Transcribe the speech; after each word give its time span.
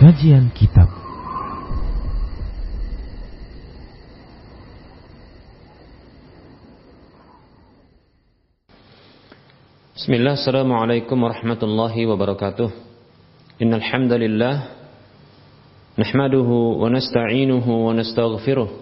Kajian 0.00 0.48
Kitab. 0.56 0.88
Bismillah, 9.92 10.40
Assalamualaikum 10.40 11.20
warahmatullahi 11.20 12.08
wabarakatuh. 12.08 12.72
Innal 13.60 13.84
hamdalillah 13.84 14.72
Nahmaduhu 16.00 16.80
wa 16.80 16.88
nasta'inuhu 16.88 17.68
wa 17.68 17.92
nastaghfiruh. 17.92 18.72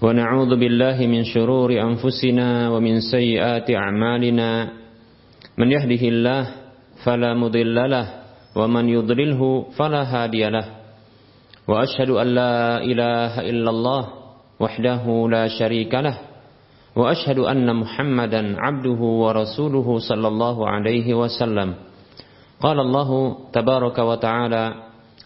Wa 0.00 0.16
na'udzu 0.16 0.56
billahi 0.56 1.04
min 1.12 1.28
shururi 1.28 1.76
anfusina 1.76 2.72
wa 2.72 2.80
min 2.80 3.04
sayyiati 3.04 3.76
a'malina. 3.76 4.80
Man 5.60 5.68
yahdihillah 5.68 6.40
fala 7.04 7.36
mudilla 7.36 8.19
ومن 8.56 8.88
يضلله 8.88 9.66
فلا 9.78 10.02
هادي 10.02 10.48
له. 10.48 10.66
وأشهد 11.68 12.10
أن 12.10 12.26
لا 12.26 12.82
إله 12.82 13.40
إلا 13.50 13.70
الله 13.70 14.02
وحده 14.60 15.28
لا 15.30 15.48
شريك 15.48 15.94
له. 15.94 16.18
وأشهد 16.96 17.38
أن 17.38 17.76
محمدا 17.76 18.56
عبده 18.58 19.00
ورسوله 19.00 19.98
صلى 19.98 20.28
الله 20.28 20.68
عليه 20.68 21.14
وسلم. 21.14 21.74
قال 22.60 22.80
الله 22.80 23.36
تبارك 23.52 23.98
وتعالى 23.98 24.74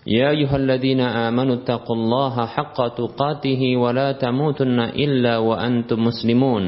يا 0.06 0.30
أيها 0.30 0.56
الذين 0.56 1.00
آمنوا 1.00 1.54
اتقوا 1.54 1.96
الله 1.96 2.46
حق 2.46 2.78
تقاته 2.88 3.76
ولا 3.76 4.12
تموتن 4.12 4.80
إلا 4.80 5.38
وأنتم 5.38 6.04
مسلمون. 6.04 6.64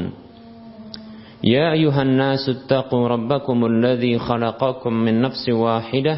يا 1.43 1.71
أيها 1.71 2.01
الناس 2.01 2.49
اتقوا 2.49 3.07
ربكم 3.07 3.65
الذي 3.65 4.19
خلقكم 4.19 4.93
من 4.93 5.21
نفس 5.21 5.49
واحدة 5.49 6.17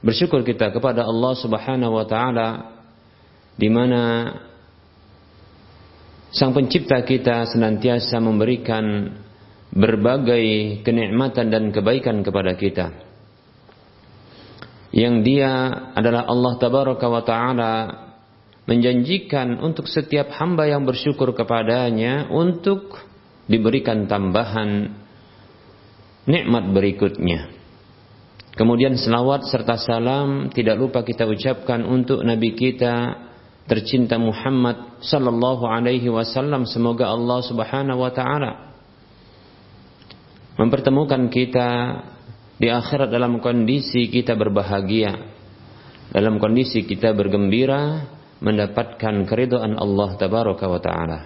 Bersyukur 0.00 0.40
kita 0.40 0.72
kepada 0.72 1.04
Allah 1.04 1.32
Subhanahu 1.36 1.92
wa 2.00 2.06
taala 2.08 2.48
di 3.60 3.68
mana 3.68 4.32
Sang 6.30 6.56
Pencipta 6.56 7.02
kita 7.04 7.44
senantiasa 7.50 8.16
memberikan 8.22 9.12
berbagai 9.74 10.78
kenikmatan 10.86 11.52
dan 11.52 11.64
kebaikan 11.74 12.22
kepada 12.24 12.54
kita. 12.56 12.86
Yang 14.90 15.14
dia 15.26 15.52
adalah 15.92 16.24
Allah 16.26 16.54
Tabaraka 16.56 17.06
wa 17.10 17.22
taala 17.26 17.74
menjanjikan 18.64 19.58
untuk 19.58 19.90
setiap 19.90 20.30
hamba 20.38 20.70
yang 20.70 20.86
bersyukur 20.86 21.34
kepadanya 21.34 22.30
untuk 22.30 22.96
diberikan 23.50 24.06
tambahan 24.06 24.96
nikmat 26.30 26.64
berikutnya. 26.70 27.59
Kemudian 28.54 28.98
selawat 28.98 29.46
serta 29.46 29.78
salam 29.78 30.50
tidak 30.50 30.76
lupa 30.78 31.06
kita 31.06 31.22
ucapkan 31.26 31.86
untuk 31.86 32.20
Nabi 32.26 32.58
kita 32.58 33.14
tercinta 33.70 34.18
Muhammad 34.18 34.98
sallallahu 35.02 35.62
alaihi 35.66 36.10
wasallam. 36.10 36.66
Semoga 36.66 37.10
Allah 37.14 37.38
Subhanahu 37.46 38.02
wa 38.02 38.10
taala 38.10 38.52
mempertemukan 40.58 41.30
kita 41.30 41.68
di 42.60 42.68
akhirat 42.68 43.08
dalam 43.08 43.40
kondisi 43.40 44.12
kita 44.12 44.36
berbahagia 44.36 45.40
dalam 46.10 46.42
kondisi 46.42 46.82
kita 46.84 47.14
bergembira 47.14 48.04
mendapatkan 48.42 49.24
keridhaan 49.30 49.78
Allah 49.78 50.18
tabaraka 50.18 50.66
wa 50.66 50.80
taala. 50.82 51.18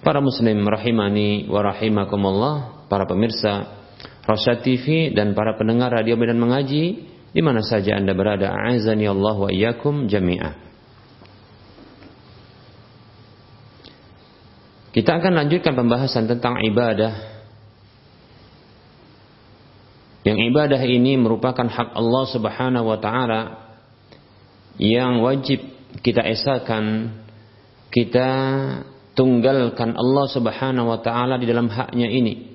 Para 0.00 0.24
muslim 0.24 0.64
rahimani 0.64 1.44
wa 1.52 1.60
rahimakumullah 1.60 2.88
para 2.88 3.04
pemirsa 3.04 3.79
Rosyad 4.24 4.60
TV 4.60 5.16
dan 5.16 5.32
para 5.32 5.56
pendengar 5.56 5.90
radio 5.90 6.14
Medan 6.16 6.38
Mengaji 6.38 6.84
di 7.30 7.40
mana 7.40 7.62
saja 7.62 7.96
Anda 7.96 8.12
berada. 8.12 8.50
Azani 8.52 9.06
Allah 9.06 9.36
wa 9.38 9.48
iyyakum 9.48 10.10
jami'ah. 10.10 10.70
Kita 14.90 15.22
akan 15.22 15.32
lanjutkan 15.38 15.78
pembahasan 15.78 16.26
tentang 16.26 16.58
ibadah. 16.66 17.14
Yang 20.26 20.38
ibadah 20.52 20.82
ini 20.82 21.16
merupakan 21.16 21.64
hak 21.64 21.96
Allah 21.96 22.24
Subhanahu 22.28 22.86
wa 22.90 22.98
taala 22.98 23.40
yang 24.76 25.22
wajib 25.24 25.62
kita 26.04 26.20
esakan, 26.26 27.16
kita 27.88 28.28
tunggalkan 29.14 29.94
Allah 29.94 30.26
Subhanahu 30.28 30.90
wa 30.90 30.98
taala 31.00 31.38
di 31.38 31.46
dalam 31.46 31.70
haknya 31.70 32.10
ini. 32.10 32.49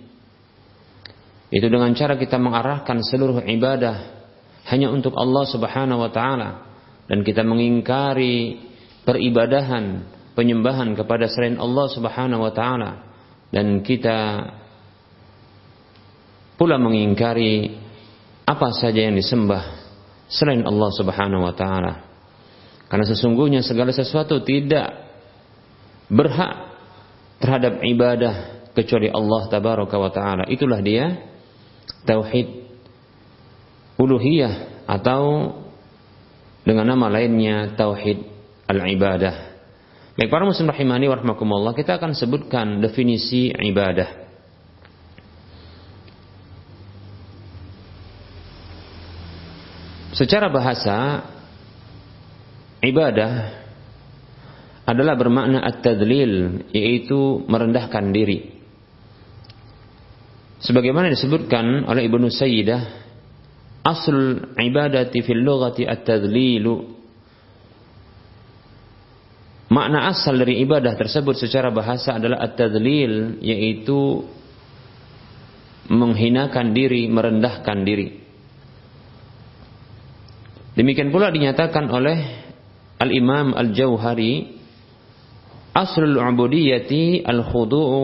Itu 1.54 1.70
dengan 1.70 1.94
cara 1.94 2.18
kita 2.18 2.42
mengarahkan 2.42 3.06
seluruh 3.06 3.46
ibadah 3.46 4.16
hanya 4.66 4.90
untuk 4.90 5.14
Allah 5.14 5.46
Subhanahu 5.46 6.02
wa 6.02 6.10
taala 6.10 6.50
dan 7.06 7.22
kita 7.22 7.46
mengingkari 7.46 8.66
peribadahan, 9.06 10.10
penyembahan 10.34 10.98
kepada 10.98 11.30
selain 11.30 11.62
Allah 11.62 11.86
Subhanahu 11.94 12.42
wa 12.42 12.54
taala 12.54 12.92
dan 13.54 13.86
kita 13.86 14.50
pula 16.58 16.82
mengingkari 16.82 17.78
apa 18.46 18.74
saja 18.74 19.06
yang 19.06 19.14
disembah 19.14 19.86
selain 20.26 20.66
Allah 20.66 20.90
Subhanahu 20.98 21.46
wa 21.46 21.54
taala. 21.54 21.94
Karena 22.90 23.06
sesungguhnya 23.06 23.62
segala 23.62 23.94
sesuatu 23.94 24.42
tidak 24.42 24.94
berhak 26.10 26.74
terhadap 27.38 27.82
ibadah 27.86 28.34
kecuali 28.74 29.14
Allah 29.14 29.46
tabaraka 29.46 29.96
wa 29.98 30.10
taala. 30.10 30.44
Itulah 30.50 30.82
dia 30.82 31.35
tauhid 32.06 32.48
uluhiyah 34.00 34.86
atau 34.86 35.54
dengan 36.66 36.96
nama 36.96 37.10
lainnya 37.10 37.78
tauhid 37.78 38.26
al-ibadah. 38.66 39.56
Baik 40.16 40.32
para 40.32 40.48
muslim 40.48 40.72
rahimani 40.72 41.12
warahmatullah, 41.12 41.76
kita 41.76 42.00
akan 42.00 42.16
sebutkan 42.16 42.80
definisi 42.80 43.52
ibadah. 43.52 44.26
Secara 50.16 50.48
bahasa 50.48 51.28
ibadah 52.80 53.52
adalah 54.88 55.20
bermakna 55.20 55.60
at-tadlil 55.60 56.64
yaitu 56.72 57.44
merendahkan 57.52 58.16
diri. 58.16 58.55
Sebagaimana 60.64 61.12
disebutkan 61.12 61.84
oleh 61.84 62.08
Ibnu 62.08 62.32
Sayyidah, 62.32 62.82
asal 63.86 64.50
ibadati 64.56 65.20
fil 65.22 65.44
lughati 65.44 65.84
at-tadlilu. 65.86 66.96
Makna 69.70 70.10
asal 70.10 70.40
dari 70.40 70.62
ibadah 70.62 70.96
tersebut 70.96 71.36
secara 71.38 71.70
bahasa 71.70 72.16
adalah 72.16 72.40
at-tadlil, 72.42 73.44
yaitu 73.44 74.26
menghinakan 75.92 76.74
diri, 76.74 77.06
merendahkan 77.12 77.86
diri. 77.86 78.26
Demikian 80.76 81.14
pula 81.14 81.32
dinyatakan 81.32 81.88
oleh 81.88 82.20
Al-Imam 83.00 83.54
Al-Jauhari, 83.54 84.60
aslul 85.76 86.18
ubudiyati 86.20 87.22
al-khudu'u 87.22 88.04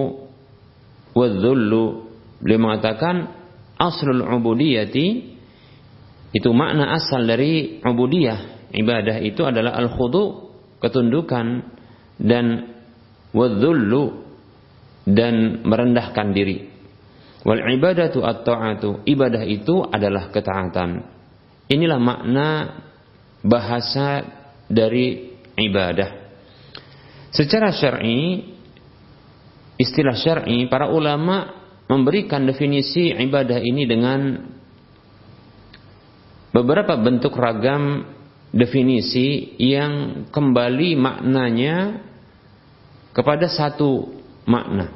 wa 1.12 1.26
dhullu 1.28 2.01
Beliau 2.42 2.60
mengatakan 2.70 3.30
aslul 3.78 4.26
ubudiyati 4.26 5.08
itu 6.32 6.50
makna 6.52 6.96
asal 6.98 7.22
dari 7.26 7.80
ubudiyah 7.82 8.74
ibadah 8.74 9.20
itu 9.22 9.46
adalah 9.46 9.78
al 9.78 9.92
khudu 9.94 10.52
ketundukan 10.82 11.70
dan 12.18 12.46
wadzullu 13.36 14.26
dan 15.06 15.66
merendahkan 15.66 16.34
diri. 16.34 16.70
Wal 17.42 17.62
ibadatu 17.74 18.22
at-ta'atu, 18.22 19.02
ibadah 19.10 19.42
itu 19.50 19.82
adalah 19.82 20.30
ketaatan. 20.30 21.02
Inilah 21.66 21.98
makna 21.98 22.50
bahasa 23.42 24.22
dari 24.70 25.34
ibadah. 25.58 26.22
Secara 27.34 27.74
syar'i, 27.74 28.46
istilah 29.82 30.14
syar'i, 30.14 30.70
para 30.70 30.94
ulama 30.94 31.61
memberikan 31.92 32.48
definisi 32.48 33.12
ibadah 33.12 33.60
ini 33.60 33.84
dengan 33.84 34.40
beberapa 36.56 36.96
bentuk 36.96 37.36
ragam 37.36 38.08
definisi 38.56 39.60
yang 39.60 40.24
kembali 40.32 40.96
maknanya 40.96 42.00
kepada 43.12 43.52
satu 43.52 44.08
makna. 44.48 44.88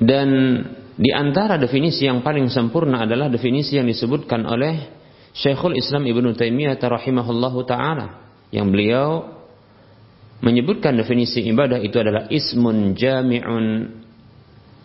Dan 0.00 0.28
di 0.96 1.12
antara 1.12 1.60
definisi 1.60 2.08
yang 2.08 2.24
paling 2.24 2.48
sempurna 2.48 3.04
adalah 3.04 3.28
definisi 3.28 3.76
yang 3.76 3.84
disebutkan 3.84 4.48
oleh 4.48 4.96
Syekhul 5.36 5.76
Islam 5.76 6.08
Ibnu 6.08 6.32
Taimiyah 6.32 6.80
rahimahullahu 6.80 7.68
taala 7.68 8.32
yang 8.48 8.72
beliau 8.72 9.39
menyebutkan 10.40 10.96
definisi 10.96 11.44
ibadah 11.48 11.80
itu 11.80 11.96
adalah 12.00 12.28
ismun 12.32 12.96
jami'un 12.96 13.64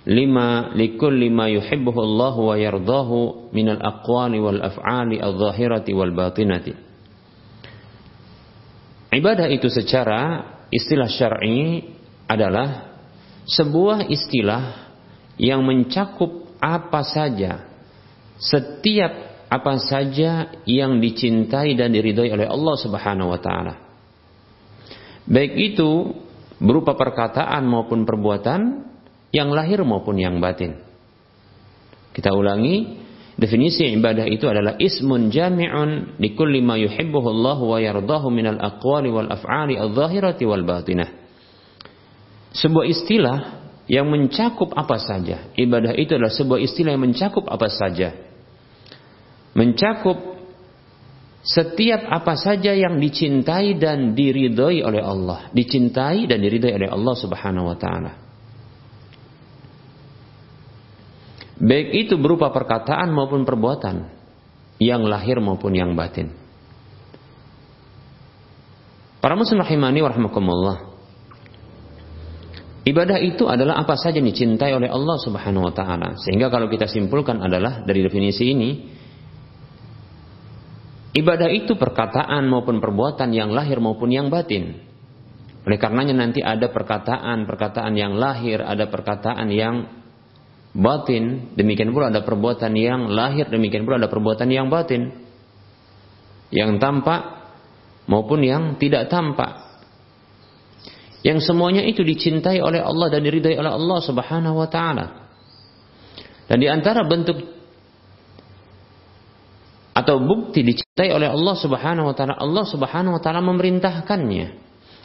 lima 0.05 0.75
likulli 0.77 1.33
ma 1.33 1.49
yuhibbuhu 1.49 1.99
Allah 1.99 2.35
wa 2.37 2.55
yardahu 2.55 3.49
minal 3.55 3.81
aqwali 3.81 4.37
wal 4.37 4.61
af'ali 4.61 5.17
adh-dhahirati 5.17 5.91
wal 5.97 6.13
batinati. 6.13 6.73
Ibadah 9.15 9.47
itu 9.47 9.71
secara 9.71 10.43
istilah 10.69 11.07
syar'i 11.07 11.87
adalah 12.27 12.99
sebuah 13.47 14.11
istilah 14.11 14.91
yang 15.39 15.63
mencakup 15.63 16.57
apa 16.59 17.01
saja 17.05 17.75
setiap 18.35 19.47
apa 19.47 19.79
saja 19.79 20.51
yang 20.67 20.99
dicintai 20.99 21.77
dan 21.77 21.93
diridhoi 21.93 22.33
oleh 22.33 22.47
Allah 22.49 22.75
Subhanahu 22.75 23.31
wa 23.31 23.39
taala. 23.39 23.84
Baik 25.25 25.53
itu 25.57 26.13
berupa 26.61 26.93
perkataan 26.93 27.65
maupun 27.65 28.05
perbuatan 28.05 28.85
yang 29.33 29.49
lahir 29.51 29.81
maupun 29.81 30.15
yang 30.15 30.37
batin. 30.37 30.79
Kita 32.15 32.31
ulangi, 32.31 33.01
definisi 33.35 33.89
ibadah 33.91 34.23
itu 34.29 34.47
adalah 34.47 34.79
ismun 34.79 35.27
jami'un 35.33 36.15
li 36.21 36.31
kulli 36.31 36.63
ma 36.63 36.79
yuhibbuhu 36.79 37.27
Allah 37.27 37.59
wa 37.59 37.77
yardahu 37.81 38.31
minal 38.31 38.61
aqwali 38.61 39.11
wal 39.11 39.27
af'ali 39.27 39.75
adh-dhahirati 39.75 40.43
wal 40.47 40.63
batinah. 40.63 41.09
Sebuah 42.55 42.85
istilah 42.87 43.37
yang 43.91 44.07
mencakup 44.07 44.71
apa 44.71 44.95
saja. 44.95 45.51
Ibadah 45.59 45.91
itu 45.99 46.15
adalah 46.15 46.31
sebuah 46.31 46.63
istilah 46.63 46.95
yang 46.95 47.03
mencakup 47.03 47.43
apa 47.51 47.67
saja. 47.67 48.15
Mencakup 49.51 50.34
setiap 51.45 52.09
apa 52.09 52.33
saja 52.33 52.73
yang 52.73 52.97
dicintai 52.97 53.77
dan 53.77 54.17
diridhoi 54.17 54.81
oleh 54.81 55.01
Allah, 55.05 55.53
dicintai 55.53 56.25
dan 56.25 56.41
diridhoi 56.41 56.73
oleh 56.73 56.89
Allah 56.89 57.15
Subhanahu 57.15 57.69
wa 57.69 57.77
taala. 57.77 58.11
Baik 61.55 62.09
itu 62.09 62.19
berupa 62.19 62.51
perkataan 62.51 63.13
maupun 63.13 63.47
perbuatan. 63.47 64.17
Yang 64.75 65.07
lahir 65.07 65.37
maupun 65.39 65.71
yang 65.71 65.95
batin. 65.95 66.35
Para 69.23 69.39
muslim 69.39 69.63
rahimani 69.63 70.03
wa 70.03 70.11
rahmakumullah. 70.11 70.77
Ibadah 72.85 73.17
itu 73.23 73.47
adalah 73.47 73.79
apa 73.79 73.95
saja 73.95 74.19
yang 74.19 74.27
dicintai 74.27 74.75
oleh 74.75 74.91
Allah 74.91 75.15
Subhanahu 75.15 75.63
wa 75.63 75.73
taala. 75.73 76.19
Sehingga 76.19 76.51
kalau 76.51 76.67
kita 76.67 76.91
simpulkan 76.91 77.39
adalah 77.39 77.87
dari 77.87 78.03
definisi 78.03 78.51
ini 78.51 78.69
ibadah 81.15 81.47
itu 81.47 81.79
perkataan 81.79 82.43
maupun 82.51 82.83
perbuatan 82.83 83.31
yang 83.31 83.55
lahir 83.55 83.79
maupun 83.79 84.11
yang 84.11 84.27
batin. 84.27 84.83
Oleh 85.65 85.81
karenanya 85.81 86.13
nanti 86.13 86.45
ada 86.45 86.69
perkataan-perkataan 86.69 87.93
yang 87.97 88.13
lahir, 88.19 88.61
ada 88.61 88.85
perkataan 88.85 89.49
yang 89.49 89.89
batin, 90.75 91.55
demikian 91.57 91.89
pula 91.89 92.13
ada 92.13 92.21
perbuatan 92.21 92.75
yang 92.77 93.09
lahir, 93.09 93.49
demikian 93.49 93.87
pula 93.87 93.97
ada 93.97 94.11
perbuatan 94.11 94.45
yang 94.51 94.69
batin. 94.69 95.25
Yang 96.53 96.77
tampak 96.77 97.21
maupun 98.05 98.45
yang 98.45 98.77
tidak 98.77 99.09
tampak. 99.09 99.65
Yang 101.25 101.49
semuanya 101.49 101.81
itu 101.81 102.05
dicintai 102.05 102.61
oleh 102.61 102.85
Allah 102.85 103.09
dan 103.09 103.25
diridai 103.25 103.57
oleh 103.57 103.71
Allah 103.73 103.99
Subhanahu 104.05 104.61
wa 104.61 104.69
taala. 104.69 105.25
Dan 106.45 106.61
di 106.61 106.69
antara 106.69 107.01
bentuk 107.09 107.54
atau 110.05 110.21
bukti 110.21 110.61
dicintai 110.61 111.09
oleh 111.09 111.33
Allah 111.33 111.57
Subhanahu 111.57 112.13
wa 112.13 112.15
taala, 112.15 112.37
Allah 112.37 112.61
Subhanahu 112.69 113.17
wa 113.17 113.21
taala 113.25 113.41
memerintahkannya. 113.41 114.47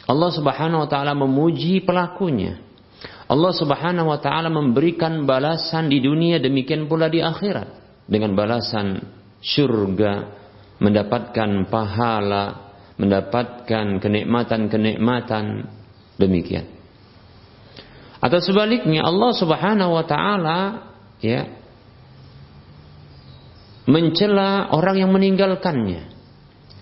Allah 0.05 0.29
Subhanahu 0.29 0.85
wa 0.85 0.89
taala 0.89 1.17
memuji 1.17 1.81
pelakunya. 1.81 2.61
Allah 3.25 3.49
Subhanahu 3.57 4.13
wa 4.13 4.21
taala 4.21 4.53
memberikan 4.53 5.25
balasan 5.25 5.89
di 5.89 5.97
dunia 6.05 6.37
demikian 6.37 6.85
pula 6.85 7.09
di 7.09 7.17
akhirat 7.25 7.65
dengan 8.05 8.37
balasan 8.37 9.01
surga, 9.41 10.29
mendapatkan 10.77 11.65
pahala, 11.65 12.75
mendapatkan 13.01 13.97
kenikmatan-kenikmatan 13.97 15.65
demikian. 16.21 16.69
Atau 18.21 18.37
sebaliknya 18.37 19.01
Allah 19.01 19.33
Subhanahu 19.33 19.97
wa 19.97 20.05
taala 20.05 20.59
ya 21.25 21.60
mencela 23.89 24.69
orang 24.73 25.01
yang 25.01 25.11
meninggalkannya. 25.13 26.11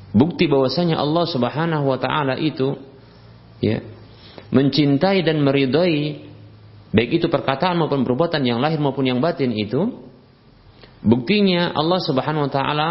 Bukti 0.10 0.50
bahwasanya 0.50 0.98
Allah 0.98 1.25
Subhanahu 1.30 1.86
wa 1.86 1.98
taala 2.01 2.36
itu 2.42 2.74
ya 3.62 3.84
mencintai 4.50 5.22
dan 5.22 5.46
meridai 5.46 6.25
baik 6.90 7.22
itu 7.22 7.28
perkataan 7.30 7.78
maupun 7.78 8.01
perbuatan 8.01 8.42
yang 8.42 8.57
lahir 8.57 8.81
maupun 8.81 9.06
yang 9.06 9.22
batin 9.22 9.54
itu 9.54 10.10
buktinya 11.06 11.69
Allah 11.78 12.01
Subhanahu 12.01 12.50
wa 12.50 12.52
taala 12.52 12.90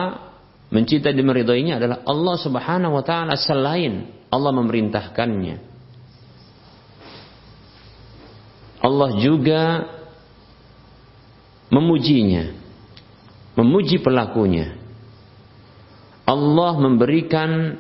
mencintai 0.71 1.17
dan 1.17 1.27
meridainya 1.27 1.83
adalah 1.83 2.07
Allah 2.07 2.37
Subhanahu 2.39 2.95
wa 2.95 3.03
taala 3.03 3.35
selain 3.35 4.07
Allah 4.31 4.53
memerintahkannya 4.55 5.57
Allah 8.79 9.11
juga 9.19 9.63
memujinya 11.75 12.55
memuji 13.59 13.99
pelakunya 13.99 14.79
Allah 16.23 16.73
memberikan 16.79 17.75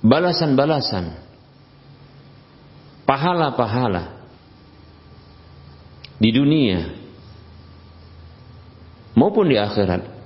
balasan-balasan 0.00 1.20
pahala-pahala 3.04 4.22
di 6.16 6.30
dunia 6.30 6.94
maupun 9.18 9.50
di 9.50 9.58
akhirat. 9.58 10.22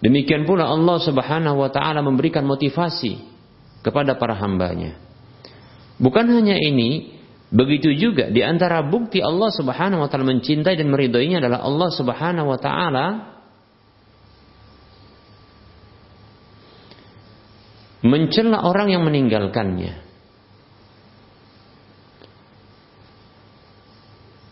Demikian 0.00 0.48
pula 0.48 0.66
Allah 0.66 0.96
Subhanahu 0.98 1.60
wa 1.60 1.70
taala 1.70 2.00
memberikan 2.00 2.42
motivasi 2.42 3.20
kepada 3.84 4.16
para 4.16 4.32
hambanya. 4.34 4.96
Bukan 6.00 6.24
hanya 6.32 6.56
ini, 6.56 7.19
begitu 7.50 7.90
juga 7.98 8.30
di 8.30 8.42
antara 8.46 8.82
bukti 8.86 9.18
Allah 9.18 9.50
Subhanahu 9.50 10.06
wa 10.06 10.08
taala 10.08 10.26
mencintai 10.26 10.78
dan 10.78 10.88
meridhoinya 10.90 11.42
adalah 11.42 11.66
Allah 11.66 11.90
Subhanahu 11.90 12.46
wa 12.46 12.58
taala 12.58 13.06
mencela 18.06 18.64
orang 18.64 18.88
yang 18.94 19.02
meninggalkannya. 19.04 20.10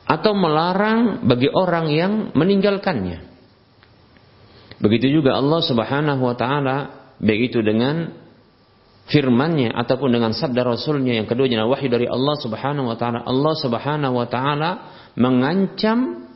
atau 0.08 0.32
melarang 0.32 1.28
bagi 1.28 1.52
orang 1.52 1.92
yang 1.92 2.12
meninggalkannya. 2.32 3.28
Begitu 4.80 5.20
juga 5.20 5.36
Allah 5.36 5.60
Subhanahu 5.60 6.22
wa 6.24 6.32
taala 6.32 6.76
baik 7.20 7.52
itu 7.52 7.60
dengan 7.60 8.08
firman-Nya 9.08 9.72
ataupun 9.72 10.12
dengan 10.12 10.36
sabda 10.36 10.62
Rasulnya 10.62 11.16
yang 11.16 11.26
keduanya 11.26 11.64
adalah 11.64 11.80
wahyu 11.80 11.88
dari 11.88 12.06
Allah 12.06 12.36
Subhanahu 12.36 12.92
wa 12.92 12.96
taala. 13.00 13.24
Allah 13.24 13.54
Subhanahu 13.56 14.14
wa 14.14 14.26
taala 14.28 14.70
mengancam 15.16 16.28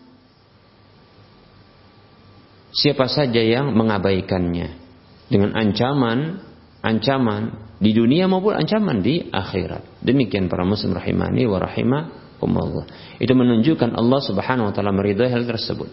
siapa 2.73 3.07
saja 3.13 3.45
yang 3.45 3.77
mengabaikannya 3.77 4.81
dengan 5.29 5.53
ancaman 5.53 6.41
ancaman 6.81 7.77
di 7.79 7.93
dunia 7.93 8.27
maupun 8.27 8.57
ancaman 8.57 9.05
di 9.05 9.29
akhirat. 9.29 10.01
Demikian 10.01 10.49
para 10.49 10.65
muslim 10.65 10.97
rahimani 10.97 11.45
wa 11.45 11.61
rahimah 11.61 12.03
Allah. 12.43 12.85
Itu 13.23 13.39
menunjukkan 13.39 13.95
Allah 13.95 14.21
Subhanahu 14.25 14.71
wa 14.71 14.73
taala 14.75 14.91
meridhai 14.91 15.31
hal 15.31 15.47
tersebut 15.47 15.87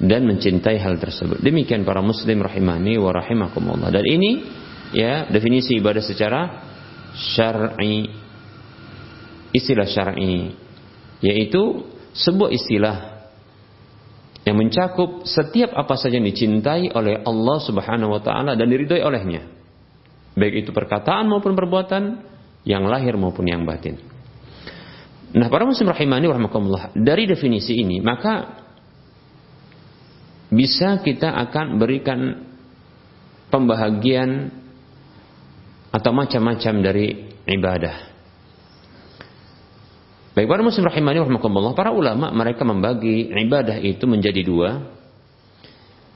dan 0.00 0.24
mencintai 0.24 0.80
hal 0.80 0.96
tersebut. 0.96 1.44
Demikian 1.44 1.84
para 1.84 2.00
muslim 2.00 2.40
rahimani 2.40 2.96
wa 2.96 3.12
rahimakumullah. 3.12 3.92
Dan 3.92 4.08
ini 4.08 4.30
ya 4.92 5.26
definisi 5.28 5.76
ibadah 5.80 6.04
secara 6.04 6.40
syar'i. 7.16 8.08
Istilah 9.52 9.88
syar'i 9.88 10.56
yaitu 11.22 11.86
sebuah 12.12 12.50
istilah 12.50 12.96
yang 14.42 14.58
mencakup 14.58 15.22
setiap 15.22 15.70
apa 15.70 15.94
saja 15.94 16.18
yang 16.18 16.26
dicintai 16.26 16.90
oleh 16.90 17.22
Allah 17.22 17.58
Subhanahu 17.62 18.10
wa 18.10 18.20
taala 18.20 18.58
dan 18.58 18.66
diridhoi 18.66 18.98
olehnya. 18.98 19.46
Baik 20.34 20.66
itu 20.66 20.70
perkataan 20.74 21.30
maupun 21.30 21.54
perbuatan, 21.54 22.24
yang 22.66 22.86
lahir 22.86 23.14
maupun 23.14 23.46
yang 23.46 23.62
batin. 23.62 23.98
Nah, 25.32 25.48
para 25.48 25.64
muslim 25.64 25.88
rahimani 25.88 26.28
warahmatullah, 26.28 26.92
dari 26.92 27.24
definisi 27.24 27.78
ini 27.80 28.02
maka 28.02 28.60
bisa 30.52 31.00
kita 31.00 31.32
akan 31.48 31.80
berikan 31.80 32.44
pembahagian 33.48 34.52
atau 35.92 36.10
macam-macam 36.10 36.74
dari 36.80 37.36
ibadah. 37.44 37.96
Baik 40.32 40.48
para 40.48 40.64
muslim 40.64 40.88
rahimani 40.88 41.20
rahimakumullah, 41.20 41.76
para 41.76 41.92
ulama 41.92 42.32
mereka 42.32 42.64
membagi 42.64 43.28
ibadah 43.28 43.76
itu 43.76 44.08
menjadi 44.08 44.40
dua. 44.40 44.80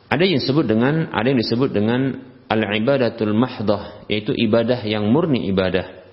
Ada 0.08 0.24
yang 0.24 0.40
disebut 0.40 0.64
dengan 0.64 1.12
ada 1.12 1.26
yang 1.28 1.36
disebut 1.36 1.68
dengan 1.68 2.24
al-ibadatul 2.48 3.36
mahdah, 3.36 4.08
yaitu 4.08 4.32
ibadah 4.32 4.80
yang 4.88 5.12
murni 5.12 5.44
ibadah. 5.52 6.08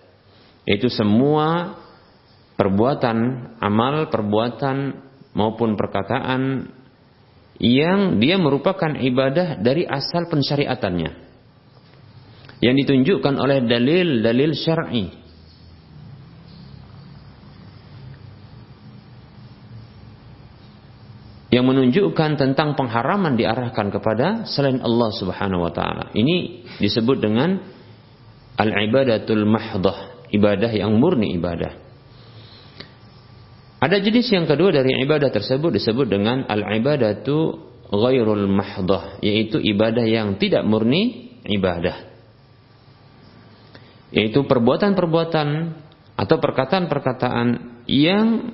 Yaitu 0.67 0.91
semua 0.91 1.79
perbuatan, 2.59 3.17
amal, 3.63 4.11
perbuatan 4.11 4.99
maupun 5.31 5.79
perkataan 5.79 6.67
yang 7.63 8.19
dia 8.19 8.35
merupakan 8.35 8.99
ibadah 8.99 9.63
dari 9.63 9.87
asal 9.87 10.27
pensyariatannya 10.27 11.22
yang 12.63 12.79
ditunjukkan 12.79 13.35
oleh 13.35 13.67
dalil-dalil 13.67 14.55
syar'i 14.55 15.11
yang 21.51 21.67
menunjukkan 21.67 22.39
tentang 22.39 22.73
pengharaman 22.79 23.35
diarahkan 23.35 23.91
kepada 23.91 24.47
selain 24.47 24.79
Allah 24.79 25.11
Subhanahu 25.11 25.67
wa 25.67 25.71
taala. 25.75 26.09
Ini 26.15 26.65
disebut 26.79 27.19
dengan 27.19 27.61
al-ibadatul 28.57 29.43
mahdah, 29.43 30.31
ibadah 30.31 30.71
yang 30.71 30.95
murni 30.97 31.35
ibadah. 31.35 31.83
Ada 33.83 33.99
jenis 33.99 34.31
yang 34.31 34.47
kedua 34.47 34.71
dari 34.71 34.95
ibadah 35.03 35.27
tersebut 35.27 35.75
disebut 35.75 36.07
dengan 36.07 36.47
al-ibadatu 36.47 37.59
ghairul 37.91 38.47
mahdah, 38.47 39.19
yaitu 39.19 39.59
ibadah 39.59 40.07
yang 40.07 40.39
tidak 40.39 40.63
murni 40.63 41.35
ibadah. 41.45 42.12
Yaitu 44.13 44.45
perbuatan-perbuatan 44.45 45.47
atau 46.13 46.37
perkataan-perkataan 46.37 47.47
yang 47.89 48.53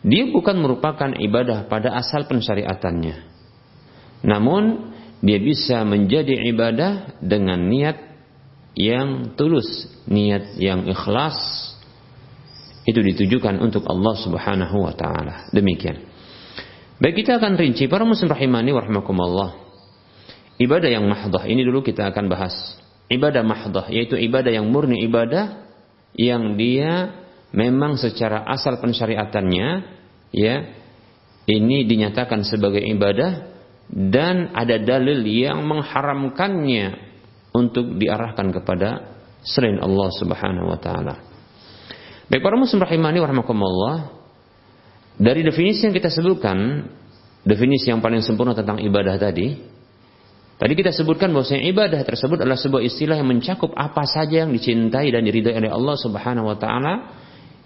dia 0.00 0.24
bukan 0.32 0.56
merupakan 0.56 1.12
ibadah 1.12 1.68
pada 1.68 1.92
asal 1.98 2.24
pensyariatannya. 2.24 3.28
Namun 4.24 4.94
dia 5.20 5.38
bisa 5.42 5.82
menjadi 5.84 6.48
ibadah 6.48 7.20
dengan 7.20 7.68
niat 7.68 7.98
yang 8.78 9.34
tulus, 9.34 9.66
niat 10.06 10.54
yang 10.56 10.86
ikhlas, 10.86 11.36
itu 12.88 13.04
ditujukan 13.04 13.60
untuk 13.60 13.84
Allah 13.84 14.14
Subhanahu 14.16 14.86
wa 14.88 14.94
taala. 14.96 15.52
Demikian. 15.52 16.08
Baik 16.98 17.22
kita 17.22 17.36
akan 17.36 17.60
rinci 17.60 17.84
para 17.84 18.08
muslim 18.08 18.32
rahimani 18.32 18.72
warahmatullah. 18.72 19.68
Ibadah 20.58 20.90
yang 20.90 21.04
mahdah 21.06 21.44
ini 21.46 21.62
dulu 21.62 21.84
kita 21.84 22.08
akan 22.08 22.32
bahas. 22.32 22.54
Ibadah 23.08 23.40
mahdah 23.40 23.86
yaitu 23.88 24.20
ibadah 24.20 24.52
yang 24.52 24.68
murni 24.68 25.00
ibadah 25.08 25.64
yang 26.12 26.60
dia 26.60 27.24
memang 27.56 27.96
secara 27.96 28.44
asal 28.44 28.76
pensyariatannya 28.84 29.68
ya 30.36 30.56
ini 31.48 31.88
dinyatakan 31.88 32.44
sebagai 32.44 32.84
ibadah 32.84 33.56
dan 33.88 34.52
ada 34.52 34.76
dalil 34.76 35.24
yang 35.24 35.64
mengharamkannya 35.64 37.08
untuk 37.56 37.96
diarahkan 37.96 38.52
kepada 38.52 39.16
selain 39.40 39.80
Allah 39.80 40.08
Subhanahu 40.12 40.68
wa 40.68 40.76
taala. 40.76 41.14
Baik 42.28 42.44
para 42.44 42.60
muslim 42.60 42.84
rahimani 42.84 43.24
warahmatullah 43.24 44.12
dari 45.16 45.40
definisi 45.40 45.88
yang 45.88 45.96
kita 45.96 46.12
sebutkan, 46.12 46.84
definisi 47.48 47.88
yang 47.88 48.04
paling 48.04 48.20
sempurna 48.20 48.52
tentang 48.52 48.84
ibadah 48.84 49.16
tadi, 49.16 49.56
tadi 50.58 50.72
kita 50.74 50.90
sebutkan 50.92 51.30
bahwa 51.30 51.46
ibadah 51.46 52.02
tersebut 52.04 52.42
adalah 52.42 52.58
sebuah 52.58 52.82
istilah 52.84 53.16
yang 53.16 53.30
mencakup 53.30 53.72
apa 53.78 54.04
saja 54.04 54.44
yang 54.44 54.52
dicintai 54.52 55.08
dan 55.08 55.22
diridhai 55.24 55.56
oleh 55.56 55.70
Allah 55.70 55.96
Subhanahu 55.96 56.50
wa 56.50 56.56
taala 56.58 56.94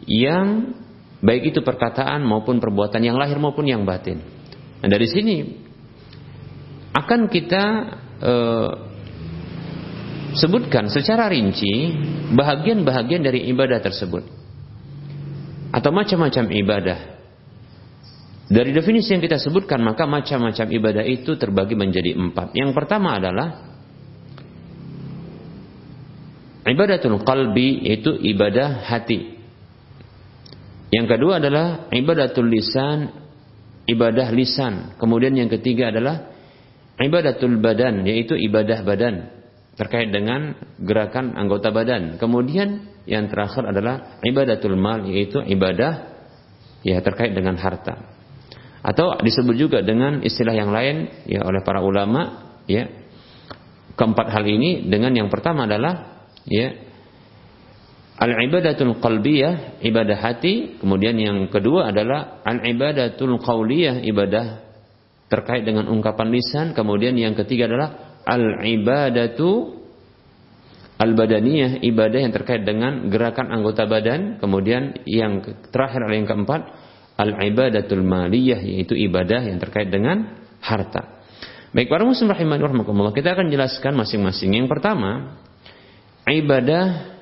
yang 0.07 0.77
baik 1.23 1.55
itu 1.55 1.61
perkataan 1.63 2.21
maupun 2.27 2.59
perbuatan 2.59 3.01
yang 3.01 3.15
lahir 3.17 3.39
maupun 3.39 3.65
yang 3.65 3.87
batin. 3.87 4.21
Nah, 4.83 4.89
dari 4.91 5.07
sini 5.07 5.37
akan 6.93 7.21
kita 7.31 7.65
uh, 8.21 8.71
sebutkan 10.35 10.91
secara 10.91 11.31
rinci 11.31 11.95
bahagian-bahagian 12.35 13.23
dari 13.23 13.47
ibadah 13.49 13.79
tersebut 13.79 14.25
atau 15.73 15.91
macam-macam 15.95 16.45
ibadah. 16.53 16.99
Dari 18.53 18.69
definisi 18.77 19.17
yang 19.17 19.25
kita 19.25 19.41
sebutkan, 19.41 19.81
maka 19.81 20.05
macam-macam 20.05 20.67
ibadah 20.69 21.05
itu 21.09 21.41
terbagi 21.41 21.73
menjadi 21.73 22.13
empat. 22.13 22.53
Yang 22.53 22.77
pertama 22.77 23.17
adalah 23.17 23.73
ibadatul 26.69 27.17
qalbi, 27.25 27.89
yaitu 27.89 28.13
ibadah 28.13 28.85
hati. 28.93 29.41
Yang 30.93 31.17
kedua 31.17 31.41
adalah 31.41 31.89
ibadatul 31.97 32.53
lisan, 32.53 33.09
ibadah 33.89 34.29
lisan. 34.29 35.01
Kemudian 35.01 35.33
yang 35.33 35.49
ketiga 35.49 35.89
adalah 35.89 36.29
ibadatul 37.01 37.57
badan, 37.57 38.05
yaitu 38.05 38.37
ibadah 38.37 38.85
badan 38.85 39.33
terkait 39.81 40.13
dengan 40.13 40.53
gerakan 40.77 41.33
anggota 41.41 41.73
badan. 41.73 42.21
Kemudian 42.21 43.01
yang 43.09 43.33
terakhir 43.33 43.65
adalah 43.65 44.21
ibadatul 44.21 44.77
mal 44.77 45.09
yaitu 45.09 45.41
ibadah 45.41 46.13
ya 46.85 47.01
terkait 47.01 47.33
dengan 47.33 47.57
harta. 47.57 48.12
Atau 48.83 49.15
disebut 49.23 49.55
juga 49.55 49.79
dengan 49.81 50.21
istilah 50.27 50.55
yang 50.55 50.75
lain 50.75 51.27
ya 51.31 51.47
oleh 51.47 51.63
para 51.63 51.79
ulama 51.81 52.53
ya. 52.67 52.91
Keempat 53.93 54.33
hal 54.33 54.45
ini 54.49 54.89
dengan 54.89 55.13
yang 55.13 55.29
pertama 55.29 55.69
adalah 55.69 56.27
ya 56.49 56.73
al 58.17 58.33
ibadatul 58.43 58.99
qalbiyah 58.99 59.85
ibadah 59.85 60.19
hati, 60.19 60.81
kemudian 60.81 61.15
yang 61.21 61.47
kedua 61.53 61.93
adalah 61.93 62.41
al 62.43 62.65
ibadatul 62.65 63.37
qauliyah 63.39 64.01
ibadah 64.03 64.73
terkait 65.33 65.65
dengan 65.65 65.89
ungkapan 65.89 66.29
lisan, 66.29 66.77
kemudian 66.77 67.17
yang 67.17 67.33
ketiga 67.33 67.65
adalah 67.65 68.21
al-ibadatu 68.29 69.81
al-badaniyah 71.01 71.81
ibadah 71.83 72.21
yang 72.21 72.33
terkait 72.37 72.69
dengan 72.69 73.09
gerakan 73.09 73.49
anggota 73.49 73.89
badan. 73.89 74.37
Kemudian 74.39 75.03
yang 75.09 75.41
terakhir 75.73 76.05
yang 76.13 76.29
keempat 76.29 76.69
al-ibadatul 77.23 78.03
maliyah 78.03 78.59
yaitu 78.59 78.99
ibadah 78.99 79.47
yang 79.47 79.63
terkait 79.63 79.89
dengan 79.89 80.43
harta. 80.59 81.23
Baik 81.73 81.89
para 81.89 82.05
muslim 82.05 82.29
rahimani 82.29 82.61
rahimakumullah. 82.67 83.15
Kita 83.15 83.33
akan 83.33 83.49
jelaskan 83.49 83.97
masing-masing. 83.97 84.53
Yang 84.59 84.69
pertama 84.69 85.41
ibadah 86.29 87.17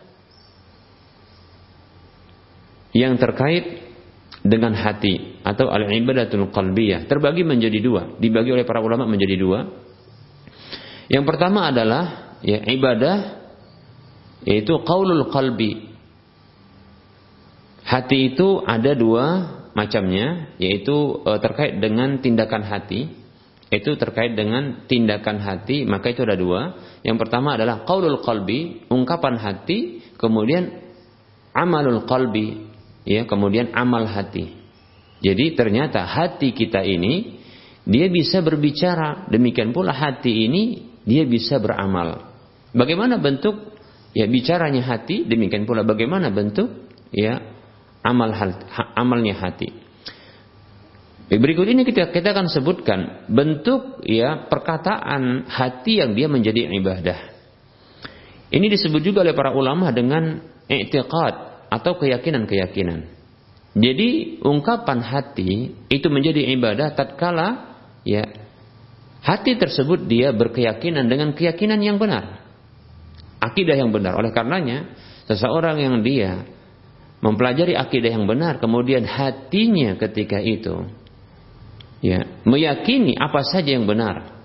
yang 2.91 3.15
terkait 3.21 3.87
dengan 4.41 4.73
hati 4.75 5.39
atau 5.47 5.71
al-ibadatul 5.71 6.51
qalbiyah. 6.51 7.07
Terbagi 7.07 7.47
menjadi 7.47 7.79
dua. 7.79 8.19
Dibagi 8.19 8.51
oleh 8.51 8.67
para 8.67 8.83
ulama 8.83 9.07
menjadi 9.07 9.37
dua. 9.39 9.69
Yang 11.07 11.25
pertama 11.29 11.71
adalah 11.71 12.35
ya 12.43 12.65
ibadah 12.65 13.39
yaitu 14.49 14.83
qaulul 14.83 15.31
qalbi. 15.31 15.93
Hati 17.87 18.35
itu 18.35 18.63
ada 18.67 18.95
dua 18.99 19.60
macamnya, 19.81 20.53
yaitu 20.61 21.25
e, 21.25 21.31
terkait 21.41 21.81
dengan 21.81 22.21
tindakan 22.21 22.69
hati. 22.69 23.09
Itu 23.71 23.97
terkait 23.97 24.35
dengan 24.35 24.85
tindakan 24.85 25.41
hati, 25.41 25.87
maka 25.89 26.13
itu 26.13 26.27
ada 26.27 26.37
dua. 26.37 26.77
Yang 27.07 27.17
pertama 27.23 27.57
adalah 27.57 27.87
qaulul 27.89 28.21
qalbi, 28.21 28.85
ungkapan 28.93 29.41
hati, 29.41 30.05
kemudian 30.21 30.69
amalul 31.57 32.05
qalbi, 32.05 32.67
ya, 33.09 33.25
kemudian 33.25 33.73
amal 33.73 34.05
hati. 34.05 34.59
Jadi 35.23 35.55
ternyata 35.55 36.03
hati 36.03 36.51
kita 36.51 36.83
ini 36.83 37.41
dia 37.87 38.11
bisa 38.11 38.43
berbicara, 38.43 39.31
demikian 39.31 39.71
pula 39.71 39.95
hati 39.95 40.51
ini 40.51 40.91
dia 41.07 41.25
bisa 41.25 41.63
beramal. 41.63 42.33
Bagaimana 42.75 43.23
bentuk 43.23 43.55
ya 44.17 44.27
bicaranya 44.27 44.83
hati, 44.83 45.29
demikian 45.29 45.65
pula 45.65 45.87
bagaimana 45.87 46.33
bentuk 46.35 46.91
ya 47.15 47.60
amal 48.01 48.33
amalnya 48.97 49.37
hati. 49.37 49.73
Berikut 51.31 51.63
ini 51.71 51.87
kita 51.87 52.11
kita 52.11 52.35
akan 52.35 52.51
sebutkan 52.51 53.31
bentuk 53.31 54.03
ya 54.03 54.51
perkataan 54.51 55.47
hati 55.47 56.03
yang 56.03 56.19
dia 56.19 56.27
menjadi 56.27 56.67
ibadah. 56.75 57.19
Ini 58.51 58.67
disebut 58.67 58.99
juga 58.99 59.23
oleh 59.23 59.31
para 59.31 59.55
ulama 59.55 59.95
dengan 59.95 60.43
i'tiqad 60.67 61.35
atau 61.71 61.93
keyakinan-keyakinan. 62.03 63.07
Jadi 63.79 64.43
ungkapan 64.43 64.99
hati 64.99 65.79
itu 65.87 66.07
menjadi 66.11 66.51
ibadah 66.59 66.99
tatkala 66.99 67.79
ya 68.03 68.27
hati 69.23 69.55
tersebut 69.55 70.11
dia 70.11 70.35
berkeyakinan 70.35 71.07
dengan 71.07 71.31
keyakinan 71.39 71.79
yang 71.79 72.03
benar. 72.03 72.43
Akidah 73.39 73.79
yang 73.79 73.95
benar. 73.95 74.19
Oleh 74.19 74.35
karenanya 74.35 74.91
seseorang 75.31 75.79
yang 75.79 76.03
dia 76.03 76.43
mempelajari 77.21 77.77
akidah 77.77 78.11
yang 78.17 78.25
benar 78.25 78.59
kemudian 78.59 79.05
hatinya 79.05 79.97
ketika 80.01 80.41
itu 80.41 80.89
ya 82.01 82.25
meyakini 82.49 83.17
apa 83.17 83.45
saja 83.45 83.77
yang 83.77 83.85
benar. 83.85 84.41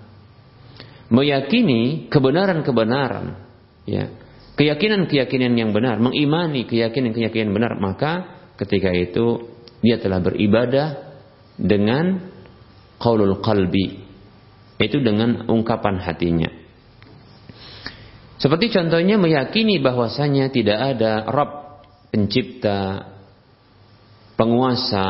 Meyakini 1.06 2.10
kebenaran-kebenaran 2.10 3.38
ya 3.86 4.10
keyakinan-keyakinan 4.58 5.54
yang 5.54 5.70
benar 5.70 6.02
mengimani 6.02 6.66
keyakinan-keyakinan 6.66 7.54
benar 7.54 7.78
maka 7.78 8.42
ketika 8.58 8.90
itu 8.90 9.46
dia 9.84 10.02
telah 10.02 10.18
beribadah 10.18 11.14
dengan 11.54 12.26
qaulul 12.98 13.38
qalbi 13.40 14.02
itu 14.76 14.98
dengan 15.00 15.48
ungkapan 15.48 16.02
hatinya. 16.02 16.50
Seperti 18.36 18.68
contohnya 18.68 19.16
meyakini 19.16 19.80
bahwasanya 19.80 20.52
tidak 20.52 20.76
ada 20.76 21.24
Rabb 21.24 21.65
pencipta 22.16 23.12
penguasa 24.40 25.04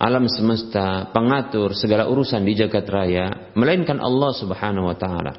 alam 0.00 0.26
semesta, 0.26 1.12
pengatur 1.14 1.76
segala 1.78 2.10
urusan 2.10 2.42
di 2.42 2.58
jagat 2.58 2.88
raya, 2.90 3.52
melainkan 3.54 4.02
Allah 4.02 4.34
Subhanahu 4.34 4.90
wa 4.90 4.96
taala. 4.98 5.38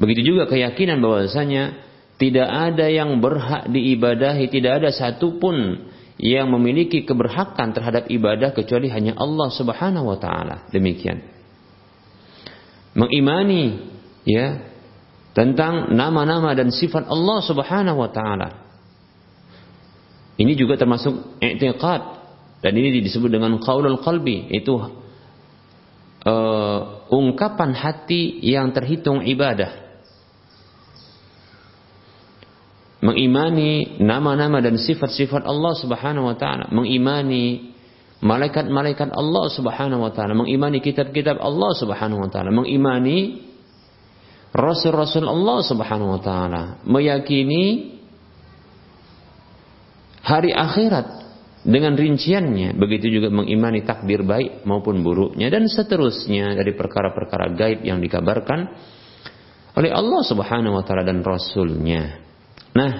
Begitu 0.00 0.34
juga 0.34 0.50
keyakinan 0.50 0.98
bahwasanya 0.98 1.78
tidak 2.16 2.48
ada 2.48 2.88
yang 2.88 3.20
berhak 3.20 3.68
diibadahi, 3.68 4.48
tidak 4.48 4.80
ada 4.82 4.90
satupun 4.90 5.86
yang 6.16 6.48
memiliki 6.48 7.04
keberhakan 7.04 7.76
terhadap 7.76 8.08
ibadah 8.08 8.56
kecuali 8.56 8.88
hanya 8.88 9.12
Allah 9.20 9.52
Subhanahu 9.52 10.08
wa 10.08 10.18
taala. 10.18 10.64
Demikian. 10.72 11.20
Mengimani 12.96 13.92
ya 14.24 14.56
tentang 15.36 15.92
nama-nama 15.92 16.56
dan 16.56 16.72
sifat 16.72 17.12
Allah 17.12 17.38
Subhanahu 17.44 18.00
wa 18.00 18.08
taala. 18.08 18.69
Ini 20.40 20.56
juga 20.56 20.80
termasuk 20.80 21.36
i'tiqad. 21.44 22.02
Dan 22.64 22.72
ini 22.76 23.04
disebut 23.04 23.28
dengan 23.28 23.60
qaulul 23.60 24.00
qalbi, 24.00 24.48
itu 24.52 24.72
uh, 26.24 26.80
ungkapan 27.08 27.76
hati 27.76 28.40
yang 28.44 28.72
terhitung 28.72 29.24
ibadah. 29.24 29.92
Mengimani 33.00 33.96
nama-nama 33.96 34.60
dan 34.60 34.76
sifat-sifat 34.76 35.48
Allah 35.48 35.72
Subhanahu 35.72 36.28
wa 36.28 36.36
taala, 36.36 36.68
mengimani 36.68 37.72
malaikat-malaikat 38.20 39.08
Allah 39.16 39.48
Subhanahu 39.48 40.04
wa 40.04 40.12
taala, 40.12 40.36
mengimani 40.36 40.84
kitab-kitab 40.84 41.40
Allah 41.40 41.72
Subhanahu 41.80 42.20
wa 42.20 42.28
taala, 42.28 42.52
mengimani 42.52 43.40
rasul-rasul 44.52 45.24
Allah 45.24 45.64
Subhanahu 45.64 46.12
wa 46.12 46.20
taala, 46.20 46.62
meyakini 46.84 47.99
hari 50.20 50.52
akhirat 50.52 51.20
dengan 51.60 51.92
rinciannya 51.92 52.72
begitu 52.76 53.20
juga 53.20 53.28
mengimani 53.28 53.84
takdir 53.84 54.24
baik 54.24 54.64
maupun 54.64 55.04
buruknya 55.04 55.52
dan 55.52 55.68
seterusnya 55.68 56.56
dari 56.56 56.72
perkara-perkara 56.72 57.52
gaib 57.52 57.84
yang 57.84 58.00
dikabarkan 58.00 58.72
oleh 59.76 59.90
Allah 59.92 60.22
Subhanahu 60.24 60.80
wa 60.80 60.84
taala 60.84 61.04
dan 61.06 61.20
rasulnya. 61.20 62.20
Nah, 62.74 62.92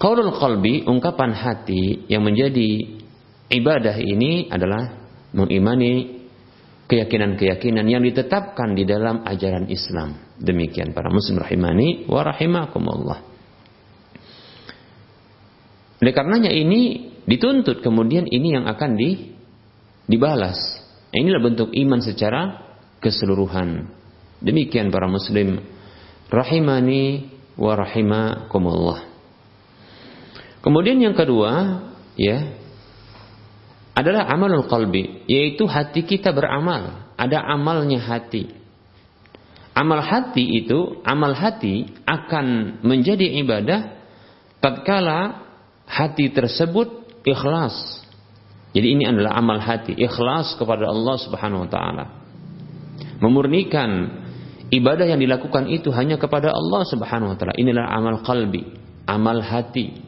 qaulul 0.00 0.32
qalbi 0.38 0.86
ungkapan 0.86 1.34
hati 1.34 2.06
yang 2.06 2.24
menjadi 2.24 3.00
ibadah 3.50 3.96
ini 3.98 4.48
adalah 4.48 4.96
mengimani 5.34 6.24
keyakinan-keyakinan 6.90 7.86
yang 7.86 8.02
ditetapkan 8.02 8.74
di 8.74 8.82
dalam 8.82 9.22
ajaran 9.22 9.70
Islam. 9.70 10.18
Demikian 10.40 10.90
para 10.90 11.10
muslim 11.10 11.38
rahimani 11.38 12.10
wa 12.10 12.26
rahimakumullah. 12.26 13.29
Oleh 16.00 16.12
karenanya 16.16 16.48
ini 16.48 17.12
dituntut 17.28 17.84
kemudian 17.84 18.24
ini 18.24 18.56
yang 18.56 18.64
akan 18.64 18.96
di, 18.96 19.36
dibalas. 20.08 20.56
Inilah 21.12 21.42
bentuk 21.44 21.68
iman 21.76 22.00
secara 22.00 22.70
keseluruhan. 23.04 23.92
Demikian 24.40 24.88
para 24.88 25.04
muslim 25.04 25.60
rahimani 26.32 27.28
wa 27.60 27.76
rahimakumullah. 27.76 29.10
Kemudian 30.64 31.00
yang 31.00 31.12
kedua, 31.12 31.84
ya, 32.16 32.56
adalah 33.92 34.28
amalul 34.32 34.64
qalbi, 34.64 35.28
yaitu 35.28 35.68
hati 35.68 36.04
kita 36.08 36.32
beramal. 36.32 37.12
Ada 37.20 37.44
amalnya 37.44 38.00
hati. 38.00 38.48
Amal 39.76 40.00
hati 40.00 40.64
itu, 40.64 41.00
amal 41.04 41.36
hati 41.36 41.88
akan 42.08 42.80
menjadi 42.80 43.28
ibadah 43.44 43.92
tatkala 44.60 45.49
hati 45.90 46.30
tersebut 46.30 47.20
ikhlas. 47.26 47.74
Jadi 48.70 48.86
ini 48.94 49.02
adalah 49.02 49.34
amal 49.34 49.58
hati, 49.58 49.98
ikhlas 49.98 50.54
kepada 50.54 50.86
Allah 50.86 51.18
Subhanahu 51.18 51.66
wa 51.66 51.70
taala. 51.70 52.04
Memurnikan 53.18 54.22
ibadah 54.70 55.10
yang 55.10 55.18
dilakukan 55.18 55.66
itu 55.66 55.90
hanya 55.90 56.14
kepada 56.14 56.54
Allah 56.54 56.86
Subhanahu 56.86 57.34
wa 57.34 57.36
taala. 57.36 57.58
Inilah 57.58 57.90
amal 57.90 58.22
qalbi, 58.22 58.62
amal 59.10 59.42
hati. 59.42 60.06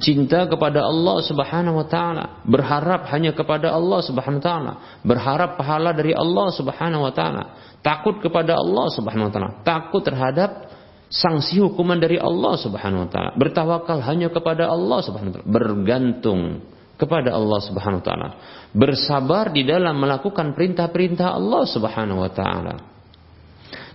Cinta 0.00 0.48
kepada 0.48 0.80
Allah 0.80 1.20
Subhanahu 1.20 1.84
wa 1.84 1.84
taala, 1.84 2.40
berharap 2.48 3.04
hanya 3.12 3.36
kepada 3.36 3.68
Allah 3.68 4.00
Subhanahu 4.00 4.40
wa 4.40 4.46
taala, 4.48 4.72
berharap 5.04 5.60
pahala 5.60 5.92
dari 5.92 6.16
Allah 6.16 6.48
Subhanahu 6.56 7.04
wa 7.04 7.12
taala, 7.12 7.76
takut 7.84 8.16
kepada 8.24 8.56
Allah 8.56 8.88
Subhanahu 8.96 9.28
wa 9.28 9.32
taala, 9.36 9.50
takut 9.60 10.00
terhadap 10.00 10.72
sanksi 11.10 11.58
hukuman 11.58 11.98
dari 11.98 12.16
Allah 12.16 12.54
Subhanahu 12.54 13.04
wa 13.04 13.10
taala. 13.10 13.30
Bertawakal 13.34 13.98
hanya 14.06 14.30
kepada 14.30 14.70
Allah 14.70 15.02
Subhanahu 15.02 15.34
wa 15.34 15.36
taala, 15.42 15.50
bergantung 15.50 16.62
kepada 16.94 17.34
Allah 17.34 17.58
Subhanahu 17.66 17.98
wa 17.98 18.06
taala. 18.06 18.28
Bersabar 18.70 19.50
di 19.50 19.66
dalam 19.66 19.98
melakukan 19.98 20.54
perintah-perintah 20.54 21.34
Allah 21.34 21.66
Subhanahu 21.66 22.22
wa 22.22 22.30
taala. 22.30 22.74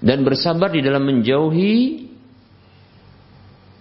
Dan 0.04 0.28
bersabar 0.28 0.76
di 0.76 0.84
dalam 0.84 1.08
menjauhi 1.08 2.04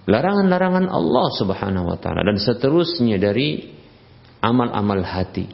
larangan-larangan 0.06 0.86
Allah 0.86 1.26
Subhanahu 1.34 1.90
wa 1.90 1.98
taala 1.98 2.22
dan 2.22 2.38
seterusnya 2.38 3.18
dari 3.18 3.74
amal-amal 4.38 5.02
hati. 5.02 5.50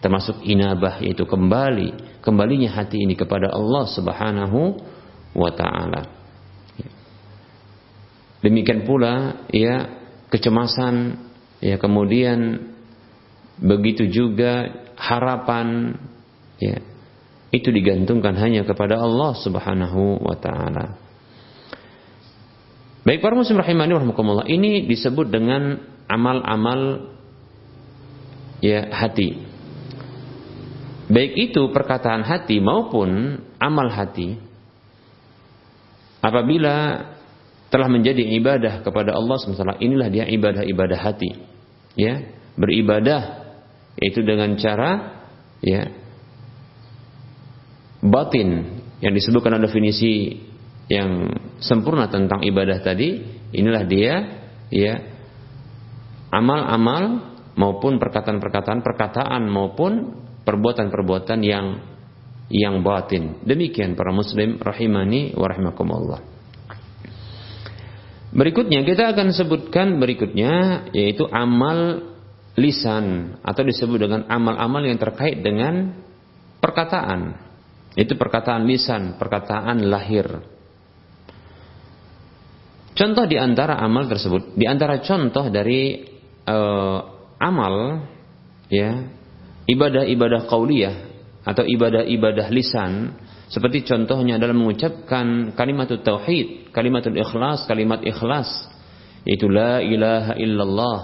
Termasuk 0.00 0.40
inabah 0.40 1.04
yaitu 1.04 1.28
kembali 1.28 2.20
kembalinya 2.24 2.72
hati 2.72 2.96
ini 3.04 3.12
kepada 3.12 3.52
Allah 3.52 3.84
Subhanahu 3.92 4.60
wa 5.36 5.50
taala. 5.52 6.23
Demikian 8.44 8.84
pula 8.84 9.48
ya 9.48 9.88
kecemasan 10.28 11.16
ya 11.64 11.80
kemudian 11.80 12.60
begitu 13.56 14.04
juga 14.12 14.68
harapan 15.00 15.96
ya 16.60 16.76
itu 17.54 17.70
digantungkan 17.70 18.36
hanya 18.36 18.66
kepada 18.66 19.00
Allah 19.00 19.32
Subhanahu 19.38 20.20
wa 20.20 20.36
taala. 20.36 20.98
Baik 23.04 23.20
para 23.20 23.36
muslim 23.36 23.60
rahimani 23.60 23.94
rahimakumullah, 23.94 24.48
ini 24.48 24.88
disebut 24.88 25.28
dengan 25.28 25.76
amal-amal 26.08 27.12
ya 28.64 28.90
hati. 28.90 29.44
Baik 31.12 31.52
itu 31.52 31.68
perkataan 31.68 32.24
hati 32.24 32.64
maupun 32.64 33.38
amal 33.60 33.92
hati. 33.92 34.40
Apabila 36.24 37.04
telah 37.74 37.90
menjadi 37.90 38.22
ibadah 38.38 38.86
kepada 38.86 39.18
Allah 39.18 39.34
SWT. 39.34 39.82
Inilah 39.82 40.06
dia 40.06 40.30
ibadah-ibadah 40.30 40.98
hati. 41.02 41.34
Ya, 41.98 42.22
beribadah 42.54 43.50
itu 43.98 44.22
dengan 44.22 44.54
cara 44.54 45.22
ya 45.58 45.90
batin 48.02 48.78
yang 49.02 49.14
disebutkan 49.14 49.58
ada 49.58 49.66
definisi 49.66 50.38
yang 50.90 51.30
sempurna 51.62 52.10
tentang 52.10 52.42
ibadah 52.46 52.82
tadi 52.82 53.22
inilah 53.54 53.84
dia 53.86 54.14
ya 54.68 54.94
amal-amal 56.34 57.34
maupun 57.54 58.02
perkataan-perkataan 58.02 58.82
perkataan 58.82 59.42
maupun 59.46 59.92
perbuatan-perbuatan 60.42 61.38
yang 61.40 61.66
yang 62.50 62.84
batin 62.84 63.40
demikian 63.46 63.96
para 63.96 64.12
muslim 64.12 64.60
rahimani 64.60 65.32
wa 65.32 65.46
rahimakumullah 65.48 66.33
Berikutnya 68.34 68.82
kita 68.82 69.14
akan 69.14 69.30
sebutkan 69.30 70.02
berikutnya 70.02 70.86
yaitu 70.90 71.22
amal 71.30 72.02
lisan 72.58 73.38
atau 73.46 73.62
disebut 73.62 73.98
dengan 73.98 74.26
amal-amal 74.26 74.82
yang 74.82 74.98
terkait 74.98 75.38
dengan 75.38 75.94
perkataan. 76.58 77.38
Itu 77.94 78.18
perkataan 78.18 78.66
lisan, 78.66 79.22
perkataan 79.22 79.86
lahir. 79.86 80.26
Contoh 82.94 83.26
di 83.26 83.38
antara 83.38 83.78
amal 83.78 84.06
tersebut, 84.10 84.54
di 84.54 84.66
antara 84.66 85.02
contoh 85.02 85.50
dari 85.50 86.02
uh, 86.46 86.98
amal 87.38 88.06
ya, 88.70 89.14
ibadah-ibadah 89.66 90.46
qauliyah 90.46 90.96
atau 91.42 91.66
ibadah-ibadah 91.66 92.50
lisan 92.50 93.14
seperti 93.54 93.86
contohnya 93.86 94.42
adalah 94.42 94.50
mengucapkan 94.50 95.54
kalimat 95.54 95.86
tauhid, 95.86 96.74
kalimatul 96.74 97.14
ikhlas, 97.14 97.70
kalimat 97.70 98.02
ikhlas 98.02 98.50
yaitu 99.22 99.46
la 99.46 99.78
ilaha 99.78 100.34
illallah. 100.34 101.00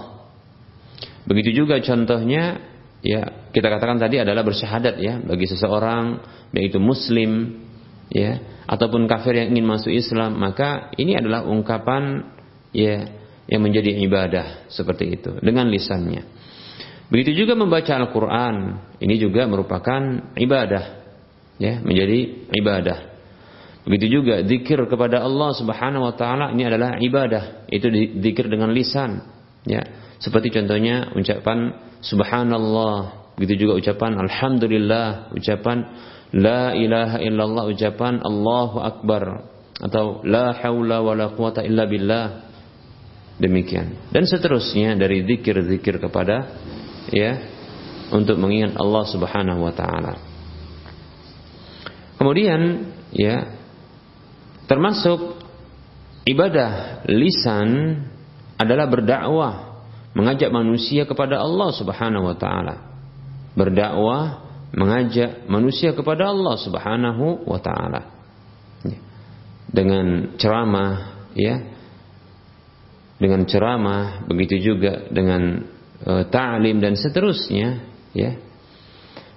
Begitu 1.23 1.63
juga 1.63 1.79
contohnya 1.79 2.59
ya 2.99 3.47
kita 3.55 3.71
katakan 3.71 4.03
tadi 4.03 4.19
adalah 4.19 4.43
bersyahadat 4.43 4.99
ya 4.99 5.23
bagi 5.23 5.47
seseorang 5.47 6.19
yaitu 6.51 6.75
muslim 6.75 7.63
ya 8.11 8.43
ataupun 8.67 9.07
kafir 9.07 9.39
yang 9.39 9.55
ingin 9.55 9.71
masuk 9.71 9.95
Islam, 9.95 10.35
maka 10.35 10.91
ini 10.99 11.15
adalah 11.15 11.47
ungkapan 11.47 12.35
ya 12.75 13.15
yang 13.47 13.63
menjadi 13.63 13.95
ibadah 13.95 14.67
seperti 14.67 15.07
itu 15.07 15.39
dengan 15.39 15.71
lisannya. 15.71 16.27
Begitu 17.07 17.43
juga 17.47 17.55
membaca 17.55 17.95
Al-Qur'an, 17.95 18.55
ini 18.99 19.15
juga 19.19 19.47
merupakan 19.47 20.31
ibadah 20.35 21.00
ya, 21.61 21.77
menjadi 21.85 22.49
ibadah. 22.57 23.13
Begitu 23.85 24.21
juga 24.21 24.41
zikir 24.45 24.77
kepada 24.89 25.21
Allah 25.21 25.53
Subhanahu 25.57 26.09
wa 26.09 26.13
taala 26.17 26.53
ini 26.53 26.65
adalah 26.65 26.97
ibadah. 26.97 27.69
Itu 27.69 27.89
zikir 27.93 28.49
dengan 28.49 28.73
lisan 28.73 29.25
ya. 29.65 29.81
Seperti 30.21 30.53
contohnya 30.53 31.13
ucapan 31.17 31.73
subhanallah, 32.01 33.33
begitu 33.41 33.65
juga 33.65 33.81
ucapan 33.81 34.21
alhamdulillah, 34.21 35.33
ucapan 35.33 35.77
La 36.31 36.71
ilaha 36.71 37.19
illallah 37.19 37.67
ucapan 37.67 38.23
Allahu 38.23 38.79
Akbar 38.79 39.51
atau 39.83 40.23
la 40.23 40.55
haula 40.63 41.03
wa 41.03 41.11
la 41.11 41.27
quwata 41.35 41.59
illa 41.59 41.83
billah 41.83 42.47
demikian 43.35 44.13
dan 44.15 44.23
seterusnya 44.23 44.95
dari 44.95 45.27
zikir-zikir 45.27 45.99
kepada 45.99 46.55
ya 47.11 47.35
untuk 48.15 48.39
mengingat 48.39 48.79
Allah 48.79 49.03
Subhanahu 49.11 49.59
wa 49.59 49.73
taala. 49.75 50.30
Kemudian 52.21 52.85
ya 53.09 53.49
termasuk 54.69 55.41
ibadah 56.29 57.01
lisan 57.09 57.97
adalah 58.61 58.85
berdakwah, 58.85 59.81
mengajak 60.13 60.53
manusia 60.53 61.09
kepada 61.09 61.41
Allah 61.41 61.73
Subhanahu 61.73 62.29
wa 62.29 62.37
taala. 62.37 62.93
Berdakwah 63.57 64.45
mengajak 64.69 65.49
manusia 65.49 65.97
kepada 65.97 66.29
Allah 66.29 66.61
Subhanahu 66.61 67.41
wa 67.41 67.57
taala. 67.57 68.13
Ya. 68.85 69.01
Dengan 69.73 70.37
ceramah 70.37 71.25
ya. 71.33 71.73
Dengan 73.17 73.49
ceramah 73.49 74.29
begitu 74.29 74.61
juga 74.61 75.09
dengan 75.09 75.65
uh, 76.05 76.29
ta'lim 76.29 76.77
dan 76.85 76.93
seterusnya 76.93 77.81
ya. 78.13 78.37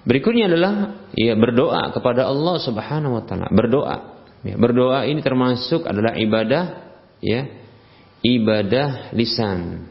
Berikutnya 0.05 0.53
adalah 0.53 0.73
ya 1.17 1.33
berdoa 1.33 1.89
kepada 1.97 2.29
Allah 2.29 2.57
Subhanahu 2.61 3.21
wa 3.21 3.23
taala. 3.25 3.49
Berdoa. 3.49 3.97
Ya, 4.45 4.61
berdoa 4.61 5.09
ini 5.09 5.25
termasuk 5.25 5.89
adalah 5.89 6.13
ibadah 6.21 6.93
ya. 7.25 7.49
Ibadah 8.25 9.13
lisan. 9.17 9.89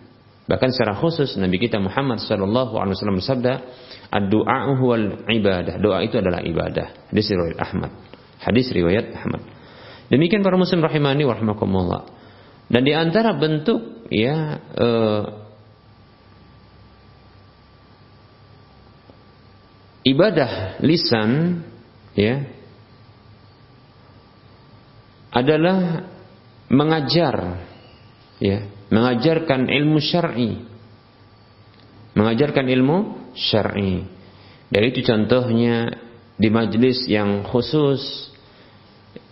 Bahkan 0.50 0.70
secara 0.74 0.98
khusus 0.98 1.34
Nabi 1.38 1.58
kita 1.62 1.78
Muhammad 1.82 2.22
sallallahu 2.22 2.78
alaihi 2.78 2.98
wasallam 2.98 3.18
bersabda, 3.22 3.54
Ad-du'a 4.14 4.78
huwal 4.78 5.26
ibadah. 5.26 5.82
Doa 5.82 6.06
itu 6.06 6.22
adalah 6.22 6.46
ibadah. 6.46 7.10
Hadis 7.10 7.34
riwayat 7.34 7.58
Ahmad. 7.58 7.92
Hadis 8.38 8.70
riwayat 8.70 9.10
Ahmad. 9.18 9.42
Demikian 10.14 10.46
para 10.46 10.54
muslim 10.54 10.86
rahimani 10.86 11.26
wa 11.26 11.34
rahimakumullah. 11.34 12.02
Dan 12.70 12.86
di 12.86 12.94
antara 12.94 13.34
bentuk 13.34 14.06
ya 14.14 14.62
uh, 14.78 15.43
ibadah 20.04 20.80
lisan 20.84 21.64
ya 22.14 22.44
adalah 25.34 26.08
mengajar 26.70 27.66
ya 28.38 28.70
mengajarkan 28.94 29.66
ilmu 29.72 29.98
syar'i 29.98 30.74
mengajarkan 32.14 32.66
ilmu 32.70 32.98
syar'i. 33.34 34.06
Dari 34.70 34.86
itu 34.90 35.06
contohnya 35.06 35.94
di 36.38 36.50
majlis 36.50 37.06
yang 37.10 37.46
khusus, 37.46 38.02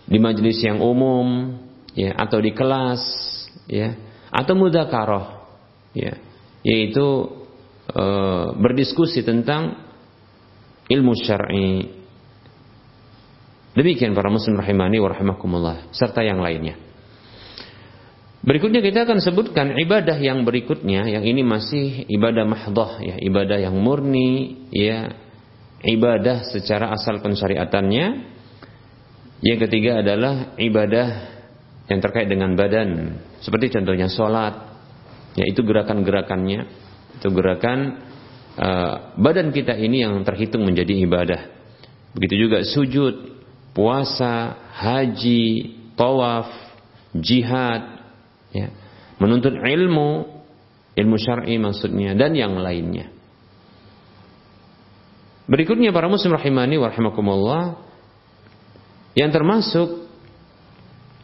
di 0.06 0.18
majlis 0.22 0.62
yang 0.62 0.78
umum, 0.78 1.58
ya 1.98 2.14
atau 2.14 2.38
di 2.38 2.54
kelas, 2.54 3.02
ya 3.66 3.94
atau 4.30 4.54
mudzakarah, 4.54 5.46
ya 5.94 6.14
yaitu 6.62 7.26
e, 7.90 8.04
berdiskusi 8.54 9.26
tentang 9.26 9.82
ilmu 10.92 11.12
syar'i. 11.16 11.88
Demikian 13.72 14.12
para 14.12 14.28
muslim 14.28 14.60
rahimani 14.60 15.00
wa 15.00 15.08
rahimakumullah 15.08 15.76
serta 15.96 16.20
yang 16.20 16.44
lainnya. 16.44 16.76
Berikutnya 18.42 18.82
kita 18.82 19.06
akan 19.06 19.22
sebutkan 19.22 19.78
ibadah 19.78 20.18
yang 20.18 20.42
berikutnya, 20.42 21.06
yang 21.06 21.22
ini 21.22 21.46
masih 21.46 22.10
ibadah 22.10 22.42
mahdoh, 22.42 22.98
ya, 22.98 23.14
ibadah 23.22 23.54
yang 23.54 23.78
murni, 23.78 24.66
ya, 24.74 25.14
ibadah 25.86 26.50
secara 26.50 26.90
asal 26.90 27.22
pensyariatannya. 27.22 28.34
Yang 29.46 29.58
ketiga 29.70 30.02
adalah 30.02 30.58
ibadah 30.58 31.08
yang 31.86 32.02
terkait 32.02 32.26
dengan 32.26 32.58
badan, 32.58 33.22
seperti 33.46 33.78
contohnya 33.78 34.10
sholat, 34.10 34.74
yaitu 35.38 35.62
gerakan-gerakannya, 35.62 36.66
itu 37.22 37.28
gerakan 37.30 38.10
uh, 38.56 39.16
badan 39.16 39.52
kita 39.54 39.76
ini 39.76 40.04
yang 40.04 40.20
terhitung 40.24 40.64
menjadi 40.64 40.92
ibadah. 41.04 41.40
Begitu 42.12 42.48
juga 42.48 42.64
sujud, 42.64 43.14
puasa, 43.72 44.56
haji, 44.76 45.76
tawaf, 45.96 46.48
jihad, 47.16 48.04
ya, 48.52 48.68
menuntut 49.16 49.56
ilmu, 49.56 50.28
ilmu 50.92 51.16
syar'i 51.16 51.56
maksudnya 51.56 52.12
dan 52.12 52.36
yang 52.36 52.56
lainnya. 52.60 53.08
Berikutnya 55.48 55.90
para 55.90 56.08
muslim 56.08 56.36
rahimani 56.36 56.78
wa 56.78 56.88
rahimakumullah 56.88 57.64
yang 59.12 59.28
termasuk 59.34 60.08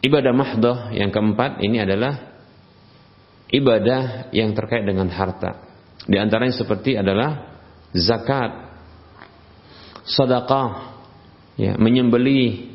ibadah 0.05 0.33
mahdoh 0.35 0.77
yang 0.93 1.09
keempat 1.09 1.63
ini 1.65 1.81
adalah 1.81 2.37
ibadah 3.49 4.29
yang 4.35 4.53
terkait 4.53 4.85
dengan 4.85 5.09
harta. 5.09 5.68
Di 6.05 6.15
antaranya 6.15 6.55
seperti 6.55 6.95
adalah 6.95 7.59
zakat, 7.91 8.51
sedekah, 10.07 10.99
ya, 11.59 11.75
menyembelih, 11.75 12.69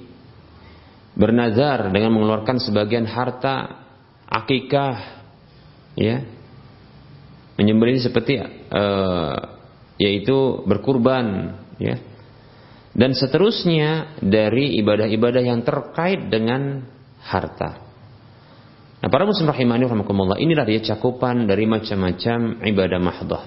bernazar 1.14 1.94
dengan 1.94 2.10
mengeluarkan 2.10 2.58
sebagian 2.58 3.06
harta 3.06 3.86
akikah 4.26 5.22
ya 5.94 6.26
menyembelih 7.54 8.02
seperti 8.02 8.42
uh, 8.42 9.38
yaitu 9.94 10.66
berkurban 10.66 11.54
ya 11.78 12.02
dan 12.94 13.14
seterusnya 13.14 14.18
dari 14.22 14.78
ibadah-ibadah 14.82 15.42
yang 15.42 15.66
terkait 15.66 16.30
dengan 16.30 16.86
harta. 17.26 17.83
Nah, 19.04 19.12
para 19.12 19.28
muslim 19.28 19.52
rahimani 19.52 19.84
rahimakumullah, 19.84 20.40
inilah 20.40 20.64
dia 20.64 20.80
cakupan 20.80 21.44
dari 21.44 21.68
macam-macam 21.68 22.64
ibadah 22.64 22.96
mahdoh. 22.96 23.44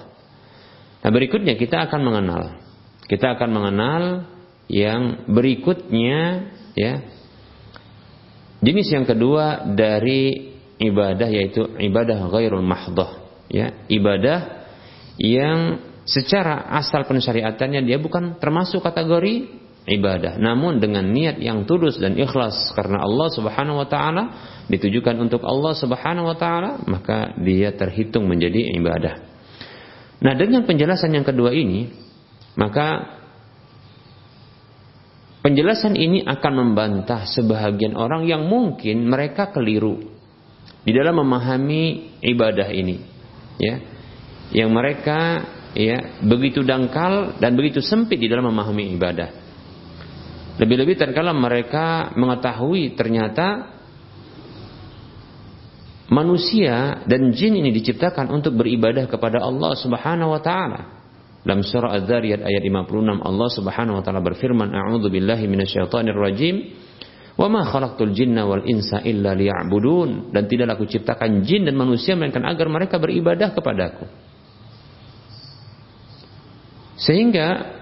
Nah, 1.02 1.10
berikutnya 1.10 1.58
kita 1.58 1.90
akan 1.90 2.00
mengenal. 2.06 2.62
Kita 3.10 3.34
akan 3.34 3.50
mengenal 3.50 4.02
yang 4.70 5.26
berikutnya 5.26 6.46
ya. 6.78 7.02
Jenis 8.62 8.86
yang 8.86 9.02
kedua 9.02 9.66
dari 9.74 10.54
ibadah 10.78 11.26
yaitu 11.26 11.66
ibadah 11.82 12.30
ghairul 12.30 12.62
mahdoh 12.62 13.18
ya 13.50 13.74
ibadah 13.90 14.66
yang 15.18 15.82
secara 16.06 16.70
asal 16.78 17.04
pensyariatannya 17.04 17.82
dia 17.84 17.98
bukan 17.98 18.38
termasuk 18.38 18.80
kategori 18.80 19.50
ibadah. 19.88 20.36
Namun 20.36 20.78
dengan 20.78 21.08
niat 21.08 21.40
yang 21.40 21.64
tulus 21.64 21.96
dan 21.96 22.14
ikhlas 22.14 22.76
karena 22.76 23.00
Allah 23.00 23.28
Subhanahu 23.32 23.80
wa 23.80 23.88
taala 23.88 24.22
ditujukan 24.68 25.16
untuk 25.16 25.40
Allah 25.48 25.72
Subhanahu 25.72 26.28
wa 26.28 26.36
taala 26.36 26.84
maka 26.84 27.32
dia 27.40 27.72
terhitung 27.72 28.28
menjadi 28.28 28.76
ibadah. 28.76 29.14
Nah 30.20 30.32
dengan 30.36 30.68
penjelasan 30.68 31.16
yang 31.16 31.24
kedua 31.24 31.56
ini 31.56 31.88
maka 32.60 33.16
penjelasan 35.40 35.96
ini 35.96 36.20
akan 36.28 36.52
membantah 36.52 37.24
sebahagian 37.24 37.96
orang 37.96 38.28
yang 38.28 38.44
mungkin 38.44 39.08
mereka 39.08 39.48
keliru 39.48 40.04
di 40.84 40.92
dalam 40.92 41.16
memahami 41.24 42.14
ibadah 42.20 42.68
ini 42.68 42.96
ya. 43.56 43.76
Yang 44.48 44.70
mereka 44.72 45.20
ya 45.76 46.20
begitu 46.24 46.64
dangkal 46.64 47.36
dan 47.36 47.52
begitu 47.56 47.84
sempit 47.84 48.16
di 48.16 48.28
dalam 48.32 48.48
memahami 48.48 48.96
ibadah 48.96 49.47
lebih-lebih 50.58 50.98
terkala 50.98 51.30
mereka 51.30 52.10
mengetahui 52.18 52.98
ternyata 52.98 53.78
manusia 56.10 57.04
dan 57.06 57.30
jin 57.30 57.62
ini 57.62 57.70
diciptakan 57.70 58.32
untuk 58.32 58.58
beribadah 58.58 59.06
kepada 59.06 59.38
Allah 59.38 59.72
Subhanahu 59.78 60.34
wa 60.34 60.42
taala. 60.42 60.98
Dalam 61.46 61.62
surah 61.62 61.94
Az-Zariyat 62.02 62.42
ayat 62.42 62.60
56 62.66 63.22
Allah 63.22 63.48
Subhanahu 63.54 63.96
wa 64.00 64.02
taala 64.02 64.20
berfirman, 64.20 64.74
"A'udzu 64.74 65.08
billahi 65.08 65.46
minasyaitonir 65.46 66.18
rajim." 66.18 66.74
Wa 67.38 67.46
ma 67.46 67.62
khalaqtul 67.62 68.18
jinna 68.18 68.42
wal 68.50 68.66
insa 68.66 68.98
illa 69.06 69.30
liya'budun 69.30 70.34
dan 70.34 70.50
tidaklah 70.50 70.74
aku 70.74 70.90
ciptakan 70.90 71.46
jin 71.46 71.70
dan 71.70 71.78
manusia 71.78 72.18
melainkan 72.18 72.42
agar 72.42 72.66
mereka 72.66 72.98
beribadah 72.98 73.54
kepadaku. 73.54 74.10
Sehingga 76.98 77.78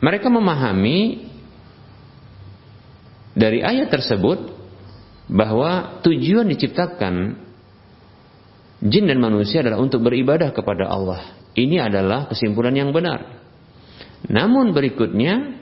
mereka 0.00 0.32
memahami 0.32 1.27
dari 3.38 3.62
ayat 3.62 3.88
tersebut 3.94 4.50
bahwa 5.30 6.02
tujuan 6.02 6.50
diciptakan 6.50 7.38
jin 8.82 9.04
dan 9.06 9.22
manusia 9.22 9.62
adalah 9.62 9.78
untuk 9.78 10.02
beribadah 10.02 10.50
kepada 10.50 10.90
Allah. 10.90 11.38
Ini 11.54 11.86
adalah 11.86 12.26
kesimpulan 12.26 12.74
yang 12.74 12.90
benar. 12.90 13.38
Namun 14.26 14.74
berikutnya 14.74 15.58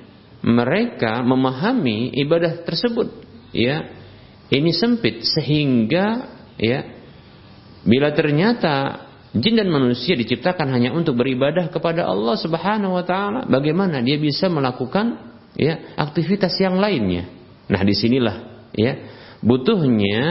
mereka 0.46 1.20
memahami 1.20 2.12
ibadah 2.16 2.64
tersebut 2.64 3.08
ya 3.50 3.88
ini 4.52 4.70
sempit 4.70 5.24
sehingga 5.24 6.28
ya 6.60 6.86
bila 7.82 8.12
ternyata 8.12 9.06
jin 9.34 9.58
dan 9.58 9.68
manusia 9.72 10.14
diciptakan 10.14 10.70
hanya 10.70 10.94
untuk 10.94 11.18
beribadah 11.18 11.72
kepada 11.72 12.06
Allah 12.06 12.36
Subhanahu 12.38 12.94
wa 12.94 13.04
taala 13.04 13.40
bagaimana 13.48 14.04
dia 14.04 14.20
bisa 14.20 14.46
melakukan 14.46 15.18
ya 15.58 15.96
aktivitas 15.98 16.54
yang 16.60 16.78
lainnya 16.78 17.26
nah 17.66 17.80
di 17.82 17.94
sinilah 17.94 18.70
ya 18.74 18.92
butuhnya 19.42 20.24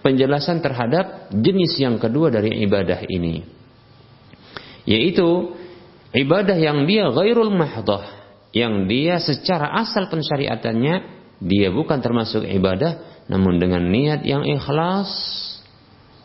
penjelasan 0.00 0.64
terhadap 0.64 1.30
jenis 1.34 1.76
yang 1.78 2.00
kedua 2.00 2.32
dari 2.32 2.62
ibadah 2.64 3.04
ini 3.06 3.44
yaitu 4.88 5.54
ibadah 6.16 6.56
yang 6.56 6.88
dia 6.88 7.10
ghairul 7.12 7.52
mahdoh 7.52 8.02
yang 8.50 8.90
dia 8.90 9.22
secara 9.22 9.78
asal 9.78 10.10
pensyariatannya 10.10 10.94
dia 11.40 11.68
bukan 11.70 12.02
termasuk 12.02 12.42
ibadah 12.44 13.24
namun 13.30 13.62
dengan 13.62 13.86
niat 13.86 14.26
yang 14.26 14.42
ikhlas 14.42 15.08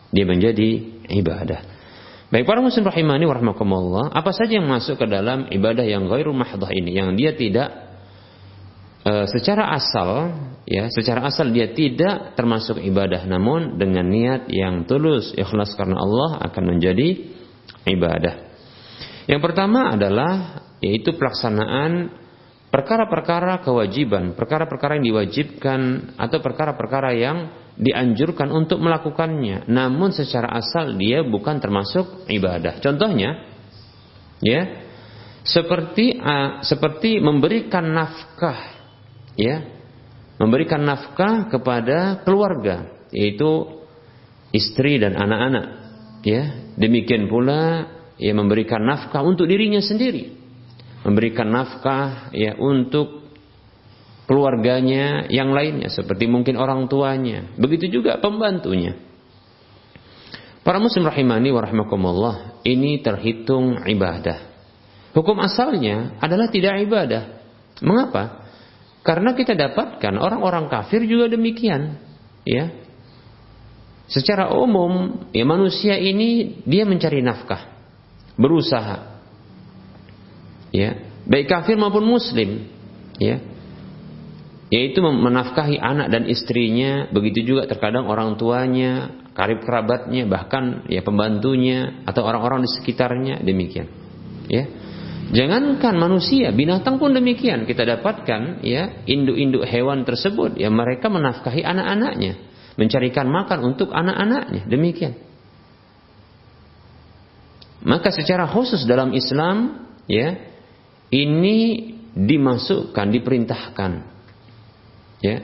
dia 0.10 0.26
menjadi 0.26 0.70
ibadah. 1.12 1.62
Baik 2.34 2.50
para 2.50 2.64
muslim 2.64 2.88
rahimani 2.88 3.30
warahmatullah, 3.30 4.16
apa 4.16 4.32
saja 4.34 4.58
yang 4.58 4.66
masuk 4.66 4.98
ke 4.98 5.06
dalam 5.06 5.46
ibadah 5.52 5.86
yang 5.86 6.10
ghairu 6.10 6.34
mahdah 6.34 6.72
ini 6.74 6.98
yang 6.98 7.14
dia 7.14 7.38
tidak 7.38 7.85
e, 9.06 9.14
secara 9.30 9.78
asal 9.78 10.34
ya, 10.66 10.90
secara 10.90 11.30
asal 11.30 11.54
dia 11.54 11.70
tidak 11.72 12.34
termasuk 12.34 12.82
ibadah 12.82 13.24
namun 13.30 13.78
dengan 13.78 14.10
niat 14.10 14.50
yang 14.50 14.90
tulus 14.90 15.32
ikhlas 15.38 15.78
karena 15.78 16.02
Allah 16.02 16.42
akan 16.50 16.64
menjadi 16.76 17.22
ibadah. 17.86 18.36
Yang 19.30 19.42
pertama 19.42 19.94
adalah 19.94 20.62
yaitu 20.82 21.14
pelaksanaan 21.18 22.14
perkara-perkara 22.70 23.64
kewajiban, 23.64 24.36
perkara-perkara 24.36 25.00
yang 25.00 25.06
diwajibkan 25.16 25.80
atau 26.20 26.44
perkara-perkara 26.44 27.16
yang 27.16 27.38
dianjurkan 27.76 28.52
untuk 28.52 28.80
melakukannya, 28.80 29.68
namun 29.68 30.12
secara 30.12 30.52
asal 30.60 30.96
dia 30.96 31.24
bukan 31.24 31.60
termasuk 31.60 32.28
ibadah. 32.28 32.80
Contohnya, 32.80 33.48
ya, 34.44 34.62
seperti 35.44 36.20
seperti 36.64 37.24
memberikan 37.24 37.96
nafkah, 37.96 38.85
ya, 39.40 39.64
memberikan 40.42 40.84
nafkah 40.84 41.48
kepada 41.48 42.24
keluarga, 42.28 43.08
yaitu 43.12 43.84
istri 44.52 45.00
dan 45.00 45.16
anak-anak, 45.16 45.66
ya. 46.24 46.44
Demikian 46.76 47.32
pula 47.32 47.88
ya 48.20 48.36
memberikan 48.36 48.84
nafkah 48.84 49.24
untuk 49.24 49.48
dirinya 49.48 49.80
sendiri. 49.80 50.36
Memberikan 51.08 51.48
nafkah 51.54 52.34
ya 52.36 52.58
untuk 52.60 53.32
keluarganya 54.26 55.30
yang 55.30 55.54
lainnya 55.54 55.88
seperti 55.88 56.26
mungkin 56.26 56.58
orang 56.58 56.90
tuanya. 56.90 57.56
Begitu 57.56 58.02
juga 58.02 58.18
pembantunya. 58.20 58.98
Para 60.66 60.82
muslim 60.82 61.06
rahimani 61.06 61.54
warahmatullah 61.54 62.66
ini 62.66 62.98
terhitung 63.06 63.86
ibadah. 63.86 64.52
Hukum 65.14 65.38
asalnya 65.40 66.18
adalah 66.18 66.50
tidak 66.50 66.82
ibadah. 66.82 67.24
Mengapa 67.86 68.45
karena 69.06 69.38
kita 69.38 69.54
dapatkan 69.54 70.18
orang-orang 70.18 70.66
kafir 70.68 71.06
juga 71.06 71.30
demikian 71.30 72.02
ya 72.42 72.74
secara 74.10 74.50
umum 74.50 75.26
ya 75.30 75.46
manusia 75.46 75.96
ini 76.02 76.62
dia 76.66 76.84
mencari 76.90 77.22
nafkah 77.22 77.76
berusaha. 78.40 79.16
Ya, 80.76 81.08
baik 81.24 81.48
kafir 81.48 81.80
maupun 81.80 82.04
muslim, 82.04 82.68
ya. 83.16 83.40
Yaitu 84.68 85.00
menafkahi 85.00 85.80
anak 85.80 86.12
dan 86.12 86.28
istrinya, 86.28 87.08
begitu 87.16 87.56
juga 87.56 87.70
terkadang 87.70 88.12
orang 88.12 88.36
tuanya, 88.36 89.24
karib 89.32 89.64
kerabatnya, 89.64 90.28
bahkan 90.28 90.84
ya 90.92 91.00
pembantunya 91.00 92.04
atau 92.04 92.28
orang-orang 92.28 92.68
di 92.68 92.70
sekitarnya 92.76 93.40
demikian. 93.40 93.88
Ya. 94.52 94.68
Jangankan 95.26 95.98
manusia, 95.98 96.54
binatang 96.54 97.02
pun 97.02 97.16
demikian. 97.16 97.66
Kita 97.66 97.82
dapatkan 97.82 98.62
ya 98.62 99.02
induk-induk 99.10 99.66
hewan 99.66 100.06
tersebut 100.06 100.62
ya 100.62 100.70
mereka 100.70 101.10
menafkahi 101.10 101.66
anak-anaknya, 101.66 102.34
mencarikan 102.78 103.26
makan 103.34 103.74
untuk 103.74 103.90
anak-anaknya. 103.90 104.70
Demikian. 104.70 105.18
Maka 107.86 108.10
secara 108.14 108.50
khusus 108.50 108.86
dalam 108.86 109.14
Islam 109.14 109.90
ya 110.06 110.38
ini 111.10 111.94
dimasukkan, 112.16 113.08
diperintahkan. 113.14 113.92
Ya. 115.22 115.38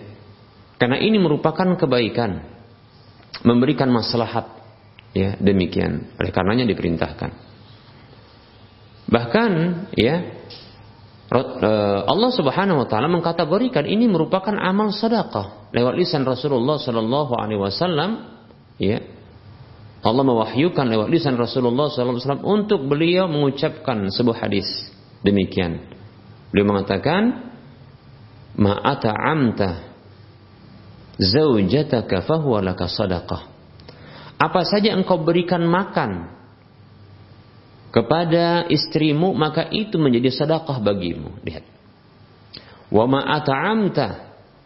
Karena 0.78 0.98
ini 0.98 1.22
merupakan 1.22 1.78
kebaikan, 1.78 2.42
memberikan 3.46 3.90
maslahat. 3.94 4.62
Ya, 5.12 5.36
demikian. 5.38 6.16
Oleh 6.18 6.32
karenanya 6.32 6.66
diperintahkan. 6.72 7.51
Bahkan 9.12 9.52
ya 10.00 10.16
eh, 11.36 12.00
Allah 12.08 12.32
Subhanahu 12.32 12.82
wa 12.84 12.88
taala 12.88 13.12
mengkategorikan 13.12 13.84
ini 13.84 14.08
merupakan 14.08 14.56
amal 14.56 14.96
sedekah 14.96 15.72
lewat 15.76 16.00
lisan 16.00 16.24
Rasulullah 16.24 16.80
sallallahu 16.80 17.36
alaihi 17.36 17.60
wasallam 17.60 18.40
ya 18.80 19.04
Allah 20.02 20.26
mewahyukan 20.26 20.90
lewat 20.90 21.14
lisan 21.14 21.38
Rasulullah 21.38 21.94
SAW 21.94 22.42
untuk 22.42 22.90
beliau 22.90 23.30
mengucapkan 23.30 24.10
sebuah 24.10 24.50
hadis 24.50 24.66
demikian. 25.22 25.78
Beliau 26.50 26.74
mengatakan, 26.74 27.54
"Ma'ata'amta 28.58 29.94
zaujataka 31.22 32.26
fahuwa 32.26 32.66
laka 32.66 32.90
sadaqah." 32.90 33.42
Apa 34.42 34.66
saja 34.66 34.98
engkau 34.98 35.22
berikan 35.22 35.62
makan 35.70 36.34
kepada 37.92 38.66
istrimu 38.72 39.36
maka 39.36 39.68
itu 39.68 40.00
menjadi 40.00 40.32
sedekah 40.32 40.80
bagimu. 40.80 41.44
Lihat. 41.44 41.64
Wa 42.92 43.06
ma'ata'amta 43.08 44.08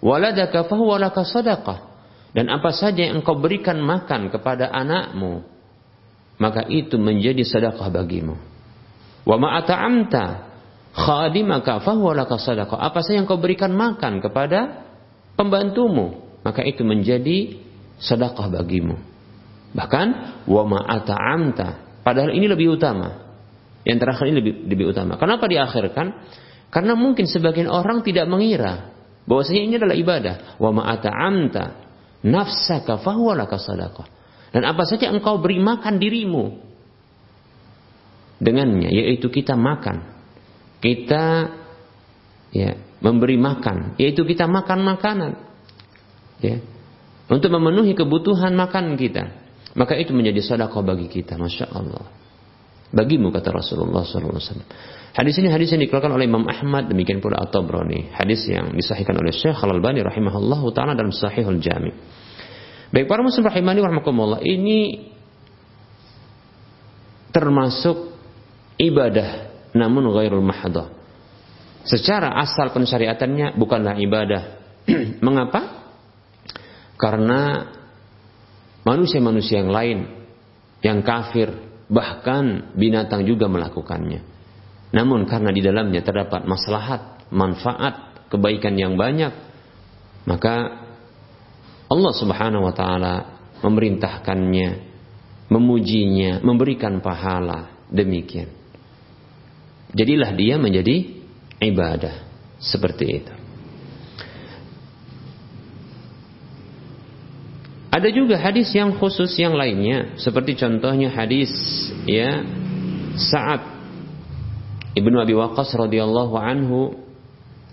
waladaka 0.02 0.70
fahuwa 0.70 1.02
laka 1.02 1.26
sadaqah. 1.26 1.94
Dan 2.36 2.52
apa 2.52 2.70
saja 2.76 3.10
yang 3.10 3.24
engkau 3.24 3.40
berikan 3.40 3.80
makan 3.80 4.28
kepada 4.28 4.68
anakmu, 4.70 5.42
maka 6.38 6.68
itu 6.68 7.00
menjadi 7.02 7.42
sedekah 7.42 7.88
bagimu. 7.90 8.36
Wa 9.26 9.36
ma 9.42 9.58
ata'amta 9.58 10.24
khadimaka 10.94 11.82
fahuwa 11.82 12.14
laka 12.26 12.38
sadaqah. 12.38 12.78
Apa 12.78 13.02
saja 13.02 13.24
yang 13.24 13.26
engkau 13.26 13.42
berikan 13.42 13.74
makan 13.74 14.22
kepada 14.22 14.86
pembantumu, 15.34 16.22
maka 16.46 16.62
itu 16.62 16.86
menjadi 16.86 17.58
sedekah 17.98 18.52
bagimu. 18.52 19.00
Bahkan 19.76 20.08
wa 20.48 20.64
ma 20.68 20.80
ata'amta, 20.84 21.85
padahal 22.06 22.38
ini 22.38 22.46
lebih 22.46 22.78
utama. 22.78 23.26
Yang 23.86 23.98
terakhir 24.02 24.26
ini 24.30 24.36
lebih, 24.42 24.54
lebih 24.70 24.86
utama. 24.94 25.18
Kenapa 25.18 25.46
diakhirkan? 25.50 26.08
Karena 26.70 26.94
mungkin 26.94 27.26
sebagian 27.26 27.70
orang 27.70 28.06
tidak 28.06 28.30
mengira 28.30 28.94
bahwasanya 29.26 29.62
ini 29.62 29.74
adalah 29.82 29.98
ibadah. 29.98 30.36
Wa 30.62 30.70
ma 30.70 30.90
ata'amta 30.94 31.64
nafsaka 32.26 33.02
fahuwalaka 33.02 33.58
sadaqah. 33.62 34.06
Dan 34.54 34.66
apa 34.66 34.88
saja 34.88 35.12
engkau 35.12 35.38
beri 35.38 35.62
makan 35.62 36.00
dirimu 36.02 36.46
dengannya, 38.42 38.90
yaitu 38.92 39.30
kita 39.30 39.54
makan. 39.54 40.16
Kita 40.82 41.54
ya, 42.52 42.72
memberi 43.04 43.38
makan, 43.38 44.00
yaitu 44.00 44.26
kita 44.26 44.50
makan 44.50 44.80
makanan. 44.84 45.32
Ya. 46.42 46.60
Untuk 47.26 47.50
memenuhi 47.50 47.98
kebutuhan 47.98 48.54
makan 48.54 48.98
kita. 48.98 49.45
Maka 49.76 50.00
itu 50.00 50.16
menjadi 50.16 50.40
sedekah 50.40 50.82
bagi 50.82 51.12
kita, 51.12 51.36
Masya 51.36 51.68
Allah. 51.76 52.08
Bagimu 52.96 53.28
kata 53.28 53.52
Rasulullah 53.52 54.08
SAW. 54.08 54.64
Hadis 55.16 55.36
ini 55.40 55.52
hadis 55.52 55.72
yang 55.76 55.84
dikeluarkan 55.84 56.16
oleh 56.16 56.28
Imam 56.28 56.48
Ahmad 56.48 56.88
demikian 56.88 57.20
pula 57.20 57.44
At-Tabrani. 57.44 58.16
Hadis 58.16 58.48
yang 58.48 58.72
disahihkan 58.72 59.16
oleh 59.20 59.36
Syekh 59.36 59.60
Al-Albani 59.60 60.00
rahimahullah 60.00 60.60
taala 60.72 60.96
dalam 60.96 61.12
Sahihul 61.12 61.60
Jami. 61.60 61.92
Baik 62.96 63.12
para 63.12 63.20
muslim 63.20 63.44
rahimani 63.44 63.84
warahmatullah 63.84 64.40
ini 64.48 65.12
termasuk 67.36 68.16
ibadah 68.80 69.52
namun 69.76 70.08
ghairul 70.16 70.44
mahdoh. 70.44 70.88
Secara 71.84 72.32
asal 72.40 72.72
pensyariatannya 72.72 73.60
bukanlah 73.60 74.00
ibadah. 74.00 74.44
Mengapa? 75.26 75.84
Karena 76.96 77.72
manusia-manusia 78.86 79.66
yang 79.66 79.74
lain 79.74 80.00
yang 80.86 81.02
kafir 81.02 81.50
bahkan 81.90 82.72
binatang 82.78 83.26
juga 83.26 83.50
melakukannya. 83.50 84.22
Namun 84.94 85.26
karena 85.28 85.52
di 85.52 85.60
dalamnya 85.66 86.06
terdapat 86.06 86.46
maslahat, 86.46 87.28
manfaat, 87.34 88.30
kebaikan 88.30 88.78
yang 88.78 88.96
banyak, 88.96 89.34
maka 90.30 90.86
Allah 91.86 92.14
Subhanahu 92.16 92.66
wa 92.66 92.74
taala 92.74 93.16
memerintahkannya, 93.62 94.70
memujinya, 95.50 96.42
memberikan 96.42 97.02
pahala 97.02 97.90
demikian. 97.90 98.50
Jadilah 99.96 100.34
dia 100.34 100.56
menjadi 100.58 100.96
ibadah 101.62 102.16
seperti 102.58 103.06
itu. 103.06 103.45
Ada 107.96 108.12
juga 108.12 108.36
hadis 108.36 108.76
yang 108.76 109.00
khusus 109.00 109.32
yang 109.40 109.56
lainnya 109.56 110.20
seperti 110.20 110.60
contohnya 110.60 111.08
hadis 111.08 111.48
ya 112.04 112.44
Sa'ad 113.16 113.64
Ibnu 115.00 115.16
Abi 115.16 115.32
Waqqas 115.32 115.72
radhiyallahu 115.80 116.36
anhu 116.36 116.92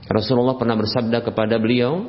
Rasulullah 0.07 0.55
pernah 0.55 0.79
bersabda 0.79 1.27
kepada 1.27 1.59
beliau 1.59 2.07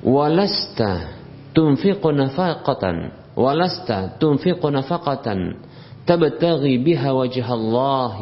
walasta 0.00 1.20
tunfiqu 1.52 2.16
nafaqatan 2.16 3.12
walasta 3.36 4.16
tunfiqu 4.16 4.72
nafaqatan 4.72 5.60
tabtaghi 6.08 6.80
biha 6.80 7.12
wajha 7.12 7.44
Allah 7.44 8.16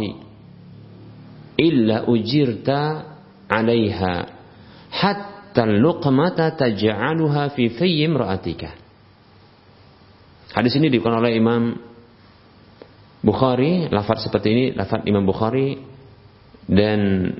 illa 1.54 1.96
ujirta 2.10 3.06
'alaiha 3.46 4.14
hatta 4.90 5.35
luqmata 5.64 6.52
taj'aluha 6.52 7.56
fi 7.56 7.72
fayyi 7.72 8.04
imra'atika. 8.04 8.70
Hadis 10.52 10.76
ini 10.76 10.92
dikutip 10.92 11.16
oleh 11.16 11.32
Imam 11.36 11.76
Bukhari, 13.24 13.88
lafaz 13.88 14.28
seperti 14.28 14.48
ini 14.52 14.64
lafaz 14.76 15.02
Imam 15.08 15.24
Bukhari 15.24 15.80
dan 16.68 17.32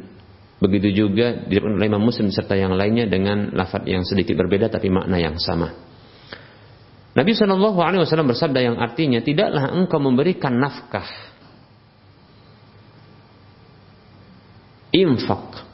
begitu 0.56 1.04
juga 1.04 1.44
dikutip 1.44 1.76
oleh 1.76 1.88
Imam 1.88 2.00
Muslim 2.00 2.32
serta 2.32 2.56
yang 2.56 2.72
lainnya 2.72 3.04
dengan 3.04 3.52
lafaz 3.52 3.84
yang 3.84 4.02
sedikit 4.08 4.34
berbeda 4.40 4.72
tapi 4.72 4.88
makna 4.88 5.20
yang 5.20 5.36
sama. 5.36 5.76
Nabi 7.16 7.32
Shallallahu 7.32 7.80
Alaihi 7.80 8.04
Wasallam 8.04 8.28
bersabda 8.28 8.60
yang 8.60 8.76
artinya 8.76 9.24
tidaklah 9.24 9.72
engkau 9.72 9.96
memberikan 9.96 10.60
nafkah 10.60 11.08
infak 14.92 15.64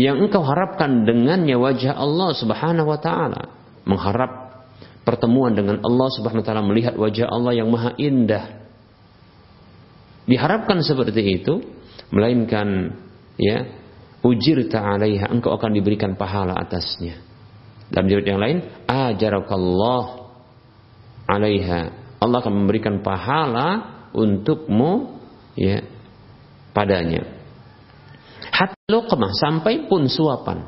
yang 0.00 0.16
engkau 0.24 0.40
harapkan 0.40 1.04
dengannya 1.04 1.60
wajah 1.60 1.92
Allah 1.92 2.32
Subhanahu 2.32 2.88
wa 2.88 2.98
taala, 2.98 3.52
mengharap 3.84 4.64
pertemuan 5.04 5.52
dengan 5.52 5.84
Allah 5.84 6.08
Subhanahu 6.16 6.40
wa 6.40 6.46
taala, 6.46 6.64
melihat 6.64 6.96
wajah 6.96 7.28
Allah 7.28 7.52
yang 7.52 7.68
maha 7.68 7.92
indah. 8.00 8.64
Diharapkan 10.24 10.80
seperti 10.80 11.42
itu, 11.42 11.60
melainkan 12.08 12.96
ya, 13.36 13.66
ujir 14.24 14.64
ta'alaiha, 14.70 15.28
engkau 15.28 15.52
akan 15.52 15.74
diberikan 15.74 16.14
pahala 16.14 16.56
atasnya. 16.56 17.20
Dalam 17.90 18.06
riwayat 18.06 18.28
yang 18.30 18.40
lain, 18.40 18.58
ajarakallah 18.86 20.04
alaiha. 21.26 21.80
Allah 22.22 22.38
akan 22.40 22.54
memberikan 22.54 23.02
pahala 23.02 24.00
untukmu 24.14 25.18
ya 25.56 25.82
padanya 26.74 27.26
luqmah 28.90 29.30
sampai 29.32 29.86
pun 29.86 30.10
suapan. 30.10 30.66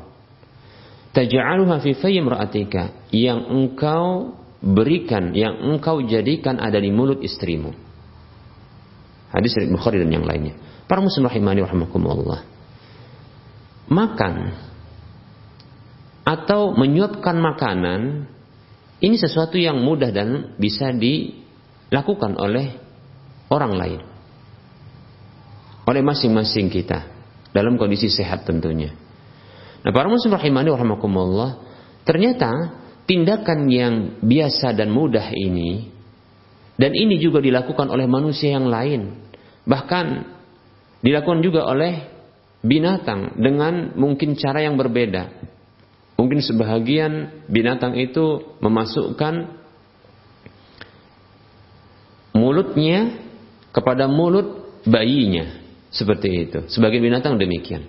Taj'aluha 1.13 1.77
fi 1.83 1.93
fayyi 1.93 2.25
imra'atika 2.25 3.11
yang 3.13 3.45
engkau 3.53 4.33
berikan 4.63 5.35
yang 5.37 5.61
engkau 5.61 6.01
jadikan 6.01 6.57
ada 6.57 6.81
di 6.81 6.89
mulut 6.89 7.21
istrimu. 7.21 7.69
Hadis 9.29 9.53
dari 9.53 9.69
Bukhari 9.69 10.01
dan 10.01 10.09
yang 10.09 10.25
lainnya. 10.25 10.57
Para 10.89 11.05
muslim 11.05 11.29
rahimani 11.29 11.61
rahimakumullah. 11.61 12.41
Makan 13.93 14.35
atau 16.23 16.73
menyuapkan 16.73 17.35
makanan 17.37 18.31
ini 19.03 19.15
sesuatu 19.19 19.59
yang 19.59 19.83
mudah 19.83 20.09
dan 20.09 20.55
bisa 20.55 20.89
dilakukan 20.95 22.39
oleh 22.39 22.73
orang 23.53 23.73
lain. 23.77 24.01
Oleh 25.83 26.01
masing-masing 26.01 26.71
kita 26.71 27.12
dalam 27.53 27.77
kondisi 27.77 28.09
sehat 28.09 28.43
tentunya. 28.43 28.91
Nah, 29.85 29.91
para 29.93 30.09
muslim 30.09 30.33
rahimani 30.33 30.73
rahimakumullah, 30.73 31.61
ternyata 32.03 32.81
tindakan 33.05 33.69
yang 33.69 33.93
biasa 34.19 34.73
dan 34.73 34.89
mudah 34.89 35.31
ini 35.31 35.93
dan 36.75 36.91
ini 36.97 37.21
juga 37.21 37.39
dilakukan 37.39 37.87
oleh 37.93 38.09
manusia 38.09 38.57
yang 38.57 38.67
lain. 38.67 39.21
Bahkan 39.63 40.05
dilakukan 41.05 41.39
juga 41.45 41.69
oleh 41.69 42.09
binatang 42.65 43.37
dengan 43.37 43.93
mungkin 43.93 44.33
cara 44.33 44.65
yang 44.65 44.75
berbeda. 44.75 45.29
Mungkin 46.17 46.39
sebahagian 46.41 47.43
binatang 47.51 47.99
itu 47.99 48.57
memasukkan 48.63 49.61
mulutnya 52.33 53.21
kepada 53.75 54.09
mulut 54.09 54.81
bayinya 54.87 55.62
seperti 55.93 56.49
itu. 56.49 56.59
Sebagian 56.73 57.05
binatang 57.05 57.37
demikian. 57.37 57.85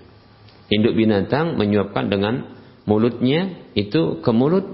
Induk 0.68 0.92
binatang 0.92 1.56
menyuapkan 1.56 2.12
dengan 2.12 2.54
mulutnya 2.84 3.72
itu 3.72 4.20
ke 4.20 4.30
mulut 4.30 4.64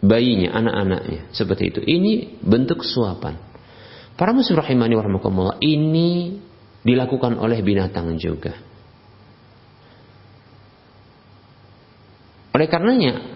bayinya, 0.00 0.56
anak-anaknya. 0.56 1.28
Seperti 1.36 1.76
itu. 1.76 1.80
Ini 1.84 2.40
bentuk 2.40 2.80
suapan. 2.80 3.36
Para 4.16 4.32
muslim 4.32 4.56
rahimani 4.56 4.96
warahmatullah 4.96 5.60
ini 5.60 6.40
dilakukan 6.80 7.36
oleh 7.36 7.60
binatang 7.60 8.16
juga. 8.16 8.56
Oleh 12.54 12.70
karenanya, 12.70 13.34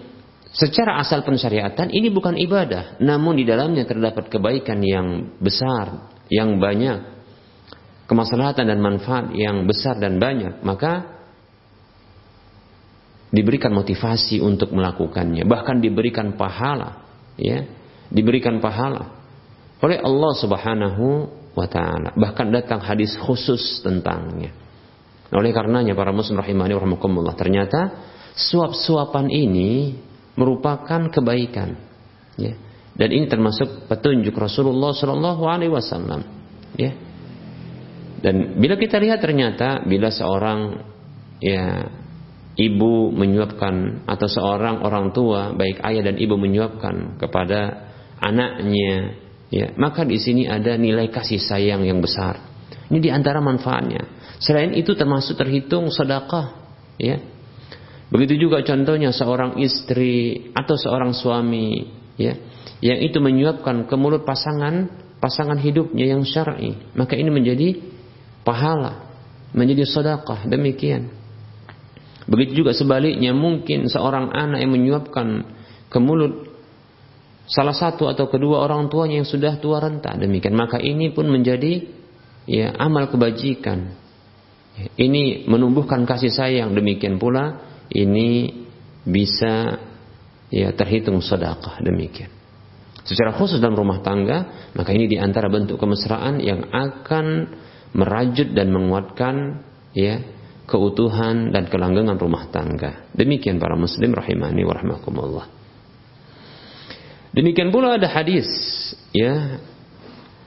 secara 0.55 0.95
asal 1.03 1.27
pensyariatan 1.27 1.91
ini 1.91 2.07
bukan 2.07 2.39
ibadah, 2.39 2.97
namun 3.03 3.35
di 3.35 3.43
dalamnya 3.43 3.83
terdapat 3.83 4.31
kebaikan 4.31 4.79
yang 4.79 5.35
besar, 5.43 6.15
yang 6.31 6.55
banyak 6.55 7.18
kemaslahatan 8.09 8.65
dan 8.65 8.81
manfaat 8.81 9.29
yang 9.37 9.69
besar 9.69 10.01
dan 10.01 10.17
banyak, 10.17 10.65
maka 10.65 11.21
diberikan 13.29 13.69
motivasi 13.69 14.41
untuk 14.41 14.73
melakukannya, 14.73 15.45
bahkan 15.45 15.77
diberikan 15.77 16.33
pahala, 16.33 17.05
ya, 17.37 17.69
diberikan 18.09 18.57
pahala 18.57 19.13
oleh 19.85 20.01
Allah 20.01 20.33
Subhanahu 20.41 21.05
wa 21.53 21.67
taala. 21.69 22.17
Bahkan 22.17 22.49
datang 22.49 22.81
hadis 22.81 23.13
khusus 23.13 23.85
tentangnya. 23.85 24.57
Oleh 25.29 25.53
karenanya 25.53 25.93
para 25.93 26.09
muslim 26.09 26.41
rahimani 26.41 26.73
rahimakumullah, 26.73 27.37
ternyata 27.37 27.93
suap-suapan 28.33 29.29
ini 29.29 29.93
merupakan 30.33 31.13
kebaikan, 31.13 31.77
ya. 32.41 32.57
Dan 32.97 33.13
ini 33.13 33.29
termasuk 33.29 33.85
petunjuk 33.85 34.33
Rasulullah 34.33 34.91
Shallallahu 34.97 35.45
alaihi 35.45 35.69
wasallam, 35.69 36.25
ya 36.73 37.08
dan 38.19 38.59
bila 38.59 38.75
kita 38.75 38.99
lihat 38.99 39.23
ternyata 39.23 39.83
bila 39.87 40.11
seorang 40.11 40.83
ya 41.39 41.87
ibu 42.59 43.15
menyuapkan 43.15 44.03
atau 44.03 44.27
seorang 44.27 44.83
orang 44.83 45.15
tua 45.15 45.55
baik 45.55 45.79
ayah 45.83 46.11
dan 46.11 46.19
ibu 46.19 46.35
menyuapkan 46.35 47.15
kepada 47.15 47.91
anaknya 48.19 49.15
ya 49.47 49.71
maka 49.79 50.03
di 50.03 50.19
sini 50.19 50.45
ada 50.45 50.75
nilai 50.75 51.07
kasih 51.07 51.39
sayang 51.39 51.87
yang 51.87 52.03
besar. 52.03 52.43
Ini 52.89 52.99
di 52.99 53.09
antara 53.13 53.37
manfaatnya. 53.37 54.01
Selain 54.41 54.73
itu 54.73 54.97
termasuk 54.97 55.37
terhitung 55.37 55.93
sedekah 55.93 56.57
ya. 56.97 57.21
Begitu 58.09 58.49
juga 58.49 58.65
contohnya 58.65 59.13
seorang 59.13 59.61
istri 59.61 60.49
atau 60.57 60.73
seorang 60.73 61.13
suami 61.13 61.99
ya 62.19 62.35
yang 62.83 62.99
itu 62.99 63.23
menyuapkan 63.23 63.87
ke 63.87 63.95
mulut 63.95 64.27
pasangan 64.27 64.91
pasangan 65.23 65.59
hidupnya 65.59 66.15
yang 66.15 66.23
syar'i 66.27 66.75
maka 66.95 67.15
ini 67.15 67.31
menjadi 67.31 67.79
pahala 68.49 69.05
menjadi 69.53 69.85
sedekah 69.85 70.49
demikian. 70.49 71.13
Begitu 72.25 72.65
juga 72.65 72.73
sebaliknya 72.73 73.33
mungkin 73.33 73.85
seorang 73.85 74.33
anak 74.33 74.65
yang 74.65 74.73
menyuapkan 74.73 75.45
ke 75.89 75.97
mulut 76.01 76.49
salah 77.49 77.73
satu 77.73 78.09
atau 78.09 78.29
kedua 78.29 78.61
orang 78.65 78.89
tuanya 78.89 79.21
yang 79.21 79.29
sudah 79.29 79.57
tua 79.61 79.81
renta 79.81 80.13
demikian. 80.17 80.57
Maka 80.57 80.81
ini 80.81 81.13
pun 81.13 81.29
menjadi 81.29 81.85
ya 82.49 82.73
amal 82.77 83.09
kebajikan. 83.09 84.09
Ini 84.97 85.45
menumbuhkan 85.49 86.05
kasih 86.05 86.31
sayang 86.31 86.71
demikian 86.73 87.21
pula 87.21 87.61
ini 87.89 88.53
bisa 89.05 89.81
ya 90.53 90.69
terhitung 90.73 91.21
sedekah 91.21 91.81
demikian. 91.81 92.29
Secara 93.01 93.33
khusus 93.33 93.57
dalam 93.57 93.73
rumah 93.73 94.05
tangga, 94.05 94.69
maka 94.77 94.93
ini 94.93 95.09
di 95.09 95.17
antara 95.17 95.49
bentuk 95.49 95.81
kemesraan 95.81 96.37
yang 96.45 96.69
akan 96.69 97.49
merajut 97.93 98.53
dan 98.53 98.69
menguatkan 98.69 99.65
ya 99.97 100.21
keutuhan 100.69 101.49
dan 101.49 101.65
kelanggengan 101.65 102.17
rumah 102.21 102.45
tangga. 102.53 103.09
Demikian 103.17 103.57
para 103.57 103.73
muslim 103.73 104.13
rahimani 104.13 104.61
wa 104.61 104.73
rahmakumullah. 104.77 105.45
Demikian 107.33 107.69
pula 107.69 107.97
ada 107.97 108.09
hadis 108.09 108.49
ya 109.13 109.61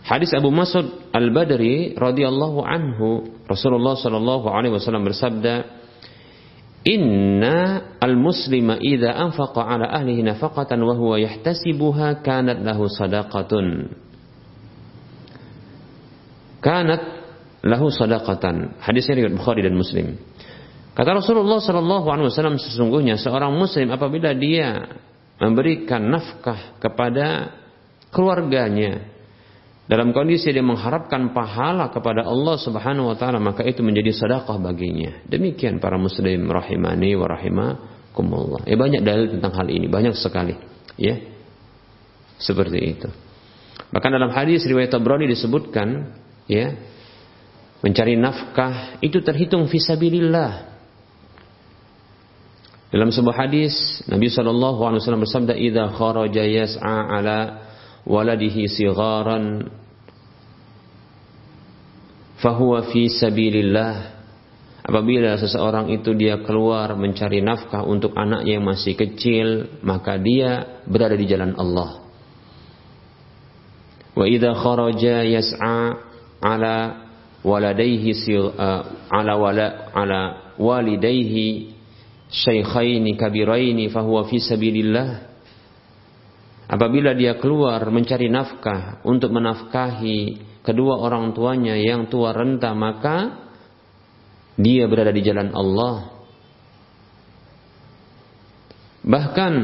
Hadis 0.02 0.34
Abu 0.34 0.50
Mas'ud 0.50 1.14
Al-Badri 1.14 1.94
radhiyallahu 1.94 2.58
anhu 2.66 3.38
Rasulullah 3.46 3.94
sallallahu 3.94 4.50
alaihi 4.50 4.74
wasallam 4.74 5.06
bersabda 5.06 5.78
Inna 6.82 7.94
al-muslima 8.02 8.82
idza 8.82 9.14
anfaqa 9.14 9.62
ala 9.62 9.86
ahlihi 9.94 10.26
nafaqatan 10.26 10.82
wa 10.82 10.98
huwa 10.98 11.22
yahtasibuha 11.22 12.26
kanat 12.26 12.58
lahu 12.66 12.90
sadaqatun 12.90 13.94
Kanat 16.58 17.21
lahu 17.62 17.88
sadaqatan 17.88 18.82
Hadis 18.82 19.06
riwayat 19.08 19.34
Bukhari 19.34 19.62
dan 19.62 19.74
Muslim 19.78 20.18
Kata 20.92 21.16
Rasulullah 21.16 21.62
sallallahu 21.62 22.06
alaihi 22.12 22.28
wasallam 22.28 22.60
sesungguhnya 22.60 23.16
seorang 23.16 23.56
muslim 23.56 23.88
apabila 23.96 24.36
dia 24.36 24.92
memberikan 25.40 26.04
nafkah 26.04 26.76
kepada 26.76 27.48
keluarganya 28.12 29.08
dalam 29.88 30.14
kondisi 30.14 30.54
dia 30.54 30.62
mengharapkan 30.62 31.34
pahala 31.34 31.90
kepada 31.90 32.28
Allah 32.28 32.56
Subhanahu 32.60 33.10
wa 33.10 33.16
taala 33.16 33.42
maka 33.42 33.66
itu 33.66 33.82
menjadi 33.82 34.14
sedekah 34.14 34.56
baginya. 34.62 35.24
Demikian 35.26 35.82
para 35.82 35.98
muslim 35.98 36.46
rahimani 36.46 37.18
wa 37.18 37.26
rahimakumullah. 37.26 38.62
Eh 38.68 38.78
banyak 38.78 39.02
dalil 39.02 39.32
tentang 39.32 39.52
hal 39.58 39.68
ini, 39.72 39.90
banyak 39.90 40.14
sekali, 40.14 40.54
ya. 41.00 41.18
Seperti 42.38 42.78
itu. 42.78 43.08
Bahkan 43.92 44.10
dalam 44.12 44.30
hadis 44.30 44.64
riwayat 44.64 44.94
Tabrani 44.94 45.26
disebutkan, 45.28 46.14
ya, 46.46 46.72
mencari 47.82 48.14
nafkah 48.14 49.02
itu 49.02 49.18
terhitung 49.20 49.66
fisabilillah. 49.66 50.72
Dalam 52.92 53.08
sebuah 53.08 53.48
hadis 53.48 54.04
Nabi 54.04 54.28
Shallallahu 54.28 54.80
Alaihi 54.84 55.00
Wasallam 55.00 55.24
bersabda, 55.24 55.56
"Idza 55.56 55.84
kharaja 55.96 56.44
yas'a 56.44 56.98
ala 57.08 57.38
waladihi 58.06 58.68
sigharan 58.68 59.70
fahuwa 62.42 62.90
fi 62.90 63.06
sabilillah 63.06 63.94
apabila 64.82 65.38
seseorang 65.38 65.94
itu 65.94 66.10
dia 66.18 66.42
keluar 66.42 66.98
mencari 66.98 67.38
nafkah 67.38 67.86
untuk 67.86 68.18
anaknya 68.18 68.58
yang 68.58 68.66
masih 68.66 68.98
kecil 68.98 69.78
maka 69.86 70.18
dia 70.18 70.82
berada 70.90 71.14
di 71.14 71.22
jalan 71.30 71.54
Allah 71.54 72.02
wa 74.18 74.26
idza 74.26 74.50
kharaja 74.58 75.22
yas'a 75.22 75.78
ala 76.42 76.76
waladaihi 77.42 78.10
ala 79.10 79.32
wala 79.34 79.66
ala 79.90 80.20
walidaihi 80.58 81.74
syaikhaini 82.30 83.18
kabiraini 83.18 83.90
fahuwa 83.90 84.30
fi 84.30 84.38
sabilillah. 84.38 85.30
Apabila 86.72 87.12
dia 87.12 87.36
keluar 87.36 87.84
mencari 87.92 88.32
nafkah 88.32 89.04
untuk 89.04 89.28
menafkahi 89.34 90.40
kedua 90.64 91.02
orang 91.04 91.36
tuanya 91.36 91.76
yang 91.76 92.08
tua 92.08 92.32
renta 92.32 92.72
maka 92.72 93.44
dia 94.56 94.88
berada 94.88 95.12
di 95.12 95.20
jalan 95.20 95.52
Allah. 95.52 95.96
Bahkan 99.02 99.54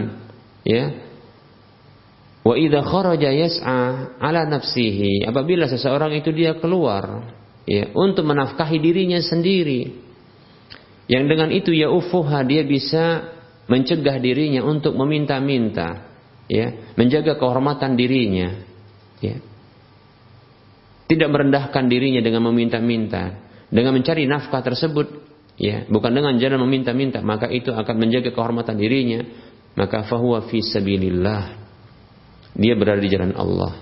ya 0.66 0.84
wa 2.44 2.54
idza 2.58 2.80
kharaja 2.82 3.30
yas'a 3.30 3.80
ala 4.18 4.44
nafsihi 4.44 5.24
apabila 5.24 5.70
seseorang 5.70 6.12
itu 6.18 6.34
dia 6.34 6.58
keluar 6.58 7.37
ya 7.68 7.92
untuk 7.92 8.24
menafkahi 8.24 8.80
dirinya 8.80 9.20
sendiri. 9.20 10.08
Yang 11.08 11.24
dengan 11.28 11.48
itu 11.52 11.70
ya 11.76 11.92
ufuha 11.92 12.40
dia 12.48 12.64
bisa 12.64 13.36
mencegah 13.68 14.16
dirinya 14.16 14.64
untuk 14.64 14.96
meminta-minta. 14.96 16.08
Ya 16.48 16.72
menjaga 16.96 17.36
kehormatan 17.36 18.00
dirinya. 18.00 18.64
Ya. 19.20 19.36
Tidak 21.08 21.28
merendahkan 21.28 21.88
dirinya 21.88 22.20
dengan 22.20 22.44
meminta-minta, 22.52 23.40
dengan 23.72 23.96
mencari 23.96 24.28
nafkah 24.28 24.60
tersebut, 24.60 25.08
ya, 25.56 25.88
bukan 25.88 26.12
dengan 26.12 26.36
jalan 26.36 26.60
meminta-minta, 26.68 27.24
maka 27.24 27.48
itu 27.48 27.72
akan 27.72 27.96
menjaga 27.96 28.28
kehormatan 28.28 28.76
dirinya, 28.76 29.24
maka 29.72 30.04
fahuwa 30.04 30.44
fi 30.52 30.60
sabilillah. 30.60 31.56
Dia 32.52 32.76
berada 32.76 33.00
di 33.00 33.08
jalan 33.08 33.32
Allah. 33.40 33.72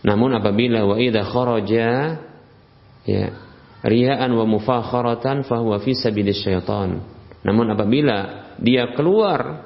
Namun 0.00 0.40
apabila 0.40 0.88
wa 0.88 0.96
idza 0.96 1.20
kharaja 1.20 1.88
ya. 3.04 3.48
Riyaan 3.80 4.28
wa 4.36 4.44
mufakharatan 4.44 5.48
fahuwa 5.48 5.80
fi 5.80 5.96
sabilis 5.96 6.44
syaitan. 6.44 7.00
Namun 7.40 7.72
apabila 7.72 8.52
dia 8.60 8.92
keluar 8.92 9.64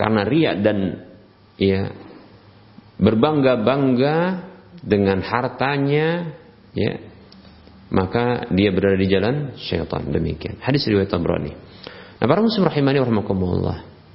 karena 0.00 0.24
riak 0.24 0.64
dan 0.64 0.78
ya 1.60 1.92
berbangga-bangga 2.96 4.16
dengan 4.80 5.20
hartanya 5.20 6.40
ya 6.72 6.92
maka 7.92 8.48
dia 8.54 8.72
berada 8.72 8.96
di 8.96 9.08
jalan 9.12 9.52
syaitan. 9.60 10.08
Demikian. 10.08 10.56
Hadis 10.64 10.88
riwayat 10.88 11.12
Tabrani. 11.12 11.52
Nah 12.16 12.26
para 12.28 12.40
muslim 12.40 12.64
rahimani 12.64 12.96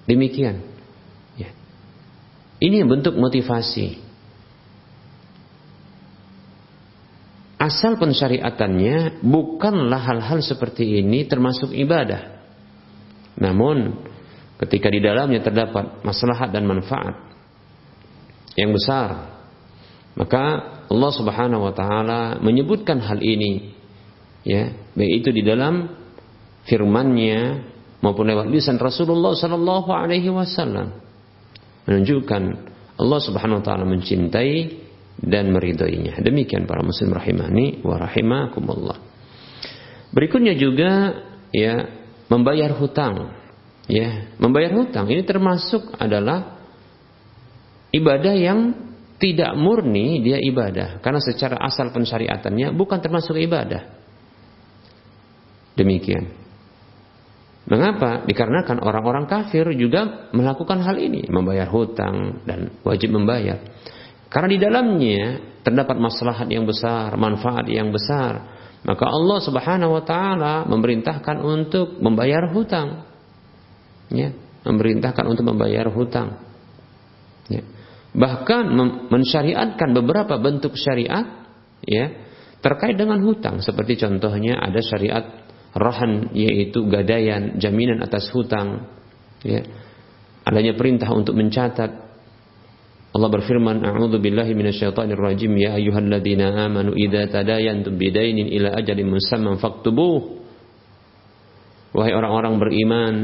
demikian. 0.05 0.61
Ya. 1.38 1.51
Ini 2.61 2.86
bentuk 2.88 3.13
motivasi 3.13 4.04
asal 7.55 7.95
pensyariatannya 7.95 9.23
bukanlah 9.23 10.01
hal-hal 10.01 10.39
seperti 10.43 10.99
ini 10.99 11.27
termasuk 11.27 11.71
ibadah. 11.71 12.43
Namun 13.39 13.95
ketika 14.59 14.87
di 14.87 15.03
dalamnya 15.03 15.43
terdapat 15.43 16.03
maslahat 16.03 16.51
dan 16.55 16.63
manfaat 16.63 17.15
yang 18.55 18.71
besar 18.71 19.35
maka 20.15 20.43
Allah 20.87 21.11
Subhanahu 21.11 21.67
wa 21.67 21.73
taala 21.75 22.39
menyebutkan 22.39 23.03
hal 23.03 23.19
ini 23.19 23.75
ya, 24.47 24.71
baik 24.95 25.11
itu 25.23 25.29
di 25.35 25.43
dalam 25.43 25.91
firman-Nya 26.63 27.67
maupun 27.99 28.31
lewat 28.31 28.47
lisan 28.47 28.79
Rasulullah 28.79 29.35
sallallahu 29.35 29.91
alaihi 29.91 30.31
wasallam. 30.31 30.95
Menunjukkan 31.85 32.41
Allah 32.95 33.19
Subhanahu 33.21 33.59
wa 33.59 33.65
taala 33.67 33.83
mencintai 33.83 34.84
dan 35.20 35.51
meridhoinya. 35.51 36.20
Demikian 36.20 36.68
para 36.68 36.84
muslim 36.84 37.16
rahimani 37.16 37.80
wa 37.82 37.95
rahimakumullah. 37.95 38.97
Berikutnya 40.11 40.55
juga 40.55 41.24
ya 41.51 41.88
membayar 42.28 42.72
hutang. 42.76 43.43
Ya, 43.86 44.34
membayar 44.41 44.74
hutang 44.74 45.05
ini 45.13 45.22
termasuk 45.22 45.93
adalah 46.01 46.57
ibadah 47.93 48.34
yang 48.34 48.74
tidak 49.22 49.53
murni 49.55 50.20
dia 50.26 50.41
ibadah 50.41 50.99
karena 50.99 51.22
secara 51.22 51.55
asal 51.61 51.93
pensyariatannya 51.93 52.74
bukan 52.74 52.99
termasuk 52.99 53.38
ibadah. 53.38 53.86
Demikian. 55.78 56.45
Mengapa? 57.66 58.22
Dikarenakan 58.30 58.78
orang-orang 58.86 59.26
kafir 59.26 59.66
juga 59.74 60.30
melakukan 60.32 60.86
hal 60.86 61.01
ini, 61.01 61.26
membayar 61.28 61.66
hutang 61.66 62.45
dan 62.45 62.78
wajib 62.86 63.09
membayar. 63.09 63.57
Karena 64.36 64.49
di 64.51 64.59
dalamnya 64.59 65.23
terdapat 65.63 65.95
maslahat 65.95 66.51
yang 66.51 66.67
besar, 66.67 67.15
manfaat 67.15 67.71
yang 67.71 67.95
besar. 67.95 68.51
Maka 68.83 69.07
Allah 69.07 69.39
Subhanahu 69.39 69.95
wa 69.95 70.03
taala 70.03 70.67
memerintahkan 70.67 71.39
untuk 71.39 72.03
membayar 72.03 72.51
hutang. 72.51 73.07
Ya, 74.11 74.36
memerintahkan 74.67 75.23
untuk 75.23 75.47
membayar 75.47 75.88
hutang. 75.88 76.43
Ya 77.47 77.63
bahkan 78.15 78.71
mensyariatkan 79.11 79.91
beberapa 79.91 80.39
bentuk 80.39 80.79
syariat 80.79 81.51
ya 81.83 82.15
terkait 82.63 82.95
dengan 82.95 83.19
hutang 83.27 83.59
seperti 83.59 83.99
contohnya 83.99 84.55
ada 84.55 84.79
syariat 84.79 85.43
rahan 85.75 86.31
yaitu 86.31 86.88
gadaian 86.88 87.59
jaminan 87.59 87.99
atas 87.99 88.31
hutang 88.31 88.88
ya 89.43 89.67
adanya 90.47 90.79
perintah 90.79 91.11
untuk 91.11 91.36
mencatat 91.36 92.04
Allah 93.16 93.32
berfirman 93.32 93.80
a'udzu 93.80 94.20
billahi 94.20 94.51
minasyaitonir 94.51 95.16
rajim 95.16 95.55
ya 95.55 95.80
ayyuhalladzina 95.80 96.68
amanu 96.68 96.91
idza 96.99 97.32
tadayantum 97.32 97.95
bidainin 97.95 98.51
ila 98.59 98.76
ajalin 98.76 99.07
musamman 99.07 99.55
faktubuh 99.55 100.43
wahai 101.95 102.11
orang-orang 102.11 102.59
beriman 102.59 103.16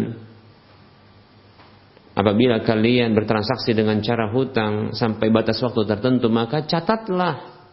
Apabila 2.12 2.60
kalian 2.60 3.16
bertransaksi 3.16 3.72
dengan 3.72 4.04
cara 4.04 4.28
hutang 4.36 4.92
sampai 4.92 5.32
batas 5.32 5.64
waktu 5.64 5.88
tertentu, 5.88 6.28
maka 6.28 6.68
catatlah. 6.68 7.64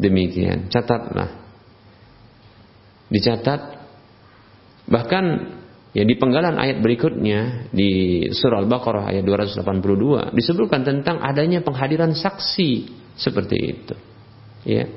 Demikian, 0.00 0.72
catatlah. 0.72 1.36
Dicatat. 3.12 3.60
Bahkan 4.88 5.24
Ya 5.92 6.08
di 6.08 6.16
penggalan 6.16 6.56
ayat 6.56 6.80
berikutnya 6.80 7.68
di 7.68 8.24
surah 8.32 8.64
Al-Baqarah 8.64 9.12
ayat 9.12 9.28
282 9.28 10.32
disebutkan 10.32 10.88
tentang 10.88 11.20
adanya 11.20 11.60
penghadiran 11.60 12.16
saksi 12.16 12.88
seperti 13.12 13.56
itu. 13.60 13.96
Ya. 14.64 14.88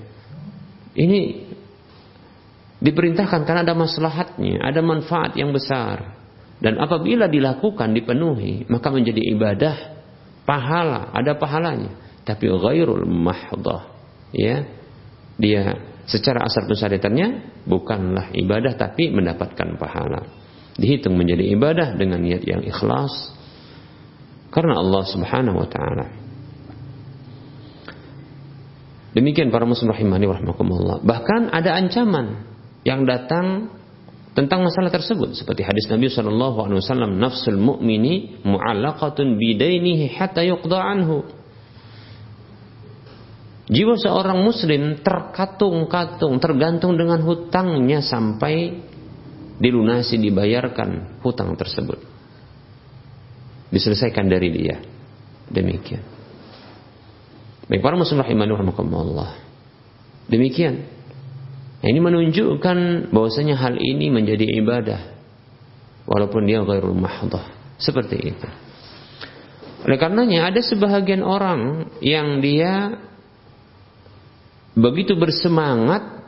Ini 0.95 1.51
diperintahkan 2.79 3.43
karena 3.43 3.67
ada 3.67 3.75
maslahatnya, 3.75 4.63
ada 4.63 4.79
manfaat 4.79 5.35
yang 5.35 5.51
besar. 5.51 6.15
Dan 6.63 6.79
apabila 6.79 7.27
dilakukan 7.27 7.91
dipenuhi, 7.91 8.63
maka 8.71 8.87
menjadi 8.87 9.19
ibadah 9.35 9.75
pahala, 10.47 11.11
ada 11.11 11.35
pahalanya. 11.35 11.91
Tapi 12.23 12.47
ghairul 12.47 13.03
mahdah. 13.03 13.91
Ya. 14.31 14.63
Dia 15.35 15.75
secara 16.07 16.47
asal 16.47 16.63
pesyariatannya 16.71 17.59
bukanlah 17.67 18.31
ibadah 18.31 18.79
tapi 18.79 19.11
mendapatkan 19.11 19.75
pahala 19.75 20.44
dihitung 20.75 21.15
menjadi 21.15 21.43
ibadah 21.55 21.95
dengan 21.95 22.19
niat 22.19 22.43
yang 22.43 22.61
ikhlas 22.63 23.31
karena 24.51 24.79
Allah 24.79 25.03
Subhanahu 25.07 25.57
wa 25.59 25.67
taala. 25.67 26.05
Demikian 29.15 29.47
para 29.47 29.63
muslim 29.63 29.95
rahimani 29.95 30.27
warahmatullah. 30.27 30.99
Bahkan 30.99 31.55
ada 31.55 31.79
ancaman 31.79 32.43
yang 32.83 33.07
datang 33.07 33.71
tentang 34.35 34.67
masalah 34.67 34.91
tersebut 34.91 35.39
seperti 35.39 35.63
hadis 35.63 35.87
Nabi 35.87 36.11
sallallahu 36.11 36.67
alaihi 36.67 36.83
wasallam 36.83 37.15
nafsul 37.15 37.55
mu'mini 37.55 38.43
mu'allaqatun 38.43 39.39
bidainihi 39.39 40.11
hatta 40.19 40.43
yuqda 40.43 40.75
anhu. 40.75 41.23
Jiwa 43.65 43.97
seorang 43.97 44.45
muslim 44.45 44.99
terkatung-katung, 45.01 46.37
tergantung 46.37 46.99
dengan 46.99 47.23
hutangnya 47.23 48.03
sampai 48.03 48.83
dilunasi 49.59 50.19
dibayarkan 50.19 51.21
hutang 51.23 51.55
tersebut. 51.55 51.99
Diselesaikan 53.71 54.27
dari 54.27 54.49
dia. 54.51 54.77
Demikian. 55.51 56.03
Baik 57.65 57.81
para 57.81 57.97
muslim 57.97 58.21
rahimani 58.21 58.53
rahimakumullah. 58.53 59.31
Demikian. 60.29 60.85
Nah, 61.81 61.87
ini 61.89 61.99
menunjukkan 62.01 63.09
bahwasanya 63.13 63.57
hal 63.57 63.77
ini 63.77 64.09
menjadi 64.09 64.45
ibadah. 64.61 65.01
Walaupun 66.05 66.45
dia 66.45 66.61
ghairul 66.61 66.97
mahdah. 66.97 67.77
Seperti 67.81 68.17
itu. 68.21 68.49
Oleh 69.85 69.97
karenanya 70.01 70.49
ada 70.49 70.61
sebahagian 70.65 71.21
orang 71.21 71.93
yang 72.01 72.41
dia 72.41 72.97
begitu 74.73 75.13
bersemangat 75.13 76.25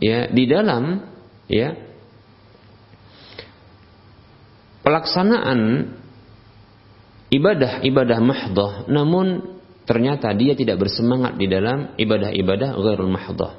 ya 0.00 0.26
di 0.32 0.48
dalam 0.48 1.04
ya 1.44 1.89
pelaksanaan 4.90 5.86
ibadah-ibadah 7.30 8.18
mahdoh 8.18 8.90
namun 8.90 9.54
ternyata 9.86 10.34
dia 10.34 10.58
tidak 10.58 10.82
bersemangat 10.82 11.38
di 11.38 11.46
dalam 11.46 11.94
ibadah-ibadah 11.94 12.74
ghairul 12.74 13.10
mahdoh. 13.10 13.54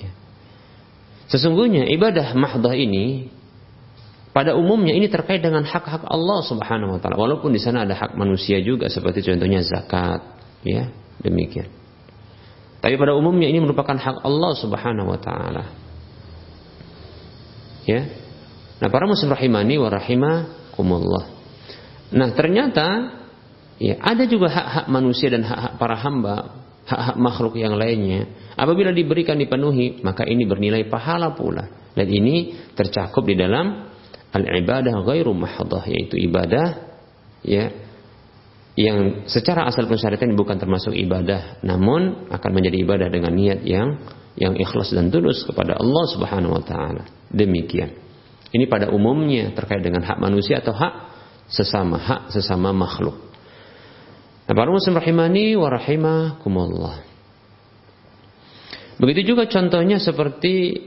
Ya. 0.00 0.12
sesungguhnya 1.28 1.84
ibadah 1.92 2.32
mahdoh 2.32 2.72
ini 2.72 3.28
pada 4.32 4.56
umumnya 4.56 4.96
ini 4.96 5.12
terkait 5.12 5.44
dengan 5.44 5.68
hak-hak 5.68 6.08
Allah 6.08 6.40
Subhanahu 6.48 6.96
wa 6.96 7.00
taala. 7.00 7.20
Walaupun 7.20 7.52
di 7.52 7.60
sana 7.60 7.84
ada 7.84 7.92
hak 7.92 8.16
manusia 8.16 8.56
juga 8.64 8.88
seperti 8.88 9.20
contohnya 9.20 9.60
zakat 9.60 10.24
ya 10.64 10.88
demikian. 11.20 11.68
Tapi 12.80 12.96
pada 12.96 13.12
umumnya 13.12 13.52
ini 13.52 13.60
merupakan 13.60 14.00
hak 14.00 14.24
Allah 14.24 14.52
Subhanahu 14.56 15.12
wa 15.12 15.20
taala. 15.20 15.64
Ya 17.84 18.21
Nah, 18.82 18.90
para 18.90 19.06
muslim 19.06 19.30
rahimani 19.30 19.78
wa 19.78 19.86
rahimakumullah. 19.94 21.24
Nah, 22.18 22.28
ternyata 22.34 22.86
ya 23.78 23.94
ada 24.02 24.26
juga 24.26 24.50
hak-hak 24.50 24.86
manusia 24.90 25.30
dan 25.30 25.46
hak-hak 25.46 25.78
para 25.78 25.94
hamba, 26.02 26.66
hak-hak 26.90 27.16
makhluk 27.22 27.54
yang 27.62 27.78
lainnya. 27.78 28.26
Apabila 28.58 28.90
diberikan 28.90 29.38
dipenuhi, 29.38 30.02
maka 30.02 30.26
ini 30.26 30.42
bernilai 30.50 30.90
pahala 30.90 31.30
pula. 31.30 31.94
Dan 31.94 32.10
ini 32.10 32.58
tercakup 32.74 33.22
di 33.22 33.38
dalam 33.38 33.86
al-ibadah 34.34 34.98
ghairu 35.06 35.30
mahdoh, 35.30 35.86
yaitu 35.86 36.18
ibadah 36.18 36.90
ya 37.46 37.70
yang 38.74 39.28
secara 39.28 39.68
asal 39.68 39.84
pensyaratan 39.84 40.32
bukan 40.34 40.56
termasuk 40.56 40.96
ibadah, 40.96 41.60
namun 41.62 42.26
akan 42.32 42.50
menjadi 42.50 42.82
ibadah 42.82 43.08
dengan 43.12 43.36
niat 43.36 43.60
yang 43.62 44.00
yang 44.32 44.56
ikhlas 44.56 44.96
dan 44.96 45.12
tulus 45.12 45.44
kepada 45.44 45.76
Allah 45.76 46.04
Subhanahu 46.08 46.56
wa 46.56 46.64
taala. 46.64 47.04
Demikian. 47.28 48.02
Ini 48.52 48.68
pada 48.68 48.92
umumnya 48.92 49.50
terkait 49.56 49.80
dengan 49.80 50.04
hak 50.04 50.20
manusia 50.20 50.60
atau 50.60 50.76
hak 50.76 50.94
sesama, 51.48 51.96
hak 51.96 52.22
sesama 52.32 52.72
makhluk. 52.76 53.16
Nah, 54.44 54.52
para 54.52 54.68
muslim 54.68 55.00
rahimani 55.00 55.56
wa 55.56 55.68
rahimakumullah. 55.72 56.96
Begitu 59.00 59.34
juga 59.34 59.48
contohnya 59.48 59.96
seperti 59.96 60.84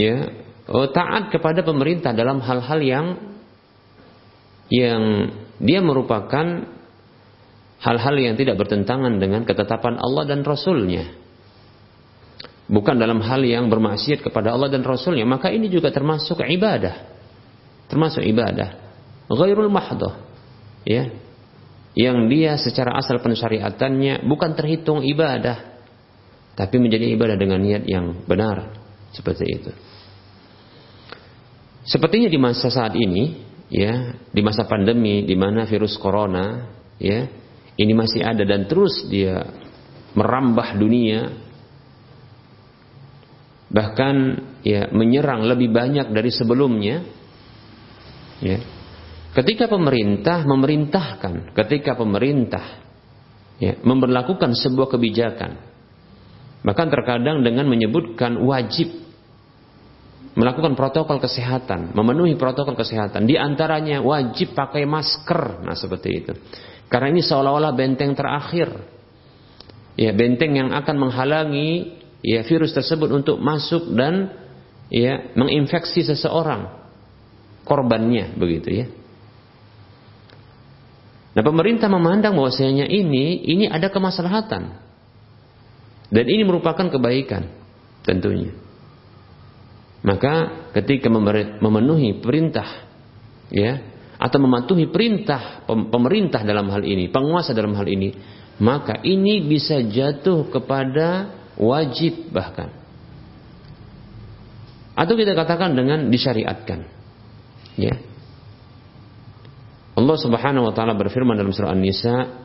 ya, 0.00 0.32
oh, 0.72 0.88
taat 0.88 1.28
kepada 1.28 1.60
pemerintah 1.60 2.16
dalam 2.16 2.40
hal-hal 2.40 2.80
yang 2.80 3.06
yang 4.72 5.02
dia 5.60 5.84
merupakan 5.84 6.64
hal-hal 7.84 8.14
yang 8.16 8.34
tidak 8.40 8.56
bertentangan 8.56 9.20
dengan 9.20 9.44
ketetapan 9.44 10.00
Allah 10.00 10.24
dan 10.24 10.40
Rasulnya 10.40 11.23
bukan 12.68 12.96
dalam 12.96 13.20
hal 13.20 13.44
yang 13.44 13.68
bermaksiat 13.68 14.24
kepada 14.24 14.52
Allah 14.56 14.72
dan 14.72 14.84
Rasulnya. 14.84 15.28
Maka 15.28 15.52
ini 15.52 15.68
juga 15.68 15.92
termasuk 15.92 16.40
ibadah. 16.40 17.04
Termasuk 17.88 18.24
ibadah. 18.24 18.80
Ghairul 19.28 19.72
mahdoh 19.72 20.14
ya. 20.84 21.12
Yang 21.94 22.18
dia 22.32 22.52
secara 22.58 22.98
asal 22.98 23.22
pensyariatannya 23.22 24.26
bukan 24.26 24.50
terhitung 24.58 25.04
ibadah. 25.06 25.76
Tapi 26.54 26.76
menjadi 26.78 27.10
ibadah 27.14 27.36
dengan 27.38 27.62
niat 27.62 27.86
yang 27.86 28.24
benar. 28.26 28.74
Seperti 29.14 29.44
itu. 29.46 29.70
Sepertinya 31.84 32.32
di 32.32 32.40
masa 32.40 32.72
saat 32.72 32.96
ini 32.96 33.44
ya 33.68 34.16
di 34.32 34.40
masa 34.40 34.64
pandemi 34.64 35.24
di 35.24 35.36
mana 35.36 35.68
virus 35.68 36.00
corona 36.00 36.72
ya 36.96 37.28
ini 37.76 37.92
masih 37.92 38.24
ada 38.24 38.46
dan 38.46 38.64
terus 38.70 39.04
dia 39.10 39.44
merambah 40.14 40.78
dunia 40.78 41.43
bahkan 43.72 44.44
ya 44.60 44.88
menyerang 44.92 45.48
lebih 45.48 45.72
banyak 45.72 46.12
dari 46.12 46.30
sebelumnya 46.30 47.04
ya 48.44 48.58
ketika 49.34 49.66
pemerintah 49.66 50.44
memerintahkan 50.44 51.56
ketika 51.56 51.96
pemerintah 51.96 52.84
ya 53.58 53.80
memperlakukan 53.80 54.52
sebuah 54.52 54.88
kebijakan 54.94 55.58
bahkan 56.64 56.88
terkadang 56.92 57.40
dengan 57.40 57.66
menyebutkan 57.68 58.36
wajib 58.44 59.04
melakukan 60.34 60.74
protokol 60.74 61.22
kesehatan, 61.22 61.94
memenuhi 61.94 62.34
protokol 62.34 62.74
kesehatan. 62.74 63.24
Di 63.24 63.38
antaranya 63.38 64.02
wajib 64.02 64.52
pakai 64.52 64.82
masker. 64.82 65.62
Nah, 65.62 65.78
seperti 65.78 66.08
itu. 66.10 66.32
Karena 66.90 67.14
ini 67.14 67.22
seolah-olah 67.22 67.72
benteng 67.72 68.18
terakhir. 68.18 68.68
Ya, 69.94 70.10
benteng 70.10 70.58
yang 70.58 70.70
akan 70.74 70.96
menghalangi 70.98 72.02
ya 72.24 72.40
virus 72.48 72.72
tersebut 72.72 73.12
untuk 73.12 73.36
masuk 73.36 73.92
dan 73.92 74.32
ya 74.88 75.36
menginfeksi 75.36 76.08
seseorang 76.08 76.72
korbannya 77.68 78.32
begitu 78.40 78.68
ya. 78.72 78.86
Nah 81.36 81.42
pemerintah 81.44 81.92
memandang 81.92 82.32
bahwasanya 82.32 82.88
ini 82.88 83.44
ini 83.44 83.68
ada 83.68 83.92
kemaslahatan 83.92 84.62
dan 86.08 86.24
ini 86.24 86.42
merupakan 86.48 86.88
kebaikan 86.88 87.52
tentunya. 88.06 88.56
Maka 90.04 90.68
ketika 90.76 91.08
memenuhi 91.60 92.20
perintah 92.20 92.88
ya 93.52 93.80
atau 94.16 94.38
mematuhi 94.40 94.88
perintah 94.88 95.64
pemerintah 95.68 96.40
dalam 96.44 96.70
hal 96.72 96.84
ini, 96.84 97.08
penguasa 97.08 97.52
dalam 97.56 97.72
hal 97.76 97.88
ini, 97.88 98.14
maka 98.62 99.00
ini 99.02 99.42
bisa 99.44 99.80
jatuh 99.80 100.48
kepada 100.52 101.43
wajib 101.58 102.30
bahkan. 102.34 102.70
Atau 104.94 105.18
kita 105.18 105.34
katakan 105.34 105.74
dengan 105.74 106.06
disyariatkan. 106.10 106.86
Ya. 107.74 107.98
Allah 109.94 110.16
Subhanahu 110.18 110.70
wa 110.70 110.74
taala 110.74 110.94
berfirman 110.94 111.38
dalam 111.38 111.54
surah 111.54 111.74
An-Nisa 111.74 112.44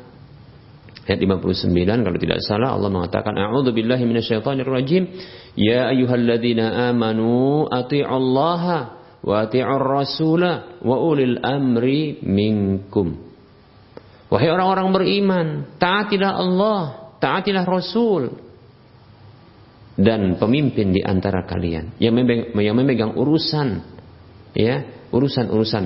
ayat 1.10 1.18
59 1.18 1.74
kalau 2.06 2.18
tidak 2.22 2.40
salah 2.46 2.78
Allah 2.78 2.94
mengatakan 2.94 3.34
a'udzu 3.34 3.74
billahi 3.74 4.06
minasyaitonir 4.06 4.70
rajim 4.70 5.10
ya 5.58 5.90
ayyuhalladzina 5.90 6.94
amanu 6.94 7.66
atti'ullaha 7.66 8.78
wa 9.26 9.34
atti'ur 9.42 9.82
rasula 9.82 10.78
wa 10.86 10.96
ulil 11.02 11.42
amri 11.42 12.22
minkum 12.22 13.18
wahai 14.30 14.54
orang-orang 14.54 14.88
beriman 14.94 15.48
taatilah 15.82 16.32
Allah 16.38 16.82
taatilah 17.18 17.66
Rasul 17.66 18.49
dan 20.00 20.40
pemimpin 20.40 20.96
di 20.96 21.04
antara 21.04 21.44
kalian 21.44 22.00
yang 22.00 22.16
memegang, 22.16 22.56
yang 22.56 22.76
memegang 22.80 23.12
urusan 23.20 23.84
ya 24.56 24.88
urusan-urusan 25.12 25.86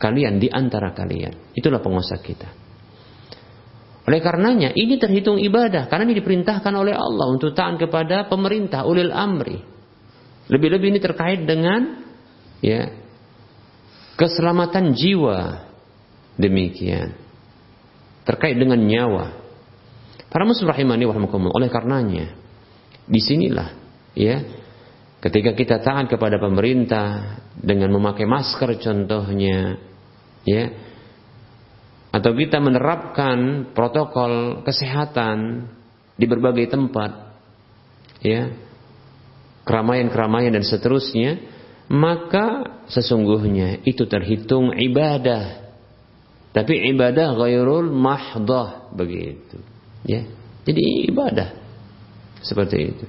kalian 0.00 0.40
di 0.40 0.48
antara 0.48 0.96
kalian. 0.96 1.52
Itulah 1.52 1.84
penguasa 1.84 2.16
kita. 2.16 2.48
Oleh 4.06 4.22
karenanya 4.22 4.72
ini 4.72 4.96
terhitung 4.96 5.36
ibadah 5.36 5.90
karena 5.90 6.08
ini 6.08 6.16
diperintahkan 6.22 6.72
oleh 6.72 6.94
Allah 6.94 7.26
untuk 7.28 7.52
taat 7.52 7.76
kepada 7.76 8.24
pemerintah 8.30 8.88
ulil 8.88 9.12
amri. 9.12 9.60
Lebih-lebih 10.46 10.96
ini 10.96 11.00
terkait 11.02 11.42
dengan 11.42 12.06
ya 12.62 12.88
keselamatan 14.16 14.94
jiwa 14.94 15.68
demikian 16.38 17.18
terkait 18.24 18.56
dengan 18.56 18.80
nyawa. 18.80 19.44
Para 20.32 20.42
muslim 20.48 20.70
rahimani 20.70 21.04
Oleh 21.06 21.68
karenanya 21.68 22.45
di 23.06 23.20
sinilah 23.22 23.70
ya. 24.14 24.36
Ketika 25.16 25.56
kita 25.58 25.82
taat 25.82 26.06
kepada 26.06 26.38
pemerintah 26.38 27.40
dengan 27.56 27.90
memakai 27.94 28.28
masker 28.28 28.78
contohnya 28.78 29.80
ya. 30.46 30.64
Atau 32.14 32.32
kita 32.32 32.62
menerapkan 32.62 33.70
protokol 33.76 34.62
kesehatan 34.62 35.68
di 36.14 36.26
berbagai 36.28 36.70
tempat 36.70 37.34
ya. 38.22 38.52
Keramaian-keramaian 39.66 40.54
dan 40.54 40.62
seterusnya 40.62 41.42
maka 41.90 42.82
sesungguhnya 42.90 43.82
itu 43.82 44.06
terhitung 44.06 44.74
ibadah. 44.74 45.66
Tapi 46.54 46.88
ibadah 46.94 47.34
ghairul 47.34 47.90
mahdah 47.90 48.94
begitu 48.94 49.58
ya. 50.06 50.22
Jadi 50.62 51.10
ibadah 51.10 51.65
seperti 52.46 52.76
itu 52.78 53.06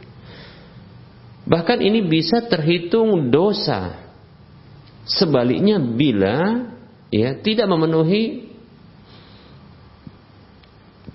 bahkan 1.46 1.80
ini 1.80 2.02
bisa 2.04 2.44
terhitung 2.50 3.30
dosa 3.30 4.08
sebaliknya 5.08 5.80
bila 5.80 6.68
ya 7.08 7.40
tidak 7.40 7.72
memenuhi 7.72 8.52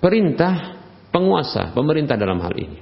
perintah 0.01 0.83
penguasa, 1.13 1.71
pemerintah 1.71 2.17
dalam 2.17 2.41
hal 2.41 2.51
ini. 2.57 2.79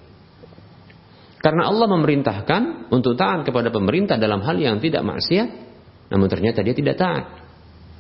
Karena 1.38 1.68
Allah 1.70 1.86
memerintahkan 1.89 2.89
untuk 2.89 3.14
taat 3.20 3.46
kepada 3.46 3.70
pemerintah 3.70 4.16
dalam 4.16 4.42
hal 4.42 4.58
yang 4.58 4.78
tidak 4.82 5.06
maksiat, 5.06 5.50
namun 6.10 6.28
ternyata 6.32 6.66
dia 6.66 6.74
tidak 6.74 6.98
taat. 6.98 7.26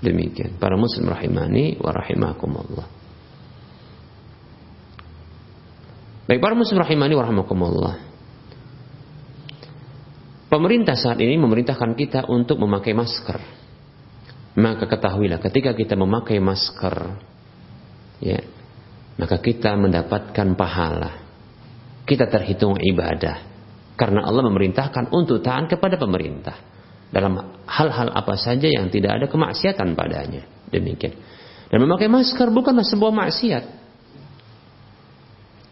Demikian. 0.01 0.57
Para 0.57 0.73
muslim 0.77 1.09
rahimani 1.09 1.77
wa 1.77 1.93
rahimakumullah. 1.93 3.00
Baik 6.31 6.39
para 6.39 6.55
muslim 6.55 6.79
rahimani 6.79 7.11
wa 7.11 7.27
rahimakumullah. 7.27 7.95
Pemerintah 10.47 10.95
saat 10.95 11.19
ini 11.19 11.35
memerintahkan 11.35 11.91
kita 11.91 12.23
untuk 12.31 12.55
memakai 12.55 12.95
masker. 12.95 13.35
Maka 14.55 14.87
ketahuilah 14.87 15.43
ketika 15.43 15.75
kita 15.75 15.99
memakai 15.99 16.39
masker, 16.39 17.19
ya, 18.23 18.39
maka 19.19 19.43
kita 19.43 19.75
mendapatkan 19.75 20.55
pahala. 20.55 21.19
Kita 22.07 22.31
terhitung 22.31 22.79
ibadah. 22.79 23.51
Karena 23.99 24.23
Allah 24.23 24.47
memerintahkan 24.47 25.11
untuk 25.11 25.43
taat 25.43 25.67
kepada 25.67 25.99
pemerintah. 25.99 26.55
Dalam 27.11 27.59
hal-hal 27.67 28.07
apa 28.07 28.39
saja 28.39 28.71
yang 28.71 28.87
tidak 28.87 29.19
ada 29.19 29.27
kemaksiatan 29.27 29.99
padanya. 29.99 30.47
Demikian. 30.71 31.11
Dan 31.67 31.83
memakai 31.83 32.07
masker 32.07 32.47
bukanlah 32.55 32.87
sebuah 32.87 33.11
maksiat. 33.11 33.80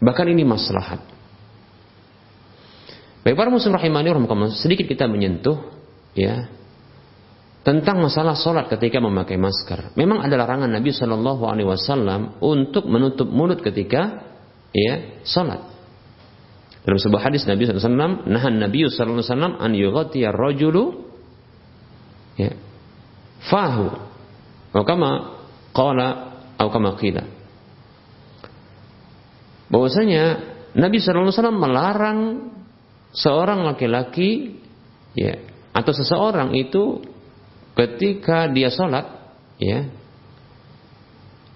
Bahkan 0.00 0.26
ini 0.32 0.42
maslahat. 0.48 1.04
Baik 3.20 3.36
para 3.36 3.52
muslim 3.52 3.76
rahimani 3.76 4.08
sedikit 4.56 4.88
kita 4.88 5.04
menyentuh 5.04 5.60
ya 6.16 6.48
tentang 7.60 8.00
masalah 8.00 8.32
sholat 8.32 8.72
ketika 8.72 8.96
memakai 8.96 9.36
masker. 9.36 9.92
Memang 10.00 10.24
ada 10.24 10.32
larangan 10.40 10.72
Nabi 10.72 10.96
Shallallahu 10.96 11.44
Alaihi 11.44 11.68
Wasallam 11.68 12.40
untuk 12.40 12.88
menutup 12.88 13.28
mulut 13.28 13.60
ketika 13.60 14.24
ya 14.72 15.20
sholat. 15.28 15.60
Dalam 16.80 16.96
sebuah 16.96 17.28
hadis 17.28 17.44
Nabi 17.44 17.68
SAW, 17.68 18.24
nahan 18.24 18.56
Nabi 18.56 18.88
Wasallam 18.88 19.60
an 19.60 19.76
yughatiya 19.76 20.32
rojulu 20.32 21.12
ya, 22.40 22.56
fahu. 23.52 24.08
Atau 24.72 24.84
kama 24.88 25.10
qala 25.76 26.08
atau 26.56 26.72
kama 26.72 26.96
qila. 26.96 27.39
Bahwasanya 29.70 30.24
Nabi 30.74 30.98
Wasallam 30.98 31.62
melarang 31.62 32.18
seorang 33.14 33.62
laki-laki 33.66 34.58
ya 35.14 35.38
atau 35.70 35.92
seseorang 35.94 36.54
itu 36.58 37.02
ketika 37.78 38.50
dia 38.50 38.70
sholat, 38.70 39.06
ya, 39.62 39.86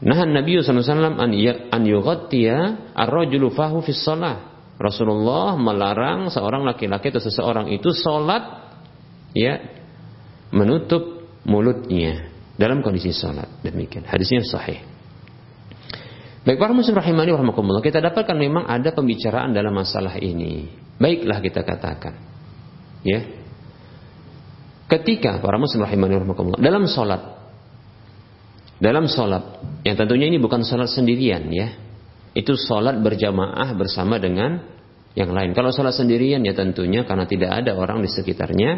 Nahan 0.04 0.36
Nabi 0.36 0.60
SAW 0.60 1.16
an, 1.16 1.30
ya, 1.32 1.70
an 1.72 1.82
yughattiya 1.86 2.92
ar-rajulu 2.92 3.48
fahu. 3.54 3.80
Rasulullah 4.74 5.54
melarang 5.54 6.28
seorang 6.28 6.66
laki-laki 6.66 7.14
atau 7.14 7.22
seseorang 7.22 7.70
itu 7.70 7.94
sholat 7.94 8.74
ya 9.30 9.62
menutup 10.50 11.24
mulutnya 11.46 12.28
dalam 12.58 12.82
kondisi 12.82 13.14
sholat. 13.14 13.48
Demikian. 13.62 14.02
Hadisnya 14.04 14.42
sahih 14.42 14.93
baik 16.44 16.60
para 16.60 16.76
muslim 16.76 17.00
rahimani 17.00 17.32
warahmatullah 17.32 17.80
kita 17.80 18.04
dapatkan 18.04 18.36
memang 18.36 18.68
ada 18.68 18.92
pembicaraan 18.92 19.56
dalam 19.56 19.72
masalah 19.72 20.20
ini. 20.20 20.68
Baiklah 21.00 21.40
kita 21.40 21.64
katakan 21.64 22.14
ya. 23.02 23.20
Ketika 24.84 25.40
para 25.40 25.56
muslim 25.56 25.82
rahimani 25.82 26.20
rahimakumullah 26.20 26.60
dalam 26.60 26.84
sholat 26.84 27.22
dalam 28.76 29.08
sholat 29.08 29.64
yang 29.88 29.96
tentunya 29.96 30.28
ini 30.28 30.36
bukan 30.36 30.62
sholat 30.62 30.92
sendirian 30.92 31.48
ya. 31.48 31.80
Itu 32.34 32.58
sholat 32.58 32.98
berjamaah 32.98 33.78
bersama 33.78 34.18
dengan 34.18 34.58
yang 35.14 35.30
lain. 35.30 35.54
Kalau 35.54 35.70
sholat 35.70 35.94
sendirian 35.94 36.42
ya 36.42 36.52
tentunya 36.52 37.06
karena 37.06 37.24
tidak 37.24 37.62
ada 37.62 37.72
orang 37.78 38.02
di 38.04 38.10
sekitarnya 38.10 38.70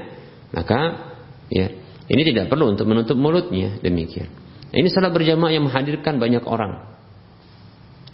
maka 0.54 1.10
ya 1.50 1.72
ini 2.06 2.22
tidak 2.22 2.46
perlu 2.46 2.70
untuk 2.70 2.86
menutup 2.86 3.18
mulutnya 3.18 3.82
demikian. 3.82 4.30
Ini 4.70 4.86
sholat 4.86 5.10
berjamaah 5.10 5.50
yang 5.50 5.66
menghadirkan 5.66 6.22
banyak 6.22 6.46
orang 6.46 6.95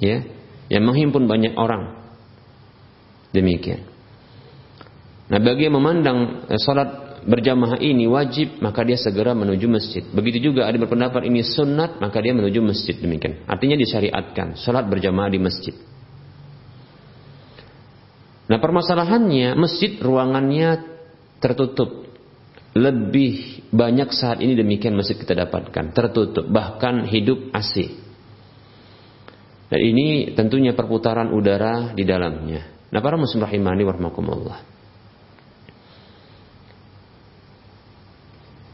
ya 0.03 0.27
yang 0.67 0.83
menghimpun 0.83 1.31
banyak 1.31 1.55
orang 1.55 1.95
demikian 3.31 3.93
Nah, 5.33 5.41
bagi 5.41 5.65
yang 5.65 5.81
memandang 5.81 6.45
eh, 6.45 6.61
sholat 6.61 7.25
berjamaah 7.25 7.81
ini 7.81 8.05
wajib, 8.05 8.61
maka 8.61 8.85
dia 8.85 9.01
segera 9.01 9.33
menuju 9.33 9.65
masjid. 9.65 10.05
Begitu 10.05 10.53
juga 10.53 10.69
ada 10.69 10.77
berpendapat 10.77 11.25
ini 11.25 11.41
sunat, 11.41 11.97
maka 12.05 12.21
dia 12.21 12.37
menuju 12.37 12.61
masjid 12.61 12.93
demikian. 13.01 13.41
Artinya 13.49 13.81
disyariatkan 13.81 14.61
salat 14.61 14.85
berjamaah 14.93 15.33
di 15.33 15.41
masjid. 15.41 15.73
Nah, 18.51 18.61
permasalahannya 18.61 19.57
masjid 19.57 19.97
ruangannya 19.97 20.85
tertutup. 21.41 22.05
Lebih 22.73 23.65
banyak 23.73 24.13
saat 24.13 24.41
ini 24.45 24.53
demikian 24.53 24.97
masjid 24.97 25.17
kita 25.17 25.33
dapatkan, 25.33 25.97
tertutup, 25.97 26.45
bahkan 26.49 27.09
hidup 27.09 27.53
AC. 27.57 27.89
Dan 29.73 29.81
ini 29.81 30.37
tentunya 30.37 30.77
perputaran 30.77 31.33
udara 31.33 31.97
di 31.97 32.05
dalamnya. 32.05 32.69
Nah, 32.93 33.01
para 33.01 33.17
muslim 33.17 33.41
rahimani 33.41 33.89
warahmatullah. 33.89 34.61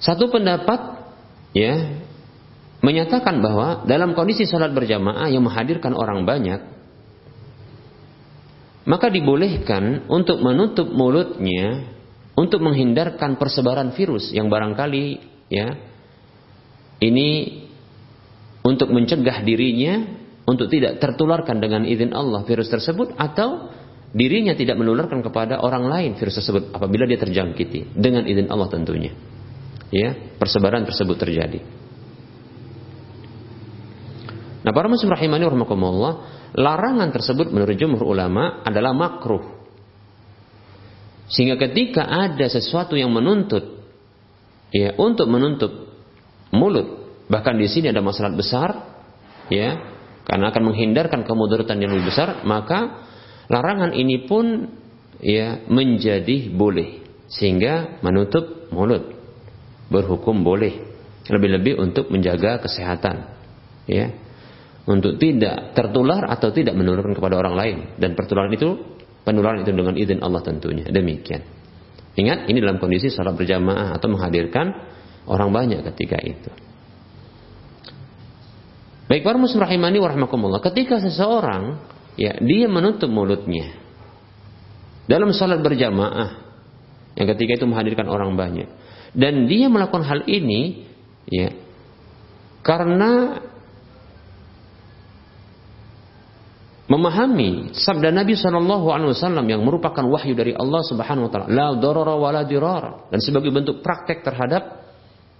Satu 0.02 0.26
pendapat 0.26 0.98
ya 1.54 2.02
menyatakan 2.82 3.38
bahwa 3.38 3.86
dalam 3.86 4.18
kondisi 4.18 4.42
salat 4.42 4.74
berjamaah 4.74 5.30
yang 5.30 5.46
menghadirkan 5.46 5.94
orang 5.94 6.26
banyak 6.26 6.66
maka 8.86 9.06
dibolehkan 9.10 10.06
untuk 10.06 10.38
menutup 10.38 10.86
mulutnya 10.86 11.94
untuk 12.38 12.62
menghindarkan 12.62 13.34
persebaran 13.36 13.90
virus 13.92 14.30
yang 14.30 14.46
barangkali 14.46 15.18
ya 15.50 15.76
ini 17.02 17.58
untuk 18.62 18.94
mencegah 18.94 19.42
dirinya 19.42 20.17
untuk 20.48 20.72
tidak 20.72 20.96
tertularkan 20.96 21.60
dengan 21.60 21.84
izin 21.84 22.16
Allah 22.16 22.40
virus 22.48 22.72
tersebut 22.72 23.12
atau 23.20 23.68
dirinya 24.16 24.56
tidak 24.56 24.80
menularkan 24.80 25.20
kepada 25.20 25.60
orang 25.60 25.84
lain 25.84 26.10
virus 26.16 26.40
tersebut 26.40 26.72
apabila 26.72 27.04
dia 27.04 27.20
terjangkiti 27.20 27.92
dengan 27.92 28.24
izin 28.24 28.48
Allah 28.48 28.72
tentunya 28.72 29.12
ya 29.92 30.36
persebaran 30.36 30.84
tersebut 30.88 31.16
terjadi. 31.16 31.60
Nah, 34.58 34.72
para 34.74 34.90
muslim 34.90 35.08
rahimani 35.08 35.48
rahimakumullah, 35.48 36.12
larangan 36.52 37.08
tersebut 37.14 37.48
menurut 37.48 37.76
jumhur 37.78 38.04
ulama 38.04 38.60
adalah 38.66 38.92
makruh. 38.92 39.56
Sehingga 41.28 41.60
ketika 41.60 42.04
ada 42.04 42.48
sesuatu 42.48 42.96
yang 42.96 43.12
menuntut 43.12 43.84
ya 44.72 44.96
untuk 44.96 45.28
menutup 45.28 45.72
mulut, 46.52 47.16
bahkan 47.32 47.56
di 47.56 47.68
sini 47.68 47.92
ada 47.92 48.00
masalah 48.04 48.32
besar 48.32 48.70
ya, 49.52 49.97
karena 50.28 50.52
akan 50.52 50.62
menghindarkan 50.68 51.24
kemudaratan 51.24 51.80
yang 51.80 51.96
lebih 51.96 52.12
besar, 52.12 52.44
maka 52.44 53.08
larangan 53.48 53.96
ini 53.96 54.28
pun 54.28 54.68
ya 55.24 55.64
menjadi 55.66 56.52
boleh 56.52 57.00
sehingga 57.32 58.00
menutup 58.04 58.68
mulut 58.68 59.16
berhukum 59.88 60.44
boleh. 60.44 60.84
Lebih-lebih 61.28 61.76
untuk 61.80 62.08
menjaga 62.08 62.60
kesehatan. 62.60 63.28
Ya. 63.88 64.12
Untuk 64.88 65.20
tidak 65.20 65.76
tertular 65.76 66.24
atau 66.32 66.48
tidak 66.48 66.72
menularkan 66.72 67.12
kepada 67.12 67.36
orang 67.36 67.54
lain 67.56 67.76
dan 68.00 68.16
pertularan 68.16 68.48
itu 68.48 68.80
penularan 69.28 69.60
itu 69.60 69.72
dengan 69.76 69.92
izin 69.96 70.24
Allah 70.24 70.40
tentunya. 70.40 70.88
Demikian. 70.88 71.44
Ingat 72.16 72.48
ini 72.48 72.64
dalam 72.64 72.80
kondisi 72.80 73.12
salat 73.12 73.36
berjamaah 73.36 73.92
atau 73.92 74.08
menghadirkan 74.08 74.72
orang 75.28 75.52
banyak 75.52 75.84
ketika 75.92 76.16
itu. 76.24 76.67
Baik 79.08 79.24
para 79.24 79.40
muslim 79.40 79.64
rahimani 79.64 79.96
warahmatullah. 80.04 80.60
Ketika 80.60 81.00
seseorang 81.00 81.80
ya 82.20 82.36
dia 82.44 82.68
menutup 82.68 83.08
mulutnya 83.08 83.72
dalam 85.08 85.32
salat 85.32 85.64
berjamaah 85.64 86.44
yang 87.16 87.26
ketika 87.32 87.62
itu 87.62 87.64
menghadirkan 87.64 88.04
orang 88.10 88.36
banyak 88.36 88.68
dan 89.16 89.48
dia 89.48 89.72
melakukan 89.72 90.04
hal 90.04 90.28
ini 90.28 90.84
ya 91.24 91.56
karena 92.60 93.40
memahami 96.88 97.72
sabda 97.72 98.12
Nabi 98.12 98.36
Shallallahu 98.36 98.92
Alaihi 98.92 99.16
Wasallam 99.16 99.46
yang 99.48 99.64
merupakan 99.64 100.04
wahyu 100.04 100.36
dari 100.36 100.52
Allah 100.52 100.84
Subhanahu 100.84 101.28
Wa 101.28 101.48
Taala, 101.48 101.48
la 101.72 102.12
wala 102.16 102.42
dirar 102.44 103.08
dan 103.08 103.20
sebagai 103.24 103.48
bentuk 103.52 103.80
praktek 103.80 104.20
terhadap 104.20 104.84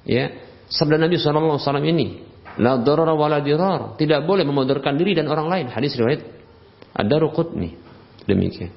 ya 0.08 0.32
sabda 0.72 0.96
Nabi 0.96 1.20
Shallallahu 1.20 1.56
Alaihi 1.56 1.64
Wasallam 1.68 1.88
ini 1.88 2.06
La 2.58 2.78
darara 2.82 3.14
wala 3.14 3.38
dirar. 3.38 3.94
Tidak 3.94 4.26
boleh 4.26 4.42
memudarkan 4.42 4.98
diri 4.98 5.14
dan 5.14 5.30
orang 5.30 5.46
lain. 5.46 5.66
Hadis 5.70 5.94
riwayat 5.94 6.20
Ad-Daruqutni. 6.94 7.78
Demikian. 8.26 8.74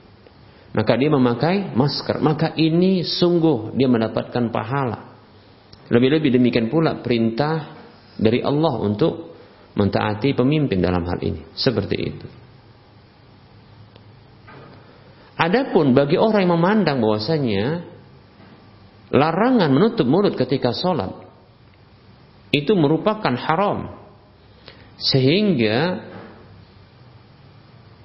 Maka 0.71 0.95
dia 0.95 1.09
memakai 1.11 1.73
masker. 1.73 2.21
Maka 2.21 2.53
ini 2.55 3.03
sungguh 3.03 3.75
dia 3.75 3.89
mendapatkan 3.89 4.53
pahala. 4.53 5.17
Lebih-lebih 5.91 6.31
demikian 6.31 6.71
pula 6.71 7.03
perintah 7.03 7.75
dari 8.15 8.39
Allah 8.39 8.79
untuk 8.79 9.35
mentaati 9.75 10.31
pemimpin 10.31 10.79
dalam 10.79 11.03
hal 11.03 11.19
ini. 11.19 11.41
Seperti 11.51 11.97
itu. 11.99 12.27
Adapun 15.41 15.97
bagi 15.97 16.21
orang 16.21 16.45
yang 16.45 16.53
memandang 16.53 16.97
bahwasanya 17.01 17.81
larangan 19.09 19.73
menutup 19.73 20.05
mulut 20.05 20.37
ketika 20.37 20.69
sholat 20.69 21.20
itu 22.51 22.75
merupakan 22.75 23.33
haram. 23.35 23.97
Sehingga 25.01 26.07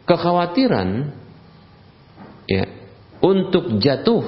kekhawatiran 0.09 1.13
ya 2.47 2.65
untuk 3.21 3.77
jatuh 3.83 4.23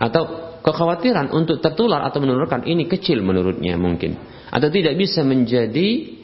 atau 0.00 0.22
kekhawatiran 0.64 1.30
untuk 1.30 1.60
tertular 1.60 2.02
atau 2.08 2.18
menularkan 2.24 2.64
ini 2.64 2.88
kecil 2.88 3.20
menurutnya 3.20 3.76
mungkin 3.76 4.16
atau 4.48 4.68
tidak 4.72 4.96
bisa 4.96 5.22
menjadi 5.22 6.18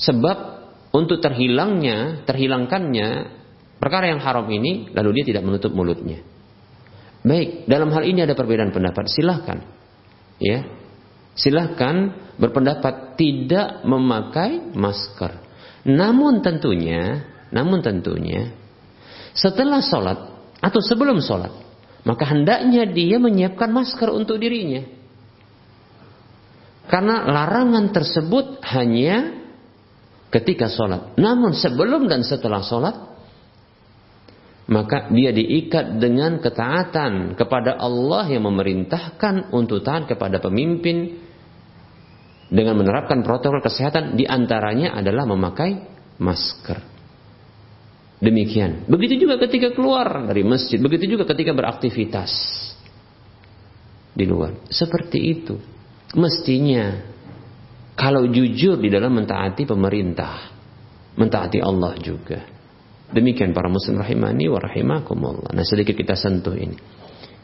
sebab 0.00 0.56
untuk 0.96 1.20
terhilangnya, 1.20 2.24
terhilangkannya 2.24 3.08
perkara 3.76 4.08
yang 4.08 4.20
haram 4.24 4.48
ini 4.48 4.88
lalu 4.96 5.20
dia 5.20 5.24
tidak 5.36 5.44
menutup 5.44 5.76
mulutnya. 5.76 6.24
Baik, 7.26 7.68
dalam 7.68 7.90
hal 7.90 8.06
ini 8.06 8.22
ada 8.22 8.38
perbedaan 8.38 8.70
pendapat, 8.70 9.10
silahkan. 9.10 9.58
Ya, 10.38 10.64
silahkan 11.36 12.16
berpendapat 12.40 13.14
tidak 13.20 13.84
memakai 13.84 14.72
masker. 14.72 15.44
Namun 15.86 16.42
tentunya, 16.42 17.22
namun 17.54 17.84
tentunya 17.84 18.50
setelah 19.36 19.84
sholat 19.84 20.18
atau 20.64 20.80
sebelum 20.80 21.20
sholat, 21.20 21.52
maka 22.08 22.24
hendaknya 22.24 22.88
dia 22.88 23.20
menyiapkan 23.20 23.68
masker 23.68 24.08
untuk 24.08 24.40
dirinya. 24.40 24.82
Karena 26.88 27.26
larangan 27.28 27.92
tersebut 27.92 28.64
hanya 28.72 29.36
ketika 30.32 30.72
sholat. 30.72 31.18
Namun 31.20 31.52
sebelum 31.52 32.08
dan 32.08 32.24
setelah 32.24 32.64
sholat, 32.64 32.96
maka 34.66 35.12
dia 35.14 35.30
diikat 35.30 36.00
dengan 36.02 36.42
ketaatan 36.42 37.38
kepada 37.38 37.78
Allah 37.78 38.26
yang 38.30 38.48
memerintahkan 38.48 39.54
untuk 39.54 39.84
taat 39.84 40.10
kepada 40.10 40.42
pemimpin 40.42 41.25
dengan 42.46 42.78
menerapkan 42.78 43.26
protokol 43.26 43.58
kesehatan 43.58 44.14
di 44.14 44.22
antaranya 44.22 44.94
adalah 44.94 45.26
memakai 45.26 45.82
masker. 46.22 46.78
Demikian. 48.16 48.88
Begitu 48.88 49.28
juga 49.28 49.36
ketika 49.44 49.76
keluar 49.76 50.24
dari 50.24 50.40
masjid, 50.40 50.80
begitu 50.80 51.18
juga 51.18 51.28
ketika 51.28 51.52
beraktivitas 51.52 52.32
di 54.16 54.24
luar. 54.24 54.56
Seperti 54.72 55.18
itu. 55.20 55.54
Mestinya 56.16 56.96
kalau 57.92 58.24
jujur 58.24 58.80
di 58.80 58.88
dalam 58.88 59.20
mentaati 59.20 59.68
pemerintah, 59.68 60.48
mentaati 61.18 61.60
Allah 61.60 61.92
juga. 62.00 62.40
Demikian 63.06 63.52
para 63.52 63.68
muslim 63.68 64.00
rahimani 64.00 64.48
wa 64.48 64.58
rahimakumullah. 64.58 65.52
Nah, 65.52 65.62
sedikit 65.62 65.94
kita 65.94 66.16
sentuh 66.16 66.56
ini. 66.56 66.74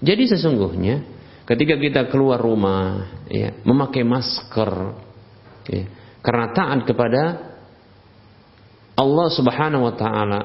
Jadi 0.02 0.34
sesungguhnya 0.34 1.21
ketika 1.46 1.74
kita 1.78 2.00
keluar 2.08 2.38
rumah 2.38 3.10
ya, 3.26 3.54
memakai 3.66 4.06
masker 4.06 4.70
ya, 5.66 5.84
karena 6.22 6.46
taat 6.54 6.80
kepada 6.86 7.22
Allah 8.94 9.28
Subhanahu 9.32 9.82
wa 9.88 9.94
taala 9.96 10.40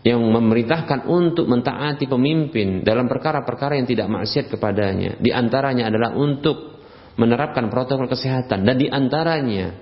yang 0.00 0.20
memerintahkan 0.24 1.04
untuk 1.04 1.44
mentaati 1.44 2.08
pemimpin 2.08 2.80
dalam 2.80 3.04
perkara-perkara 3.04 3.76
yang 3.76 3.84
tidak 3.84 4.08
maksiat 4.08 4.48
kepadanya. 4.48 5.20
Di 5.20 5.28
antaranya 5.28 5.92
adalah 5.92 6.16
untuk 6.16 6.80
menerapkan 7.20 7.68
protokol 7.68 8.08
kesehatan 8.08 8.64
dan 8.64 8.80
di 8.80 8.88
antaranya 8.88 9.76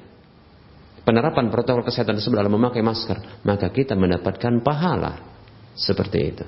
penerapan 1.07 1.55
protokol 1.55 1.87
kesehatan 1.87 2.18
tersebut 2.18 2.35
adalah 2.35 2.51
memakai 2.51 2.83
masker, 2.83 3.47
maka 3.47 3.70
kita 3.70 3.95
mendapatkan 3.95 4.59
pahala 4.66 5.22
seperti 5.79 6.18
itu. 6.18 6.45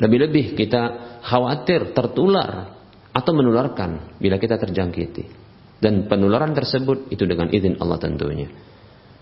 Lebih-lebih 0.00 0.56
kita 0.56 1.11
khawatir 1.22 1.94
tertular 1.94 2.78
atau 3.12 3.32
menularkan 3.32 4.18
bila 4.18 4.36
kita 4.36 4.58
terjangkiti. 4.58 5.40
Dan 5.82 6.06
penularan 6.06 6.54
tersebut 6.54 7.10
itu 7.10 7.26
dengan 7.26 7.50
izin 7.50 7.78
Allah 7.82 7.98
tentunya. 7.98 8.46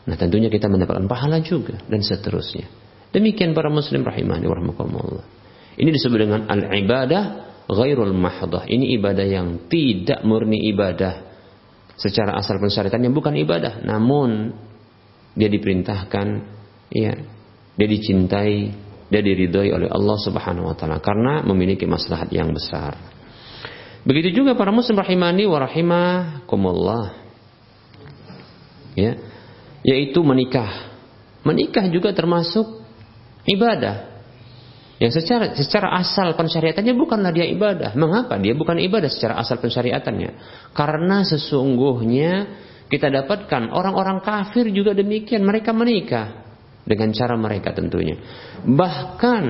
Nah 0.04 0.16
tentunya 0.16 0.52
kita 0.52 0.68
mendapatkan 0.68 1.08
pahala 1.08 1.40
juga 1.40 1.80
dan 1.88 2.04
seterusnya. 2.04 2.68
Demikian 3.10 3.56
para 3.56 3.72
muslim 3.72 4.04
rahimani 4.04 4.44
warahmatullah. 4.44 5.24
Ini 5.80 5.88
disebut 5.88 6.18
dengan 6.20 6.40
al-ibadah 6.52 7.22
ghairul 7.64 8.12
mahdah. 8.12 8.68
Ini 8.68 9.00
ibadah 9.00 9.26
yang 9.26 9.70
tidak 9.72 10.20
murni 10.26 10.68
ibadah 10.68 11.30
secara 11.96 12.36
asal 12.36 12.56
pensyariatan 12.56 13.08
yang 13.08 13.14
bukan 13.16 13.36
ibadah, 13.36 13.84
namun 13.84 14.56
dia 15.36 15.48
diperintahkan 15.52 16.26
ya, 16.90 17.12
dia 17.76 17.88
dicintai 17.88 18.72
dia 19.10 19.20
diridhoi 19.20 19.74
oleh 19.74 19.88
Allah 19.90 20.16
Subhanahu 20.22 20.70
wa 20.70 20.74
taala 20.78 21.02
karena 21.02 21.42
memiliki 21.42 21.84
maslahat 21.84 22.30
yang 22.30 22.54
besar. 22.54 22.94
Begitu 24.06 24.40
juga 24.40 24.56
para 24.56 24.70
muslim 24.70 24.96
rahimani 24.96 25.44
wa 25.44 25.58
rahimakumullah. 25.60 27.04
Ya, 28.94 29.18
yaitu 29.82 30.22
menikah. 30.22 30.94
Menikah 31.42 31.90
juga 31.90 32.14
termasuk 32.14 32.86
ibadah. 33.44 34.08
Yang 35.00 35.24
secara 35.24 35.56
secara 35.56 35.88
asal 35.96 36.36
pensyariatannya 36.36 36.94
bukanlah 36.94 37.32
dia 37.32 37.48
ibadah. 37.48 37.96
Mengapa 37.96 38.36
dia 38.36 38.52
bukan 38.52 38.78
ibadah 38.78 39.08
secara 39.08 39.40
asal 39.40 39.56
pensyariatannya? 39.58 40.30
Karena 40.76 41.24
sesungguhnya 41.24 42.32
kita 42.92 43.08
dapatkan 43.08 43.72
orang-orang 43.72 44.20
kafir 44.20 44.68
juga 44.70 44.92
demikian 44.92 45.40
mereka 45.40 45.72
menikah 45.72 46.49
dengan 46.84 47.12
cara 47.12 47.34
mereka 47.36 47.72
tentunya. 47.76 48.18
Bahkan 48.64 49.44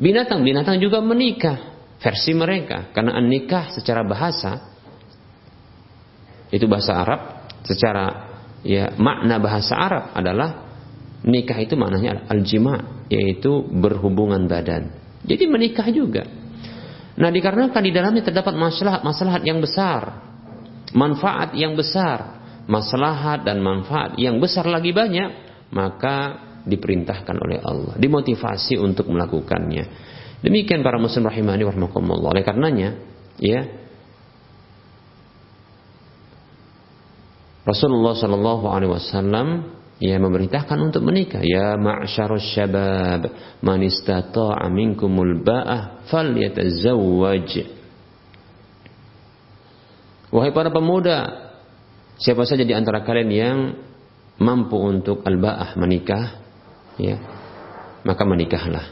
binatang-binatang 0.00 0.80
juga 0.80 1.04
menikah 1.04 1.70
versi 2.00 2.32
mereka 2.32 2.88
karena 2.96 3.20
nikah 3.20 3.76
secara 3.76 4.00
bahasa 4.00 4.72
itu 6.50 6.64
bahasa 6.64 6.96
Arab 6.96 7.20
secara 7.62 8.04
ya 8.64 8.90
makna 8.96 9.36
bahasa 9.36 9.76
Arab 9.76 10.04
adalah 10.16 10.66
nikah 11.22 11.58
itu 11.60 11.76
maknanya 11.76 12.26
al-jima 12.32 13.04
yaitu 13.12 13.66
berhubungan 13.68 14.48
badan. 14.48 14.96
Jadi 15.26 15.44
menikah 15.50 15.86
juga. 15.92 16.24
Nah, 17.20 17.28
dikarenakan 17.28 17.82
di 17.84 17.92
dalamnya 17.92 18.22
terdapat 18.24 18.56
masalah 18.56 19.04
masalah 19.04 19.44
yang 19.44 19.60
besar, 19.60 20.24
manfaat 20.96 21.52
yang 21.52 21.76
besar, 21.76 22.40
maslahat 22.64 23.44
dan 23.44 23.60
manfaat 23.60 24.16
yang 24.16 24.40
besar 24.40 24.64
lagi 24.64 24.94
banyak, 24.96 25.28
maka 25.74 26.49
diperintahkan 26.66 27.36
oleh 27.36 27.58
Allah, 27.60 27.94
dimotivasi 27.96 28.76
untuk 28.80 29.08
melakukannya. 29.08 29.84
Demikian 30.40 30.80
para 30.80 30.96
muslim 30.96 31.28
rahimani 31.28 31.68
warahmatullah. 31.68 32.32
Oleh 32.32 32.44
karenanya, 32.44 32.96
ya 33.36 33.60
Rasulullah 37.60 38.16
Shallallahu 38.16 38.64
Alaihi 38.72 38.92
Wasallam 38.92 39.48
ya 40.00 40.16
memerintahkan 40.16 40.80
untuk 40.80 41.04
menikah. 41.04 41.44
Ya 41.44 41.76
ma'syarus 41.76 42.56
syabab, 42.56 43.28
man 43.60 43.84
istata'a 43.84 44.64
minkumul 44.72 45.44
ba'ah 45.44 46.08
falyatazawwaj. 46.08 47.50
Wahai 50.30 50.50
para 50.54 50.72
pemuda, 50.72 51.18
siapa 52.16 52.48
saja 52.48 52.64
di 52.64 52.72
antara 52.72 53.04
kalian 53.04 53.30
yang 53.30 53.58
mampu 54.40 54.80
untuk 54.80 55.20
al-ba'ah 55.20 55.76
menikah, 55.76 56.39
ya, 57.00 57.16
maka 58.04 58.22
menikahlah. 58.28 58.86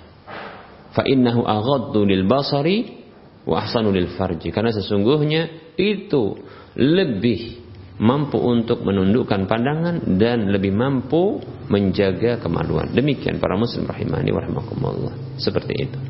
Fa 0.92 1.04
innahu 1.04 1.44
aghaddu 1.44 2.02
lil 2.08 2.24
basari 2.24 2.98
wa 3.44 3.64
ahsanu 3.64 3.92
lil 3.92 4.10
farji. 4.16 4.48
Karena 4.50 4.72
sesungguhnya 4.72 5.74
itu 5.76 6.36
lebih 6.76 7.68
mampu 7.98 8.38
untuk 8.38 8.86
menundukkan 8.86 9.50
pandangan 9.50 10.18
dan 10.18 10.48
lebih 10.48 10.70
mampu 10.70 11.42
menjaga 11.66 12.38
kemaluan. 12.38 12.94
Demikian 12.94 13.42
para 13.42 13.58
muslim 13.58 13.84
rahimani 13.84 14.30
wa 14.30 14.40
rahimakumullah. 14.42 15.14
Seperti 15.38 15.74
itu. 15.74 16.00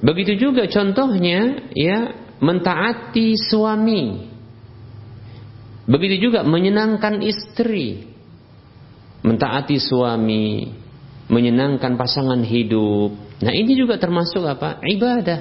Begitu 0.00 0.48
juga 0.48 0.68
contohnya 0.68 1.68
ya 1.72 2.12
mentaati 2.40 3.36
suami. 3.36 4.32
Begitu 5.86 6.28
juga 6.30 6.42
menyenangkan 6.42 7.22
istri. 7.22 8.15
Mentaati 9.26 9.82
suami, 9.82 10.70
menyenangkan 11.26 11.98
pasangan 11.98 12.38
hidup. 12.46 13.42
Nah, 13.42 13.52
ini 13.52 13.74
juga 13.74 13.98
termasuk 13.98 14.46
apa? 14.46 14.78
Ibadah. 14.86 15.40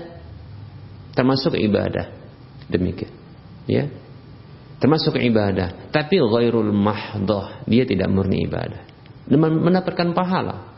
Termasuk 1.13 1.53
ibadah. 1.53 2.09
Demikian. 2.65 3.13
Ya. 3.69 3.85
Termasuk 4.75 5.15
ibadah, 5.15 5.87
tapi 5.89 6.19
ghairul 6.19 6.75
mahdoh, 6.75 7.63
dia 7.63 7.87
tidak 7.87 8.11
murni 8.11 8.43
ibadah. 8.43 8.83
Mendapatkan 9.31 10.11
pahala. 10.11 10.75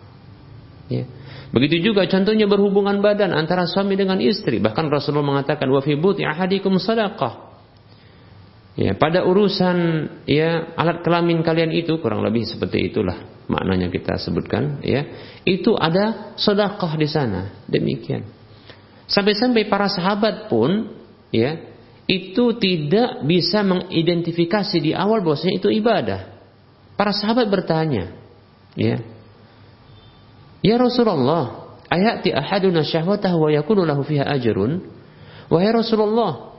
Ya. 0.88 1.04
Begitu 1.52 1.92
juga 1.92 2.04
contohnya 2.06 2.46
berhubungan 2.46 3.00
badan 3.00 3.32
antara 3.32 3.66
suami 3.66 3.96
dengan 3.96 4.20
istri. 4.20 4.60
Bahkan 4.60 4.92
Rasulullah 4.92 5.40
mengatakan 5.40 5.68
wa 5.72 5.80
fi 5.80 5.96
buti 5.96 6.28
ahadikum 6.28 6.76
sadaqah. 6.78 7.47
Ya, 8.78 8.94
pada 8.94 9.26
urusan 9.26 10.06
ya 10.30 10.78
alat 10.78 11.02
kelamin 11.02 11.42
kalian 11.42 11.74
itu 11.74 11.98
kurang 11.98 12.22
lebih 12.22 12.46
seperti 12.46 12.94
itulah 12.94 13.26
maknanya 13.50 13.90
kita 13.90 14.22
sebutkan 14.22 14.86
ya. 14.86 15.02
Itu 15.42 15.74
ada 15.74 16.38
sedekah 16.38 16.94
di 16.94 17.10
sana. 17.10 17.66
Demikian. 17.66 18.22
Sampai-sampai 19.10 19.66
para 19.66 19.90
sahabat 19.90 20.46
pun 20.46 20.94
ya 21.34 21.58
itu 22.06 22.54
tidak 22.62 23.26
bisa 23.26 23.66
mengidentifikasi 23.66 24.78
di 24.78 24.94
awal 24.94 25.26
bahwasanya 25.26 25.58
itu 25.58 25.74
ibadah. 25.74 26.22
Para 26.94 27.14
sahabat 27.14 27.46
bertanya, 27.50 28.14
ya, 28.74 29.02
Ya 30.66 30.76
Rasulullah, 30.82 31.78
ayati 31.88 32.34
ahaduna 32.34 32.82
syahwatahu 32.82 33.48
wa 33.48 33.50
yakunu 33.54 33.86
lahu 33.86 34.02
fiha 34.02 34.26
ajrun? 34.26 34.84
Wahai 35.48 35.72
Rasulullah, 35.72 36.57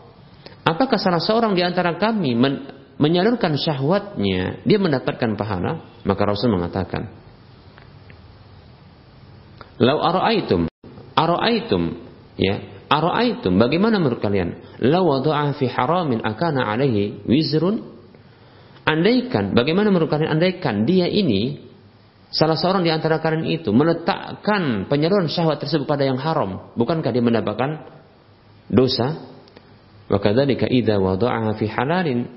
apakah 0.67 0.99
salah 1.01 1.23
seorang 1.23 1.57
di 1.57 1.63
antara 1.65 1.97
kami 1.97 2.35
men 2.35 2.55
menyalurkan 2.99 3.55
syahwatnya, 3.55 4.67
dia 4.67 4.79
mendapatkan 4.83 5.39
pahala? 5.39 6.03
Maka 6.03 6.23
Rasul 6.27 6.51
mengatakan, 6.51 7.15
Lau 9.79 10.03
ara'aitum, 10.03 10.67
ara'aitum, 11.15 11.83
ya, 12.35 12.59
ara'aitum, 12.91 13.55
bagaimana 13.55 14.03
menurut 14.03 14.19
kalian? 14.19 14.83
Lau 14.83 15.15
wadu'a 15.15 15.55
fi 15.55 15.71
haramin 15.71 16.27
akana 16.27 16.67
alaihi 16.67 17.23
wizrun? 17.23 17.87
Andaikan, 18.83 19.55
bagaimana 19.55 19.95
menurut 19.95 20.11
kalian? 20.11 20.35
Andaikan 20.35 20.83
dia 20.83 21.07
ini 21.07 21.69
Salah 22.29 22.61
seorang 22.61 22.85
di 22.85 22.93
antara 22.93 23.25
kalian 23.25 23.49
itu 23.49 23.73
meletakkan 23.73 24.85
penyaluran 24.85 25.33
syahwat 25.33 25.65
tersebut 25.65 25.89
pada 25.89 26.05
yang 26.05 26.21
haram, 26.21 26.77
bukankah 26.77 27.09
dia 27.09 27.25
mendapatkan 27.25 27.89
dosa? 28.69 29.17
Wa 30.09 30.19
kadzalika 30.21 30.67
idza 30.69 30.97
wada'aha 30.97 31.57
fi 31.61 31.67
halalin 31.69 32.29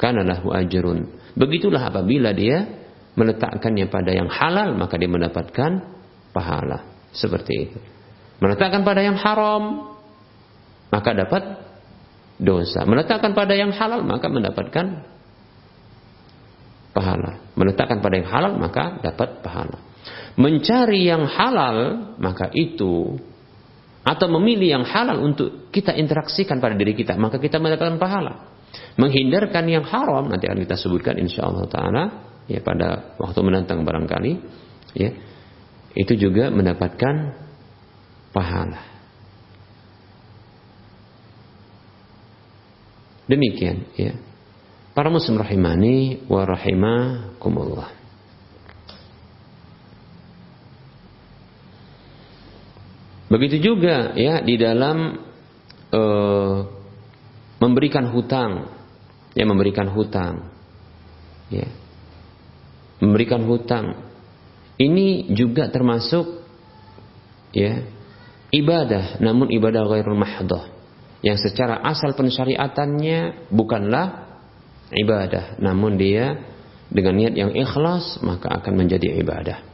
kana 0.00 0.24
lahu 0.24 0.50
ajrun. 0.52 1.08
Begitulah 1.36 1.92
apabila 1.92 2.32
dia 2.32 2.64
meletakkannya 3.14 3.86
pada 3.92 4.10
yang 4.10 4.26
halal, 4.32 4.74
maka 4.74 4.98
dia 4.98 5.10
mendapatkan 5.10 5.72
pahala. 6.34 6.88
Seperti 7.14 7.52
itu. 7.70 7.78
Meletakkan 8.42 8.82
pada 8.82 9.00
yang 9.04 9.14
haram, 9.14 9.94
maka 10.90 11.10
dapat 11.14 11.42
dosa. 12.42 12.82
Meletakkan 12.82 13.30
pada 13.36 13.54
yang 13.54 13.70
halal, 13.70 14.02
maka 14.02 14.26
mendapatkan 14.26 15.14
pahala. 16.94 17.42
Meletakkan 17.58 17.98
pada 17.98 18.14
yang 18.22 18.30
halal 18.30 18.54
maka 18.56 19.02
dapat 19.02 19.42
pahala. 19.42 19.82
Mencari 20.38 21.10
yang 21.10 21.26
halal 21.26 21.76
maka 22.22 22.48
itu 22.54 23.18
atau 24.04 24.28
memilih 24.28 24.78
yang 24.78 24.84
halal 24.84 25.24
untuk 25.24 25.72
kita 25.72 25.96
interaksikan 25.96 26.60
pada 26.60 26.76
diri 26.76 26.92
kita 26.92 27.16
maka 27.16 27.40
kita 27.40 27.56
mendapatkan 27.56 27.96
pahala. 27.96 28.52
Menghindarkan 29.00 29.64
yang 29.70 29.84
haram 29.86 30.28
nanti 30.28 30.44
akan 30.46 30.60
kita 30.60 30.76
sebutkan 30.76 31.16
insya 31.16 31.48
Allah 31.48 31.66
taala 31.66 32.02
ya 32.44 32.60
pada 32.60 33.16
waktu 33.16 33.40
menantang 33.40 33.82
barangkali 33.82 34.32
ya 34.92 35.10
itu 35.94 36.12
juga 36.18 36.52
mendapatkan 36.52 37.32
pahala. 38.34 38.94
Demikian 43.24 43.88
ya. 43.96 44.12
Para 44.92 45.10
muslim 45.10 45.40
rahimani 45.40 46.28
wa 46.28 46.44
rahimakumullah. 46.44 48.03
Begitu 53.34 53.74
juga 53.74 54.14
ya 54.14 54.38
di 54.46 54.54
dalam 54.54 55.18
uh, 55.90 56.56
memberikan 57.58 58.06
hutang, 58.14 58.70
ya 59.34 59.42
memberikan 59.42 59.90
hutang, 59.90 60.54
ya 61.50 61.66
memberikan 63.02 63.42
hutang. 63.42 64.06
Ini 64.78 65.34
juga 65.34 65.66
termasuk 65.66 66.46
ya 67.50 67.82
ibadah, 68.54 69.18
namun 69.18 69.50
ibadah 69.50 69.82
ghairul 69.82 70.14
mahdoh 70.14 70.70
yang 71.26 71.34
secara 71.34 71.82
asal 71.82 72.14
pensyariatannya 72.14 73.50
bukanlah 73.50 74.30
ibadah, 74.94 75.58
namun 75.58 75.98
dia 75.98 76.38
dengan 76.86 77.18
niat 77.18 77.34
yang 77.34 77.50
ikhlas 77.50 78.22
maka 78.22 78.46
akan 78.62 78.86
menjadi 78.86 79.18
ibadah. 79.18 79.73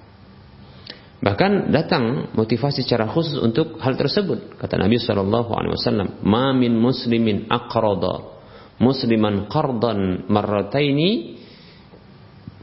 Bahkan 1.20 1.68
datang 1.68 2.32
motivasi 2.32 2.80
secara 2.80 3.04
khusus 3.04 3.36
untuk 3.36 3.76
hal 3.76 3.92
tersebut. 3.92 4.56
Kata 4.56 4.80
Nabi 4.80 4.96
Shallallahu 4.96 5.52
Alaihi 5.52 5.76
Wasallam, 5.76 6.08
"Ma 6.24 6.56
min 6.56 6.72
muslimin 6.80 7.44
aqrada 7.44 8.40
musliman 8.80 9.44
qardan 9.52 10.24
marrataini 10.32 11.36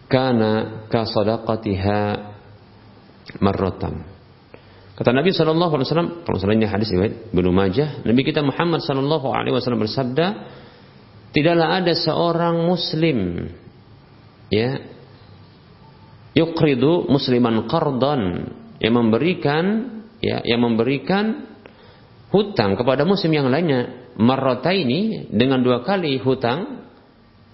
kana 0.10 0.82
ka 0.90 1.06
sadaqatiha 1.06 2.00
marratan." 3.38 4.18
Kata 4.98 5.14
Nabi 5.14 5.30
Shallallahu 5.30 5.78
Alaihi 5.78 5.88
Wasallam, 5.94 6.10
kalau 6.26 6.38
salahnya 6.42 6.66
hadis 6.74 6.90
riwayat 6.90 7.30
Ibnu 7.30 7.54
Majah, 7.54 8.02
Nabi 8.02 8.26
kita 8.26 8.42
Muhammad 8.42 8.82
Shallallahu 8.82 9.30
Alaihi 9.38 9.54
Wasallam 9.54 9.86
bersabda, 9.86 10.26
tidaklah 11.30 11.78
ada 11.78 11.94
seorang 11.94 12.66
muslim 12.66 13.54
ya 14.50 14.97
yukridu 16.34 17.08
musliman 17.08 17.68
qardan. 17.70 18.54
Yang 18.78 18.94
memberikan 18.94 19.64
ya 20.22 20.42
yang 20.46 20.62
memberikan 20.62 21.50
hutang 22.30 22.78
kepada 22.78 23.06
muslim 23.06 23.34
yang 23.34 23.48
lainnya. 23.48 24.12
Ini 24.18 25.30
dengan 25.30 25.62
dua 25.62 25.86
kali 25.86 26.18
hutang 26.18 26.90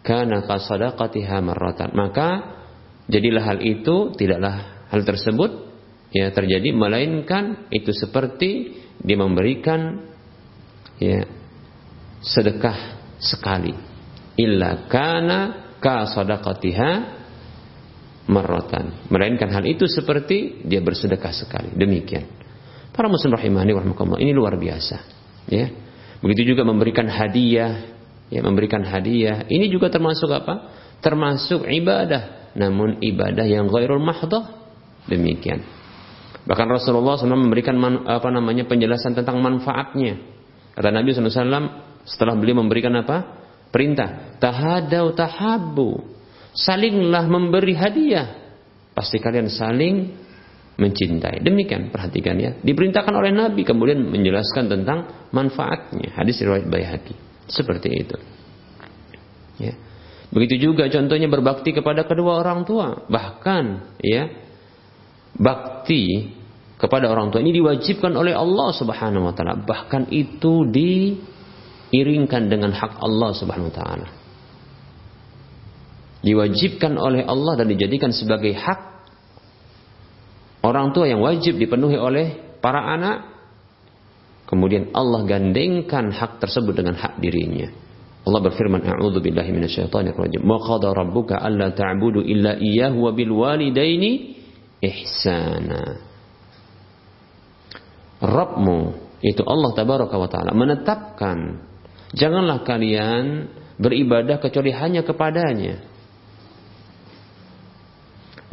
karena 0.03 0.43
kasadaqatiha 0.43 1.37
marratan. 1.43 1.91
Maka 1.95 2.27
jadilah 3.07 3.43
hal 3.43 3.59
itu 3.59 4.15
tidaklah 4.15 4.87
hal 4.87 5.01
tersebut 5.03 5.51
ya 6.13 6.29
terjadi 6.31 6.71
melainkan 6.71 7.67
itu 7.73 7.91
seperti 7.91 8.79
dia 9.03 9.17
memberikan 9.19 10.07
ya 11.01 11.27
sedekah 12.23 12.99
sekali. 13.19 13.75
Illa 14.39 14.87
kana 14.87 15.39
ka 15.83 16.07
sadaqatiha 16.07 16.91
marratan. 18.27 19.07
Melainkan 19.11 19.51
hal 19.51 19.63
itu 19.67 19.87
seperti 19.89 20.63
dia 20.63 20.79
bersedekah 20.79 21.33
sekali. 21.33 21.71
Demikian. 21.75 22.27
Para 22.93 23.09
muslim 23.09 23.33
rahimahni 23.33 23.73
warahmatullah 23.73 24.21
ini 24.21 24.31
luar 24.31 24.53
biasa 24.55 24.97
ya. 25.49 25.65
Begitu 26.21 26.55
juga 26.55 26.63
memberikan 26.63 27.09
hadiah 27.09 27.93
ya 28.33 28.41
memberikan 28.41 28.81
hadiah. 28.81 29.45
Ini 29.45 29.69
juga 29.69 29.93
termasuk 29.93 30.29
apa? 30.33 30.73
Termasuk 31.03 31.69
ibadah. 31.69 32.53
Namun 32.57 33.01
ibadah 33.01 33.45
yang 33.45 33.69
ghairul 33.69 34.01
mahdoh 34.01 34.45
demikian. 35.09 35.65
Bahkan 36.43 36.67
Rasulullah 36.67 37.15
SAW 37.15 37.39
memberikan 37.39 37.79
man, 37.79 38.03
apa 38.03 38.27
namanya 38.27 38.67
penjelasan 38.67 39.15
tentang 39.15 39.39
manfaatnya. 39.39 40.19
Kata 40.75 40.91
Nabi 40.91 41.15
SAW 41.15 42.03
setelah 42.03 42.35
beliau 42.35 42.59
memberikan 42.59 42.91
apa? 42.99 43.41
Perintah. 43.71 44.37
Tahadau 44.37 45.15
tahabu. 45.15 46.03
Salinglah 46.53 47.25
memberi 47.25 47.73
hadiah. 47.73 48.41
Pasti 48.93 49.17
kalian 49.17 49.49
saling 49.49 50.13
mencintai. 50.77 51.41
Demikian 51.41 51.89
perhatikan 51.89 52.37
ya. 52.37 52.53
Diperintahkan 52.61 53.13
oleh 53.13 53.33
Nabi 53.33 53.65
kemudian 53.65 54.01
menjelaskan 54.05 54.69
tentang 54.69 55.29
manfaatnya. 55.33 56.13
Hadis 56.13 56.41
riwayat 56.41 56.69
Baihaqi. 56.69 57.13
Seperti 57.49 57.89
itu. 57.89 58.17
Ya. 59.61 59.73
Begitu 60.33 60.69
juga 60.69 60.89
contohnya 60.89 61.29
berbakti 61.29 61.73
kepada 61.73 62.05
kedua 62.09 62.41
orang 62.41 62.65
tua. 62.65 63.05
Bahkan 63.05 63.65
ya 64.01 64.29
bakti 65.37 66.33
kepada 66.81 67.09
orang 67.09 67.29
tua 67.29 67.41
ini 67.41 67.53
diwajibkan 67.53 68.13
oleh 68.17 68.33
Allah 68.33 68.73
Subhanahu 68.73 69.29
wa 69.29 69.33
taala. 69.33 69.61
Bahkan 69.61 70.09
itu 70.09 70.65
diiringkan 70.69 72.49
dengan 72.49 72.73
hak 72.73 72.97
Allah 72.97 73.31
Subhanahu 73.37 73.69
wa 73.69 73.75
taala. 73.77 74.07
Diwajibkan 76.23 76.95
oleh 76.95 77.27
Allah 77.27 77.59
dan 77.59 77.67
dijadikan 77.67 78.15
sebagai 78.15 78.55
hak 78.55 78.79
orang 80.63 80.95
tua 80.95 81.11
yang 81.11 81.19
wajib 81.19 81.59
dipenuhi 81.59 81.99
oleh 81.99 82.57
para 82.63 82.79
anak 82.95 83.33
Kemudian 84.53 84.93
Allah 84.93 85.25
gandengkan 85.25 86.13
hak 86.13 86.37
tersebut 86.37 86.77
dengan 86.77 86.93
hak 86.93 87.17
dirinya. 87.17 87.73
Allah 88.21 88.37
berfirman, 88.37 88.85
"A'udzu 88.85 89.17
billahi 89.17 89.49
minasyaitonir 89.49 90.13
rajim. 90.13 90.45
Wa 90.45 90.61
qada 90.61 90.93
rabbuka 90.93 91.41
alla 91.41 91.73
ta'budu 91.73 92.21
illa 92.21 92.61
iyyahu 92.61 93.01
wa 93.01 93.11
bil 93.17 93.33
walidaini 93.33 94.37
ihsana." 94.77 95.97
Rabbmu 98.21 98.79
itu 99.25 99.41
Allah 99.41 99.71
tabaraka 99.73 100.15
wa 100.21 100.29
taala 100.29 100.53
menetapkan 100.55 101.59
janganlah 102.13 102.61
kalian 102.61 103.51
beribadah 103.81 104.37
kecuali 104.37 104.71
hanya 104.71 105.03
kepadanya 105.03 105.81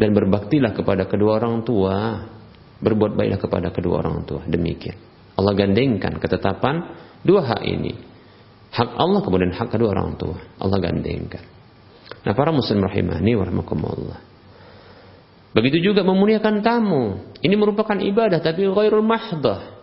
dan 0.01 0.17
berbaktilah 0.17 0.73
kepada 0.73 1.05
kedua 1.05 1.37
orang 1.37 1.61
tua 1.61 2.25
berbuat 2.81 3.13
baiklah 3.13 3.37
kepada 3.37 3.69
kedua 3.69 4.01
orang 4.01 4.25
tua 4.25 4.41
demikian 4.49 5.11
Allah 5.41 5.57
gandengkan 5.57 6.21
ketetapan 6.21 6.85
dua 7.25 7.41
hak 7.49 7.65
ini. 7.65 7.97
Hak 8.71 8.93
Allah 9.01 9.21
kemudian 9.25 9.57
hak 9.57 9.73
kedua 9.73 9.97
orang 9.97 10.21
tua. 10.21 10.37
Allah 10.61 10.79
gandengkan. 10.79 11.43
Nah 12.21 12.37
para 12.37 12.53
muslim 12.53 12.85
rahimahni 12.85 13.33
warahmatullah. 13.41 14.21
Begitu 15.51 15.91
juga 15.91 16.07
memuliakan 16.07 16.63
tamu. 16.63 17.35
Ini 17.41 17.57
merupakan 17.57 17.97
ibadah 17.97 18.39
tapi 18.39 18.69
ghairul 18.69 19.03
mahdah. 19.03 19.81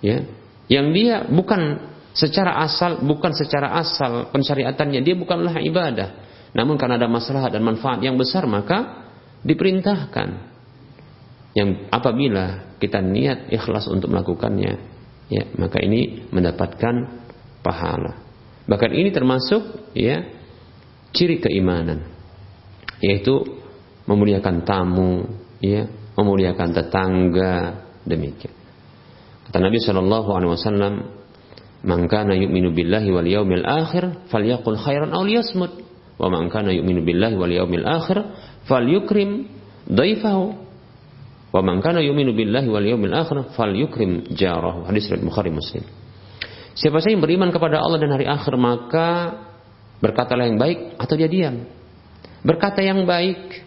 Ya. 0.00 0.24
Yang 0.70 0.86
dia 0.94 1.16
bukan 1.28 1.90
secara 2.14 2.64
asal, 2.64 3.04
bukan 3.04 3.34
secara 3.36 3.76
asal 3.76 4.30
pensyariatannya, 4.32 5.00
dia 5.04 5.18
bukanlah 5.18 5.60
ibadah. 5.60 6.27
Namun 6.56 6.80
karena 6.80 6.96
ada 6.96 7.08
masalah 7.10 7.48
dan 7.52 7.64
manfaat 7.64 8.00
yang 8.00 8.16
besar 8.16 8.48
maka 8.48 9.08
diperintahkan. 9.44 10.28
Yang 11.56 11.90
apabila 11.90 12.76
kita 12.78 13.02
niat 13.02 13.50
ikhlas 13.50 13.90
untuk 13.90 14.12
melakukannya 14.12 14.72
ya 15.28 15.44
maka 15.60 15.82
ini 15.82 16.28
mendapatkan 16.32 16.94
pahala. 17.60 18.24
Bahkan 18.68 18.90
ini 18.92 19.08
termasuk 19.12 19.92
ya 19.96 20.24
ciri 21.12 21.40
keimanan 21.40 22.04
yaitu 23.00 23.44
memuliakan 24.04 24.64
tamu 24.64 25.24
ya 25.60 25.88
memuliakan 26.16 26.74
tetangga 26.74 27.84
demikian. 28.04 28.54
Kata 29.48 29.64
Nabi 29.64 29.78
Shallallahu 29.80 30.28
Alaihi 30.34 30.52
Wasallam 30.52 30.94
man 31.86 32.00
kana 32.10 32.36
yu'minu 32.36 32.74
billahi 32.74 33.08
wal 33.08 33.24
yaumil 33.24 33.64
akhir 33.64 34.28
falyaqul 34.28 34.76
khairan 34.76 35.14
aw 35.14 35.24
liyasmut 35.24 35.87
wa 36.18 36.28
man 36.28 36.50
kana 36.50 36.74
yu'minu 36.74 37.06
billahi 37.06 37.38
wal 37.38 37.50
yaumil 37.50 37.86
akhir 37.86 38.18
falyukrim 38.66 39.46
dhaifahu 39.86 40.68
Wa 41.48 41.64
man 41.64 41.80
kana 41.80 42.04
yu'minu 42.04 42.36
billahi 42.36 42.68
wal 42.68 42.84
yawmil 42.84 43.14
akhir 43.16 43.56
falyukrim 43.56 44.28
jarahu. 44.36 44.84
Hadis 44.84 45.08
riwayat 45.08 45.24
Bukhari 45.24 45.48
Muslim. 45.48 45.80
Siapa 46.76 47.00
saja 47.00 47.16
yang 47.16 47.24
beriman 47.24 47.48
kepada 47.48 47.80
Allah 47.80 47.98
dan 47.98 48.12
hari 48.12 48.28
akhir 48.28 48.54
maka 48.60 49.08
berkatalah 49.98 50.44
yang 50.44 50.60
baik 50.60 51.00
atau 51.00 51.14
dia 51.16 51.26
diam. 51.26 51.64
Berkata 52.44 52.84
yang 52.84 53.02
baik. 53.08 53.64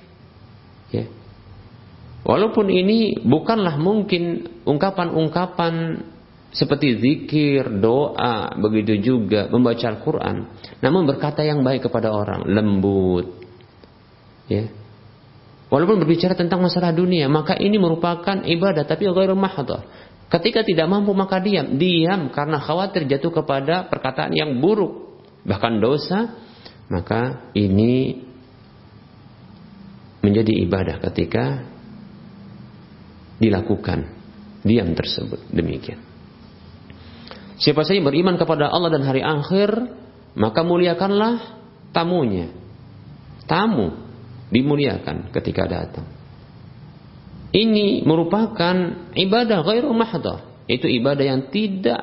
Ya. 0.93 1.09
Walaupun 2.21 2.69
ini 2.69 3.17
bukanlah 3.25 3.81
mungkin 3.81 4.45
ungkapan-ungkapan 4.61 6.05
seperti 6.51 6.99
zikir, 6.99 7.79
doa, 7.79 8.51
begitu 8.59 8.99
juga 8.99 9.47
membaca 9.47 9.87
Al-Quran. 9.87 10.51
Namun 10.83 11.07
berkata 11.07 11.47
yang 11.47 11.63
baik 11.63 11.87
kepada 11.87 12.11
orang, 12.11 12.43
lembut. 12.43 13.39
Ya, 14.51 14.67
Walaupun 15.71 16.03
berbicara 16.03 16.35
tentang 16.35 16.59
masalah 16.59 16.91
dunia, 16.91 17.31
maka 17.31 17.55
ini 17.55 17.79
merupakan 17.79 18.43
ibadah 18.43 18.83
tapi 18.83 19.07
ghairu 19.07 19.39
mahdhah. 19.39 19.87
Ketika 20.27 20.67
tidak 20.67 20.91
mampu 20.91 21.15
maka 21.15 21.39
diam, 21.39 21.79
diam 21.79 22.27
karena 22.27 22.59
khawatir 22.59 23.07
jatuh 23.07 23.31
kepada 23.31 23.87
perkataan 23.87 24.35
yang 24.35 24.59
buruk, 24.59 25.23
bahkan 25.47 25.79
dosa, 25.79 26.35
maka 26.91 27.47
ini 27.55 28.19
menjadi 30.19 30.59
ibadah 30.67 30.99
ketika 31.07 31.63
dilakukan 33.39 34.11
diam 34.67 34.91
tersebut 34.91 35.39
demikian. 35.55 36.10
Siapa 37.61 37.85
saja 37.85 38.01
beriman 38.01 38.41
kepada 38.41 38.73
Allah 38.73 38.89
dan 38.89 39.05
hari 39.05 39.21
akhir, 39.21 39.69
maka 40.33 40.65
muliakanlah 40.65 41.61
tamunya. 41.93 42.49
Tamu 43.45 43.93
dimuliakan 44.49 45.29
ketika 45.29 45.69
datang. 45.69 46.07
Ini 47.51 48.07
merupakan 48.07 48.75
ibadah 49.13 49.59
ghairu 49.61 49.93
mahdah. 49.93 50.65
Itu 50.65 50.87
ibadah 50.87 51.21
yang 51.21 51.41
tidak 51.51 52.01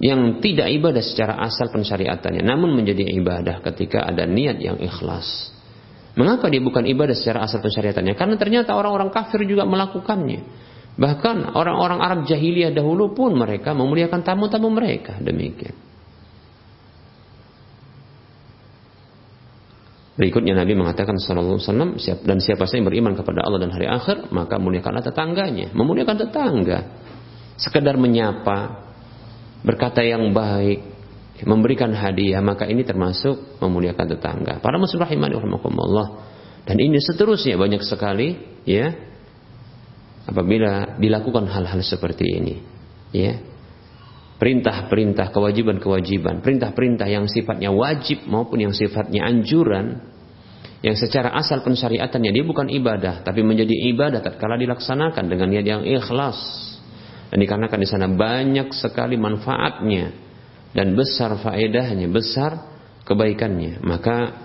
yang 0.00 0.40
tidak 0.40 0.72
ibadah 0.72 1.04
secara 1.04 1.36
asal 1.44 1.68
pensyariatannya, 1.68 2.40
namun 2.40 2.72
menjadi 2.72 3.04
ibadah 3.20 3.60
ketika 3.72 4.06
ada 4.06 4.24
niat 4.24 4.56
yang 4.56 4.80
ikhlas. 4.80 5.52
Mengapa 6.16 6.48
dia 6.48 6.60
bukan 6.64 6.88
ibadah 6.88 7.12
secara 7.12 7.44
asal 7.44 7.60
pensyariatannya? 7.60 8.16
Karena 8.16 8.36
ternyata 8.40 8.72
orang-orang 8.74 9.12
kafir 9.12 9.44
juga 9.44 9.68
melakukannya. 9.68 10.69
Bahkan 10.98 11.54
orang-orang 11.54 12.00
Arab 12.02 12.20
jahiliyah 12.26 12.74
dahulu 12.74 13.14
pun 13.14 13.36
mereka 13.36 13.76
memuliakan 13.76 14.26
tamu-tamu 14.26 14.68
mereka. 14.72 15.18
Demikian. 15.22 15.90
Berikutnya 20.20 20.52
Nabi 20.52 20.76
mengatakan 20.76 21.16
sallallahu 21.16 21.56
alaihi 21.56 21.64
wasallam 21.64 21.90
dan 22.28 22.44
siapa 22.44 22.68
saja 22.68 22.84
yang 22.84 22.92
beriman 22.92 23.16
kepada 23.16 23.40
Allah 23.40 23.56
dan 23.64 23.72
hari 23.72 23.88
akhir 23.88 24.28
maka 24.28 24.60
muliakanlah 24.60 25.00
tetangganya. 25.00 25.72
Memuliakan 25.72 26.16
tetangga. 26.28 26.78
Sekedar 27.56 27.96
menyapa, 27.96 28.84
berkata 29.64 30.04
yang 30.04 30.28
baik, 30.36 30.84
memberikan 31.48 31.92
hadiah 31.96 32.44
maka 32.44 32.68
ini 32.68 32.84
termasuk 32.84 33.60
memuliakan 33.64 34.06
tetangga. 34.12 34.60
Para 34.60 34.76
muslim 34.76 35.00
rahimani. 35.00 35.40
Dan 36.68 36.76
ini 36.76 37.00
seterusnya 37.00 37.56
banyak 37.56 37.80
sekali 37.80 38.36
ya. 38.68 38.92
Apabila 40.30 40.94
dilakukan 41.02 41.50
hal-hal 41.50 41.82
seperti 41.82 42.24
ini, 42.38 42.54
ya. 43.10 43.34
Perintah-perintah, 44.40 45.34
kewajiban-kewajiban, 45.36 46.40
perintah-perintah 46.40 47.04
yang 47.10 47.28
sifatnya 47.28 47.68
wajib 47.74 48.24
maupun 48.24 48.64
yang 48.64 48.72
sifatnya 48.72 49.26
anjuran 49.26 50.00
yang 50.80 50.96
secara 50.96 51.36
asal 51.36 51.60
pensyariatannya 51.60 52.32
dia 52.32 52.44
bukan 52.44 52.72
ibadah 52.72 53.20
tapi 53.20 53.44
menjadi 53.44 53.72
ibadah 53.92 54.24
tatkala 54.24 54.56
dilaksanakan 54.56 55.28
dengan 55.28 55.52
niat 55.52 55.66
yang 55.68 55.82
ikhlas 55.84 56.40
dan 57.28 57.36
dikarenakan 57.36 57.80
di 57.84 57.88
sana 57.88 58.08
banyak 58.08 58.72
sekali 58.72 59.20
manfaatnya 59.20 60.16
dan 60.72 60.96
besar 60.96 61.36
faedahnya 61.36 62.08
besar 62.08 62.64
kebaikannya 63.04 63.84
maka 63.84 64.40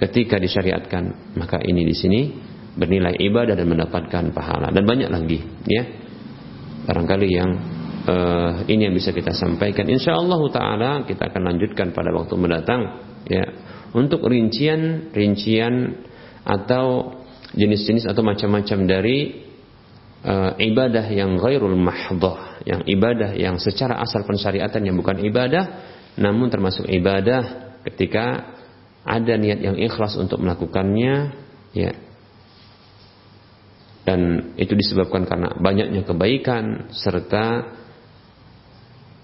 ketika 0.00 0.40
disyariatkan 0.40 1.36
maka 1.36 1.60
ini 1.60 1.84
di 1.84 1.94
sini 1.94 2.20
bernilai 2.72 3.16
ibadah 3.20 3.54
dan 3.56 3.68
mendapatkan 3.68 4.32
pahala. 4.32 4.72
Dan 4.72 4.84
banyak 4.88 5.08
lagi 5.12 5.40
ya. 5.68 5.84
Barangkali 6.82 7.28
yang 7.30 7.50
uh, 8.06 8.52
ini 8.66 8.90
yang 8.90 8.94
bisa 8.94 9.14
kita 9.14 9.30
sampaikan. 9.34 9.86
Insyaallah 9.86 10.40
taala 10.50 10.90
kita 11.06 11.30
akan 11.30 11.42
lanjutkan 11.54 11.94
pada 11.94 12.10
waktu 12.10 12.34
mendatang 12.34 12.82
ya 13.28 13.44
untuk 13.94 14.24
rincian-rincian 14.26 15.74
atau 16.42 17.18
jenis-jenis 17.52 18.08
atau 18.08 18.24
macam-macam 18.24 18.78
dari 18.88 19.46
uh, 20.24 20.58
ibadah 20.58 21.06
yang 21.12 21.36
ghairul 21.38 21.76
mahdhah, 21.76 22.64
yang 22.66 22.82
ibadah 22.88 23.36
yang 23.36 23.60
secara 23.60 24.00
asal 24.00 24.24
pensyariatan 24.26 24.82
yang 24.82 24.96
bukan 24.98 25.22
ibadah 25.22 25.92
namun 26.18 26.52
termasuk 26.52 26.88
ibadah 26.92 27.72
ketika 27.88 28.52
ada 29.02 29.34
niat 29.34 29.58
yang 29.64 29.76
ikhlas 29.80 30.14
untuk 30.20 30.38
melakukannya 30.44 31.34
ya 31.72 31.90
dan 34.02 34.52
itu 34.58 34.74
disebabkan 34.74 35.22
karena 35.24 35.54
banyaknya 35.54 36.02
kebaikan 36.02 36.90
serta 36.90 37.70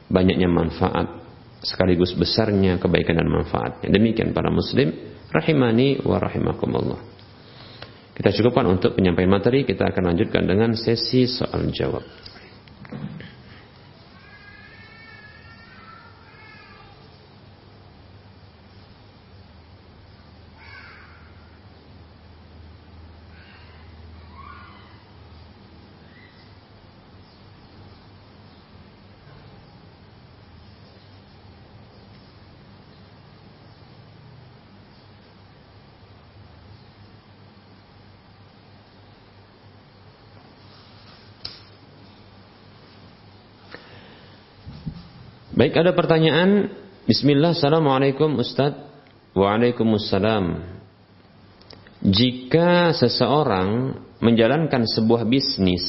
banyaknya 0.07 0.47
manfaat 0.47 1.19
sekaligus 1.63 2.15
besarnya 2.15 2.79
kebaikan 2.79 3.19
dan 3.19 3.29
manfaatnya. 3.29 3.91
Demikian 3.91 4.31
para 4.31 4.49
muslim 4.49 4.95
rahimani 5.35 5.99
wa 6.07 6.17
rahimakumullah. 6.23 7.01
Kita 8.15 8.35
cukupkan 8.35 8.67
untuk 8.67 8.99
penyampaian 8.99 9.31
materi, 9.31 9.63
kita 9.63 9.95
akan 9.95 10.11
lanjutkan 10.15 10.43
dengan 10.43 10.75
sesi 10.75 11.31
soal 11.31 11.71
jawab. 11.71 12.03
Baik, 45.69 45.85
ada 45.85 45.93
pertanyaan. 45.93 46.73
Bismillah, 47.05 47.53
Assalamualaikum 47.53 48.41
Ustaz. 48.41 48.73
Waalaikumsalam. 49.37 50.65
Jika 52.09 52.97
seseorang 52.97 53.93
menjalankan 54.17 54.89
sebuah 54.89 55.29
bisnis, 55.29 55.85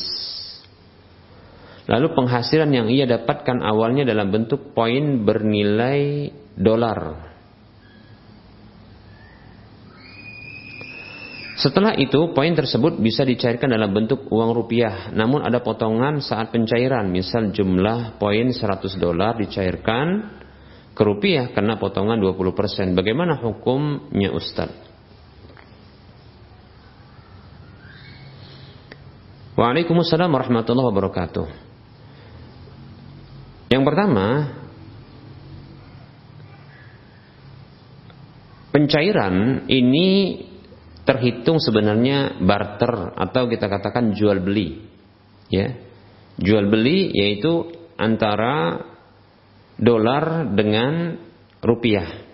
lalu 1.87 2.11
penghasilan 2.11 2.67
yang 2.75 2.91
ia 2.91 3.07
dapatkan 3.07 3.63
awalnya 3.63 4.03
dalam 4.03 4.27
bentuk 4.35 4.75
poin 4.75 5.23
bernilai 5.23 6.27
dolar. 6.59 7.28
Setelah 11.59 11.91
itu, 11.99 12.31
poin 12.31 12.55
tersebut 12.55 13.03
bisa 13.03 13.27
dicairkan 13.27 13.67
dalam 13.67 13.91
bentuk 13.91 14.31
uang 14.31 14.55
rupiah, 14.55 15.11
namun 15.11 15.43
ada 15.43 15.59
potongan 15.59 16.23
saat 16.23 16.55
pencairan, 16.55 17.11
misal 17.11 17.51
jumlah 17.51 18.15
poin 18.15 18.47
100 18.47 18.95
dolar 18.95 19.35
dicairkan 19.35 20.39
ke 20.95 21.01
rupiah 21.03 21.51
kena 21.51 21.75
potongan 21.75 22.15
20%. 22.15 22.95
Bagaimana 22.95 23.43
hukumnya 23.43 24.31
Ustaz? 24.31 24.71
Waalaikumsalam 29.59 30.31
warahmatullahi 30.31 30.87
wabarakatuh. 30.95 31.47
Yang 33.67 33.83
pertama, 33.83 34.27
pencairan 38.71 39.67
ini 39.67 40.07
terhitung 41.09 41.57
sebenarnya 41.57 42.37
barter 42.37 43.17
atau 43.17 43.49
kita 43.49 43.65
katakan 43.65 44.13
jual 44.13 44.37
beli. 44.45 44.77
Ya. 45.49 45.73
Jual 46.37 46.69
beli 46.69 47.09
yaitu 47.17 47.65
antara 47.97 48.85
dolar 49.81 50.53
dengan 50.53 51.17
rupiah. 51.65 52.29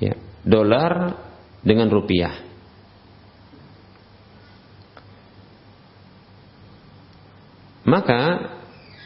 Ya, 0.00 0.16
dolar 0.48 1.20
dengan 1.60 1.92
rupiah. 1.92 2.40
Maka 7.84 8.20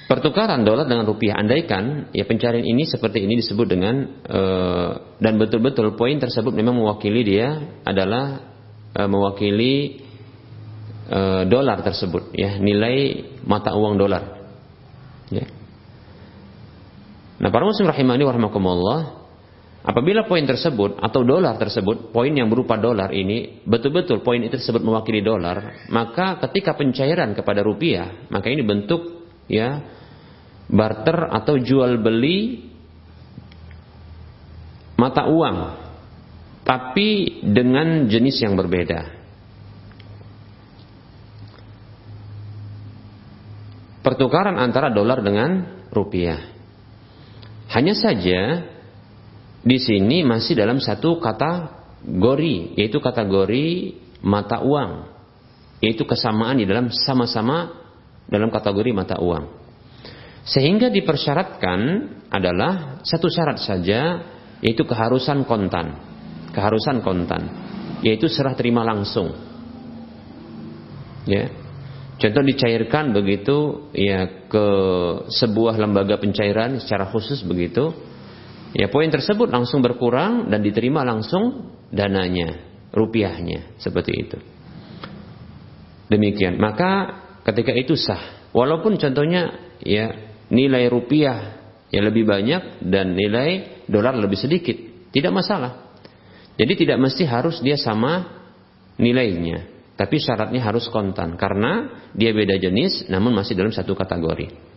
pertukaran 0.08 0.64
dolar 0.64 0.88
dengan 0.88 1.04
rupiah 1.04 1.36
andaikan 1.36 2.08
ya 2.16 2.24
pencarian 2.24 2.64
ini 2.64 2.88
seperti 2.88 3.28
ini 3.28 3.44
disebut 3.44 3.66
dengan 3.68 4.24
e, 4.24 4.42
dan 5.20 5.36
betul-betul 5.36 6.00
poin 6.00 6.16
tersebut 6.16 6.56
memang 6.56 6.80
mewakili 6.80 7.20
dia 7.28 7.60
adalah 7.84 8.40
e, 8.96 9.00
mewakili 9.04 10.00
e, 11.12 11.20
dolar 11.44 11.84
tersebut 11.84 12.32
ya 12.32 12.56
nilai 12.56 13.28
mata 13.44 13.76
uang 13.76 14.00
dolar 14.00 14.22
ya. 15.28 15.44
Nah, 17.38 17.52
para 17.52 17.68
muslim 17.68 17.92
rahimani 17.92 18.24
warahmatullah 18.24 19.00
apabila 19.84 20.24
poin 20.24 20.42
tersebut 20.42 20.98
atau 21.04 21.20
dolar 21.22 21.60
tersebut, 21.60 22.16
poin 22.16 22.32
yang 22.32 22.48
berupa 22.48 22.80
dolar 22.80 23.12
ini 23.12 23.60
betul-betul 23.62 24.24
poin 24.24 24.40
itu 24.40 24.56
tersebut 24.56 24.80
mewakili 24.80 25.20
dolar, 25.20 25.86
maka 25.92 26.40
ketika 26.48 26.74
pencairan 26.74 27.36
kepada 27.36 27.60
rupiah, 27.60 28.26
maka 28.32 28.48
ini 28.50 28.64
bentuk 28.64 29.28
ya 29.46 29.97
barter 30.68 31.32
atau 31.32 31.56
jual 31.56 31.96
beli 32.00 32.68
mata 35.00 35.24
uang 35.26 35.88
tapi 36.68 37.40
dengan 37.40 38.04
jenis 38.04 38.44
yang 38.44 38.52
berbeda. 38.52 39.16
Pertukaran 44.04 44.60
antara 44.60 44.92
dolar 44.92 45.24
dengan 45.24 45.64
rupiah. 45.88 46.40
Hanya 47.72 47.96
saja 47.96 48.68
di 49.64 49.78
sini 49.80 50.24
masih 50.24 50.56
dalam 50.56 50.80
satu 50.80 51.20
kategori, 51.20 52.76
yaitu 52.76 53.00
kategori 53.00 53.66
mata 54.24 54.60
uang. 54.60 55.12
Yaitu 55.80 56.04
kesamaan 56.04 56.60
di 56.60 56.64
dalam 56.64 56.92
sama-sama 56.92 57.72
dalam 58.28 58.48
kategori 58.52 58.92
mata 58.92 59.20
uang. 59.20 59.67
Sehingga 60.48 60.88
dipersyaratkan 60.88 61.80
adalah 62.32 63.04
satu 63.04 63.28
syarat 63.28 63.60
saja 63.60 64.24
yaitu 64.64 64.88
keharusan 64.88 65.44
kontan. 65.44 66.00
Keharusan 66.56 67.04
kontan 67.04 67.68
yaitu 68.00 68.30
serah 68.30 68.54
terima 68.54 68.86
langsung. 68.86 69.34
Ya. 71.28 71.50
Contoh 72.18 72.42
dicairkan 72.42 73.14
begitu 73.14 73.90
ya 73.94 74.26
ke 74.50 74.66
sebuah 75.30 75.78
lembaga 75.78 76.18
pencairan 76.18 76.82
secara 76.82 77.06
khusus 77.12 77.46
begitu. 77.46 77.94
Ya 78.74 78.90
poin 78.90 79.08
tersebut 79.08 79.48
langsung 79.48 79.80
berkurang 79.80 80.50
dan 80.50 80.60
diterima 80.60 81.06
langsung 81.06 81.72
dananya, 81.94 82.58
rupiahnya 82.90 83.78
seperti 83.78 84.12
itu. 84.18 84.38
Demikian. 86.10 86.58
Maka 86.58 87.22
ketika 87.46 87.70
itu 87.76 87.94
sah. 87.94 88.50
Walaupun 88.50 88.96
contohnya 88.96 89.76
ya 89.84 90.27
nilai 90.48 90.88
rupiah 90.88 91.58
yang 91.88 92.04
lebih 92.08 92.28
banyak 92.28 92.84
dan 92.84 93.16
nilai 93.16 93.82
dolar 93.88 94.16
lebih 94.16 94.36
sedikit. 94.36 94.76
Tidak 95.08 95.32
masalah. 95.32 95.88
Jadi 96.58 96.84
tidak 96.84 96.98
mesti 97.00 97.24
harus 97.24 97.62
dia 97.64 97.78
sama 97.80 98.44
nilainya. 99.00 99.78
Tapi 99.96 100.20
syaratnya 100.20 100.62
harus 100.62 100.86
kontan. 100.92 101.34
Karena 101.40 102.02
dia 102.12 102.30
beda 102.34 102.60
jenis 102.60 103.08
namun 103.08 103.34
masih 103.34 103.56
dalam 103.56 103.72
satu 103.72 103.96
kategori. 103.96 104.68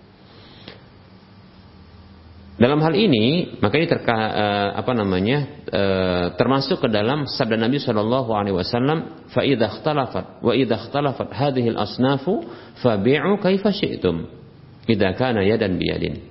Dalam 2.62 2.78
hal 2.86 2.94
ini, 2.94 3.58
maka 3.58 3.82
ini 3.82 3.90
terka, 3.90 4.14
uh, 4.14 4.70
apa 4.78 4.94
namanya 4.94 5.66
uh, 5.66 6.26
termasuk 6.38 6.86
ke 6.86 6.94
dalam 6.94 7.26
sabda 7.26 7.58
Nabi 7.58 7.82
Shallallahu 7.82 8.30
Alaihi 8.38 8.54
Wasallam, 8.54 9.26
"Faidah 9.34 9.82
ikhtalafat 9.82 10.46
wa 10.46 10.54
idah 10.54 10.78
ikhtalafat 10.78 11.34
hadhil 11.34 11.74
asnafu 11.74 12.46
fabi'u 12.86 13.42
kaifa 13.42 13.74
syi'tum." 13.74 14.41
Idza 14.90 15.14
kana 15.14 15.46
yadan 15.46 15.78
biyadin. 15.78 16.22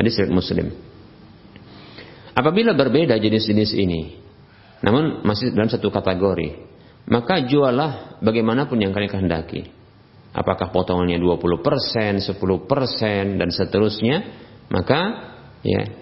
Hadis 0.00 0.18
riwayat 0.18 0.34
Muslim. 0.34 0.66
Apabila 2.32 2.72
berbeda 2.72 3.20
jenis-jenis 3.20 3.76
ini, 3.76 4.18
namun 4.80 5.20
masih 5.22 5.52
dalam 5.52 5.68
satu 5.68 5.92
kategori, 5.92 6.64
maka 7.06 7.44
jualah 7.44 8.18
bagaimanapun 8.24 8.80
yang 8.80 8.96
kalian 8.96 9.12
kehendaki. 9.12 9.68
Apakah 10.32 10.72
potongannya 10.72 11.20
20%, 11.20 12.24
10% 12.24 13.36
dan 13.36 13.48
seterusnya, 13.52 14.16
maka 14.72 15.00
ya 15.60 15.92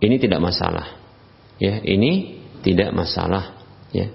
ini 0.00 0.16
tidak 0.16 0.40
masalah. 0.40 0.96
Ya, 1.60 1.76
ini 1.84 2.40
tidak 2.64 2.96
masalah, 2.96 3.60
ya. 3.92 4.08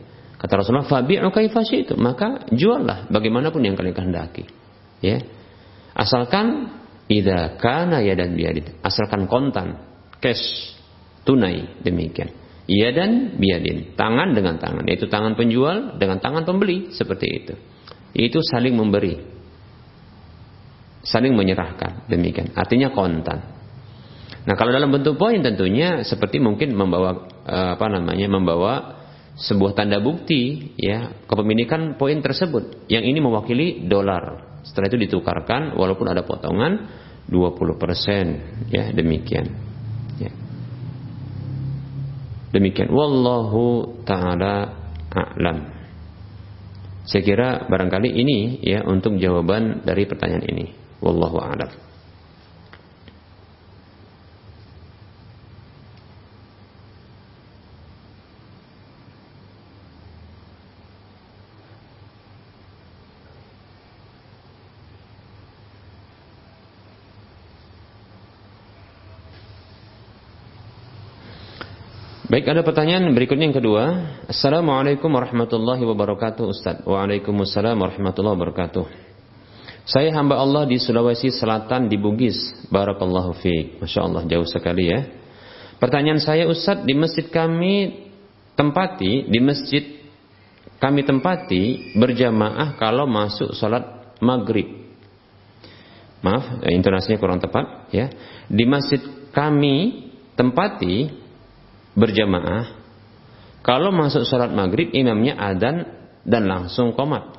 Kata 0.45 0.61
Rasulullah, 0.61 0.85
"Fabi'u 0.85 1.25
itu 1.73 1.97
Maka 1.97 2.45
juallah 2.53 3.09
bagaimanapun 3.09 3.65
yang 3.65 3.73
kalian 3.73 3.97
kehendaki. 3.97 4.45
Ya. 5.01 5.25
Asalkan 5.97 6.69
idza 7.09 7.57
kana 7.57 8.05
yadan 8.05 8.37
biadin. 8.37 8.77
Asalkan 8.85 9.25
kontan, 9.25 9.81
cash, 10.21 10.77
tunai 11.25 11.81
demikian. 11.81 12.29
Iya 12.69 12.93
dan 12.93 13.41
biadin, 13.41 13.97
tangan 13.97 14.37
dengan 14.37 14.61
tangan, 14.61 14.85
yaitu 14.85 15.09
tangan 15.09 15.33
penjual 15.33 15.97
dengan 15.97 16.21
tangan 16.21 16.45
pembeli 16.45 16.93
seperti 16.93 17.25
itu. 17.25 17.53
Itu 18.13 18.45
saling 18.45 18.77
memberi, 18.77 19.17
saling 21.01 21.33
menyerahkan 21.33 22.05
demikian. 22.05 22.53
Artinya 22.53 22.93
kontan. 22.93 23.49
Nah 24.45 24.53
kalau 24.53 24.69
dalam 24.69 24.93
bentuk 24.93 25.17
poin 25.17 25.41
tentunya 25.41 26.05
seperti 26.05 26.37
mungkin 26.37 26.77
membawa 26.77 27.29
eh, 27.49 27.69
apa 27.77 27.85
namanya 27.89 28.29
membawa 28.29 29.04
sebuah 29.35 29.75
tanda 29.75 29.99
bukti 29.99 30.73
ya 30.79 31.11
kepemilikan 31.27 31.99
poin 31.99 32.23
tersebut. 32.23 32.87
Yang 32.87 33.03
ini 33.11 33.19
mewakili 33.19 33.67
dolar. 33.87 34.55
Setelah 34.63 34.87
itu 34.89 34.97
ditukarkan 35.07 35.75
walaupun 35.77 36.07
ada 36.09 36.25
potongan 36.25 36.87
20% 37.29 38.71
ya 38.71 38.89
demikian 38.95 39.45
ya. 40.17 40.31
Demikian. 42.55 42.89
Wallahu 42.89 43.99
taala 44.07 44.71
a'lam. 45.11 45.75
Saya 47.05 47.21
kira 47.21 47.49
barangkali 47.69 48.09
ini 48.09 48.65
ya 48.65 48.81
untuk 48.87 49.19
jawaban 49.21 49.85
dari 49.85 50.09
pertanyaan 50.09 50.45
ini. 50.49 50.65
Wallahu 51.03 51.37
a'lam 51.37 51.84
Baik, 72.35 72.51
ada 72.51 72.67
pertanyaan 72.67 73.15
berikutnya 73.15 73.47
yang 73.47 73.55
kedua. 73.55 73.83
Assalamualaikum 74.27 75.07
warahmatullahi 75.07 75.79
wabarakatuh, 75.87 76.43
Ustaz. 76.51 76.83
Waalaikumsalam 76.83 77.79
warahmatullahi 77.79 78.35
wabarakatuh. 78.35 78.83
Saya 79.87 80.11
hamba 80.11 80.43
Allah 80.43 80.67
di 80.67 80.75
Sulawesi 80.75 81.31
Selatan 81.31 81.87
di 81.87 81.95
Bugis. 81.95 82.35
Barakallahu 82.67 83.39
fiik. 83.39 83.79
Masya 83.79 83.99
Allah 84.03 84.27
jauh 84.27 84.43
sekali 84.43 84.91
ya. 84.91 85.07
Pertanyaan 85.79 86.19
saya 86.19 86.43
Ustadz 86.51 86.83
di 86.83 86.91
masjid 86.91 87.23
kami 87.31 88.03
tempati 88.59 89.31
di 89.31 89.39
masjid 89.39 90.03
kami 90.75 91.07
tempati 91.07 91.95
berjamaah 91.95 92.75
kalau 92.75 93.07
masuk 93.07 93.55
sholat 93.55 94.11
maghrib. 94.19 94.91
Maaf, 96.19 96.67
intonasinya 96.67 97.15
kurang 97.15 97.39
tepat 97.39 97.87
ya. 97.95 98.11
Di 98.51 98.67
masjid 98.67 98.99
kami 99.31 100.11
tempati 100.35 101.23
berjamaah 101.95 102.85
kalau 103.65 103.89
masuk 103.89 104.29
sholat 104.29 104.53
maghrib 104.53 104.93
imamnya 104.93 105.33
adan 105.41 105.89
dan 106.21 106.45
langsung 106.45 106.93
komat. 106.93 107.33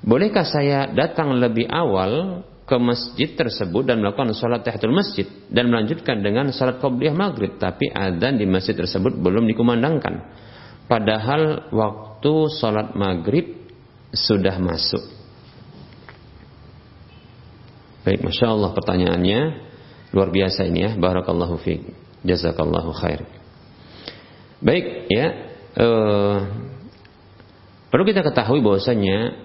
Bolehkah 0.00 0.46
saya 0.46 0.86
datang 0.94 1.34
lebih 1.34 1.66
awal 1.66 2.46
ke 2.70 2.78
masjid 2.78 3.34
tersebut 3.34 3.82
dan 3.82 3.98
melakukan 3.98 4.30
sholat 4.30 4.62
tahiyatul 4.62 4.94
masjid 4.94 5.26
dan 5.50 5.66
melanjutkan 5.66 6.22
dengan 6.22 6.54
sholat 6.54 6.78
qobliyah 6.78 7.18
maghrib 7.18 7.58
tapi 7.58 7.90
adzan 7.90 8.38
di 8.38 8.46
masjid 8.46 8.78
tersebut 8.78 9.18
belum 9.18 9.50
dikumandangkan? 9.50 10.22
Padahal 10.86 11.66
waktu 11.74 12.32
sholat 12.62 12.94
maghrib 12.94 13.58
sudah 14.14 14.54
masuk. 14.62 15.02
Baik 18.06 18.22
masya 18.22 18.54
Allah 18.54 18.70
pertanyaannya 18.70 19.40
luar 20.14 20.30
biasa 20.30 20.62
ini 20.70 20.78
ya. 20.86 20.90
Barakallahu 20.94 21.58
fiq 21.58 21.90
jazakallahu 22.22 22.94
khair 22.94 23.39
baik 24.60 25.08
ya. 25.08 25.26
Uh, 25.70 26.38
perlu 27.88 28.04
kita 28.06 28.20
ketahui 28.22 28.60
bahwasanya 28.60 29.38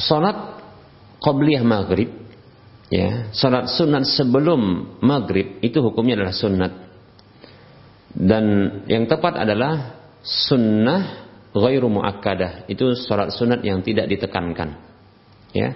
salat 0.00 0.60
qabliyah 1.22 1.62
maghrib 1.62 2.10
ya 2.90 3.28
salat 3.32 3.70
sunat 3.70 4.04
sebelum 4.08 4.60
maghrib 5.00 5.62
itu 5.62 5.80
hukumnya 5.80 6.20
adalah 6.20 6.36
sunat. 6.36 6.72
Dan 8.14 8.44
yang 8.86 9.10
tepat 9.10 9.42
adalah 9.42 9.98
sunnah 10.22 11.26
ghairu 11.50 11.90
muakkadah 11.90 12.70
itu 12.70 12.94
salat 12.94 13.34
sunat 13.34 13.62
yang 13.66 13.82
tidak 13.82 14.06
ditekankan 14.10 14.78
ya. 15.54 15.74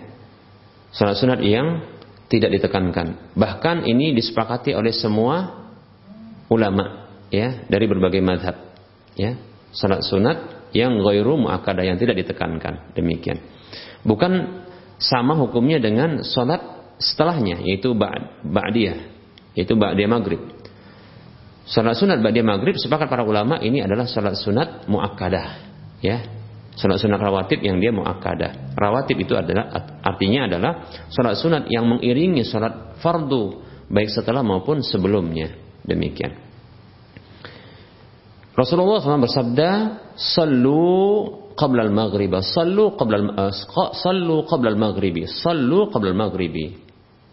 Salat 0.94 1.18
sunat 1.20 1.40
yang 1.44 1.97
tidak 2.28 2.60
ditekankan 2.60 3.32
bahkan 3.34 3.84
ini 3.84 4.12
disepakati 4.12 4.76
oleh 4.76 4.92
semua 4.92 5.68
ulama 6.48 7.10
ya 7.32 7.64
dari 7.68 7.84
berbagai 7.88 8.20
madhab 8.20 8.56
ya 9.16 9.36
salat 9.72 10.04
sunat 10.04 10.70
yang 10.76 11.00
ghairu 11.00 11.40
muakkadah 11.40 11.84
yang 11.84 11.96
tidak 11.96 12.20
ditekankan 12.20 12.92
demikian 12.92 13.40
Bukan 14.06 14.64
sama 14.98 15.34
hukumnya 15.38 15.82
dengan 15.82 16.22
sholat 16.22 16.94
setelahnya, 16.98 17.62
yaitu 17.62 17.94
ba'diyah, 18.42 18.98
yaitu 19.54 19.74
ba'diyah 19.74 20.10
maghrib. 20.10 20.40
Sholat 21.68 21.98
sunat 21.98 22.18
ba'diyah 22.22 22.46
maghrib, 22.46 22.74
sepakat 22.78 23.10
para 23.10 23.22
ulama 23.26 23.58
ini 23.62 23.82
adalah 23.82 24.06
sholat 24.06 24.38
sunat 24.38 24.86
muakkadah. 24.90 25.66
Ya, 25.98 26.22
sholat 26.78 27.02
sunat 27.02 27.18
rawatib 27.18 27.58
yang 27.58 27.82
dia 27.82 27.90
muakkadah. 27.90 28.78
Rawatib 28.78 29.18
itu 29.18 29.34
adalah 29.34 29.98
artinya 30.00 30.46
adalah 30.46 30.72
sholat 31.10 31.34
sunat 31.34 31.62
yang 31.66 31.84
mengiringi 31.90 32.46
sholat 32.46 32.96
fardu 33.02 33.66
baik 33.90 34.14
setelah 34.14 34.46
maupun 34.46 34.80
sebelumnya. 34.86 35.58
Demikian. 35.82 36.36
Rasulullah 38.54 38.98
SAW 38.98 39.22
bersabda, 39.22 39.70
"Sallu 40.18 41.54
qabla 41.54 41.86
al-maghrib, 41.86 42.34
sallu 42.42 42.98
qabla 42.98 43.16
al 43.38 43.54
sallu 43.94 44.42
qabla 44.46 44.74
al-maghribi, 44.74 45.30
sallu 45.30 45.90
qabla 45.94 46.10
al-maghribi." 46.10 46.66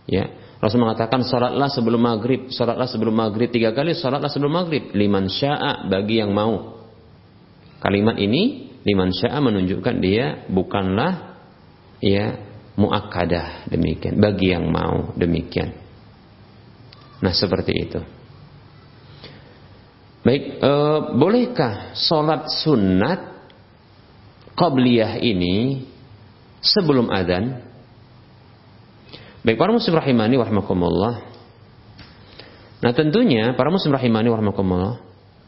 Ya, 0.06 0.30
Rasul 0.62 0.86
mengatakan 0.86 1.26
salatlah 1.26 1.70
sebelum 1.74 2.02
maghrib, 2.02 2.54
salatlah 2.54 2.86
sebelum 2.86 3.14
maghrib 3.18 3.50
tiga 3.50 3.74
kali, 3.74 3.98
salatlah 3.98 4.30
sebelum 4.30 4.54
maghrib. 4.54 4.94
Liman 4.94 5.28
sya'a 5.30 5.90
bagi 5.90 6.22
yang 6.22 6.30
mau. 6.30 6.78
Kalimat 7.82 8.18
ini 8.22 8.65
liman 8.86 9.10
sya'a 9.10 9.42
menunjukkan 9.42 9.96
dia 9.98 10.46
bukanlah 10.48 11.42
ya 12.00 12.38
muakkadah 12.78 13.72
demikian 13.72 14.22
bagi 14.22 14.54
yang 14.54 14.70
mau 14.70 15.12
demikian. 15.18 15.74
Nah 17.20 17.34
seperti 17.34 17.74
itu. 17.74 18.02
Baik, 20.26 20.58
e, 20.58 20.72
bolehkah 21.18 21.94
sholat 21.94 22.50
sunat 22.50 23.22
qabliyah 24.58 25.22
ini 25.22 25.86
sebelum 26.66 27.14
adzan? 27.14 27.62
Baik, 29.46 29.62
para 29.62 29.70
muslim 29.70 29.94
rahimani 29.94 30.42
warahmatullah. 30.42 31.16
Nah, 32.82 32.92
tentunya 32.98 33.54
para 33.54 33.70
muslim 33.70 33.94
rahimani 33.94 34.34
warahmatullah 34.34 34.98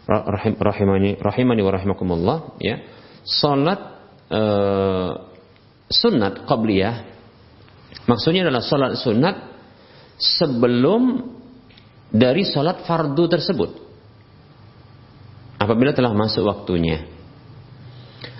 rahim, 0.05 0.53
rahimani 0.61 1.17
rahimani 1.17 1.61
warahmatullah 1.65 2.61
ya. 2.61 2.77
Salat 3.27 3.81
e, 4.31 4.41
sunat 5.91 6.47
qabliyah 6.47 6.95
maksudnya 8.07 8.47
adalah 8.47 8.63
salat 8.63 8.95
sunat 8.95 9.35
sebelum 10.15 11.27
dari 12.07 12.47
salat 12.47 12.87
fardu 12.87 13.27
tersebut 13.27 13.71
apabila 15.59 15.91
telah 15.91 16.15
masuk 16.15 16.47
waktunya. 16.47 17.03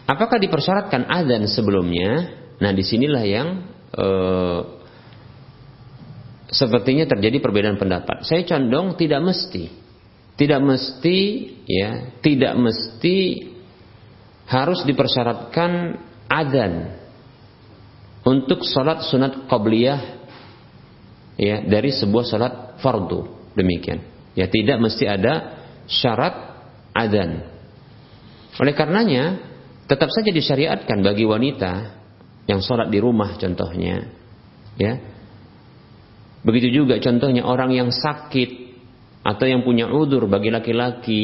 Apakah 0.07 0.39
dipersyaratkan 0.39 1.03
azan 1.03 1.43
sebelumnya? 1.51 2.31
Nah, 2.63 2.71
di 2.71 2.79
sinilah 2.79 3.23
yang 3.27 3.47
uh, 3.91 4.59
sepertinya 6.47 7.03
terjadi 7.03 7.43
perbedaan 7.43 7.75
pendapat. 7.75 8.23
Saya 8.23 8.47
condong 8.47 8.95
tidak 8.95 9.19
mesti, 9.19 9.67
tidak 10.39 10.63
mesti, 10.63 11.19
ya, 11.67 12.15
tidak 12.23 12.55
mesti 12.55 13.17
harus 14.47 14.81
dipersyaratkan 14.87 15.99
azan 16.31 16.97
untuk 18.23 18.63
sholat 18.63 19.03
sunat 19.07 19.47
qabliyah 19.47 19.99
ya 21.39 21.63
dari 21.63 21.91
sebuah 21.91 22.23
sholat 22.27 22.53
fardu 22.79 23.51
demikian 23.53 24.03
ya 24.33 24.47
tidak 24.47 24.77
mesti 24.79 25.05
ada 25.07 25.33
syarat 25.87 26.47
adzan. 26.97 27.45
Oleh 28.57 28.73
karenanya, 28.73 29.37
tetap 29.85 30.09
saja 30.09 30.33
disyariatkan 30.33 31.05
bagi 31.05 31.23
wanita 31.23 31.95
yang 32.49 32.59
sholat 32.65 32.89
di 32.89 32.97
rumah 32.97 33.37
contohnya. 33.37 34.09
Ya. 34.81 34.93
Begitu 36.41 36.83
juga 36.83 36.97
contohnya 37.01 37.45
orang 37.45 37.73
yang 37.73 37.89
sakit 37.89 38.65
atau 39.25 39.45
yang 39.45 39.61
punya 39.61 39.89
udur 39.91 40.25
bagi 40.29 40.53
laki-laki 40.53 41.23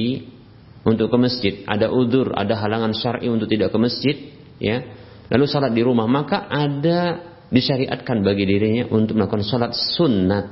untuk 0.83 1.07
ke 1.07 1.17
masjid. 1.17 1.53
Ada 1.63 1.87
udur, 1.89 2.35
ada 2.35 2.59
halangan 2.59 2.91
syar'i 2.91 3.31
untuk 3.31 3.47
tidak 3.47 3.71
ke 3.71 3.77
masjid. 3.79 4.15
Ya. 4.59 4.83
Lalu 5.31 5.45
sholat 5.47 5.71
di 5.71 5.81
rumah. 5.81 6.05
Maka 6.07 6.47
ada 6.51 7.23
disyariatkan 7.47 8.21
bagi 8.21 8.43
dirinya 8.43 8.91
untuk 8.91 9.15
melakukan 9.15 9.47
sholat 9.47 9.71
sunat. 9.73 10.45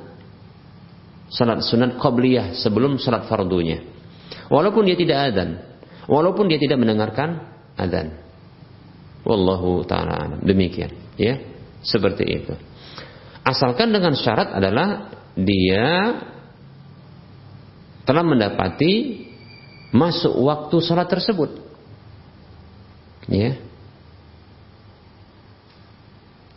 Sholat 1.31 1.63
sunat 1.63 1.99
qabliyah 1.99 2.55
sebelum 2.55 2.99
sholat 2.99 3.27
fardunya. 3.27 3.83
Walaupun 4.51 4.83
dia 4.83 4.99
tidak 4.99 5.31
adzan, 5.31 5.63
walaupun 6.11 6.51
dia 6.51 6.59
tidak 6.59 6.75
mendengarkan 6.75 7.47
adzan. 7.79 8.19
Wallahu 9.23 9.87
taala 9.87 10.43
Demikian, 10.43 10.91
ya. 11.15 11.39
Seperti 11.81 12.23
itu. 12.27 12.53
Asalkan 13.41 13.89
dengan 13.89 14.13
syarat 14.13 14.53
adalah 14.53 15.09
dia 15.33 16.19
telah 18.05 18.21
mendapati 18.27 18.93
masuk 19.91 20.33
waktu 20.41 20.75
sholat 20.83 21.07
tersebut. 21.07 21.51
Ya. 23.27 23.59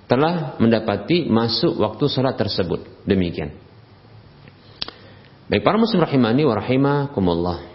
Telah 0.08 0.56
mendapati 0.62 1.26
masuk 1.26 1.76
waktu 1.78 2.04
sholat 2.06 2.38
tersebut. 2.38 3.06
Demikian. 3.06 3.54
Baik 5.50 5.60
para 5.60 5.76
muslim 5.76 6.00
rahimani 6.00 6.42
wa 6.48 6.54
rahimakumullah. 6.56 7.74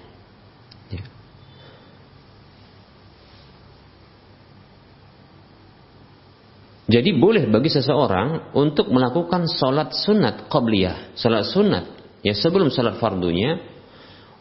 Jadi 6.90 7.14
boleh 7.22 7.45
bagi 7.45 7.69
seseorang 7.69 8.49
untuk 8.57 8.90
melakukan 8.90 9.45
sholat 9.45 9.94
sunat 9.94 10.49
qabliyah, 10.49 11.14
sholat 11.14 11.45
sunat 11.45 11.86
ya 12.26 12.34
sebelum 12.34 12.73
sholat 12.73 12.98
fardunya, 12.98 13.61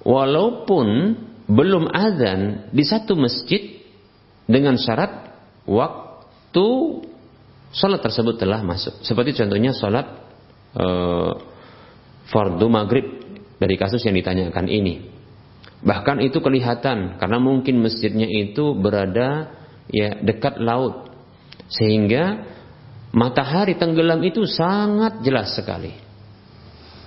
walaupun 0.09 0.86
belum 1.44 1.93
azan 1.93 2.72
di 2.72 2.85
satu 2.85 3.12
masjid 3.12 3.85
dengan 4.48 4.80
syarat 4.80 5.28
waktu 5.68 6.68
sholat 7.76 8.01
tersebut 8.01 8.40
telah 8.40 8.64
masuk. 8.64 9.05
Seperti 9.05 9.36
contohnya 9.36 9.76
sholat 9.76 10.06
uh, 10.72 11.36
fardu 12.32 12.66
maghrib 12.72 13.05
dari 13.60 13.76
kasus 13.76 14.01
yang 14.09 14.16
ditanyakan 14.16 14.64
ini. 14.68 15.12
Bahkan 15.85 16.24
itu 16.24 16.40
kelihatan 16.40 17.20
karena 17.20 17.39
mungkin 17.39 17.85
masjidnya 17.85 18.26
itu 18.26 18.72
berada 18.74 19.52
ya 19.93 20.16
dekat 20.24 20.59
laut 20.59 21.12
sehingga 21.68 22.48
matahari 23.12 23.76
tenggelam 23.76 24.24
itu 24.24 24.48
sangat 24.48 25.20
jelas 25.20 25.52
sekali. 25.52 25.93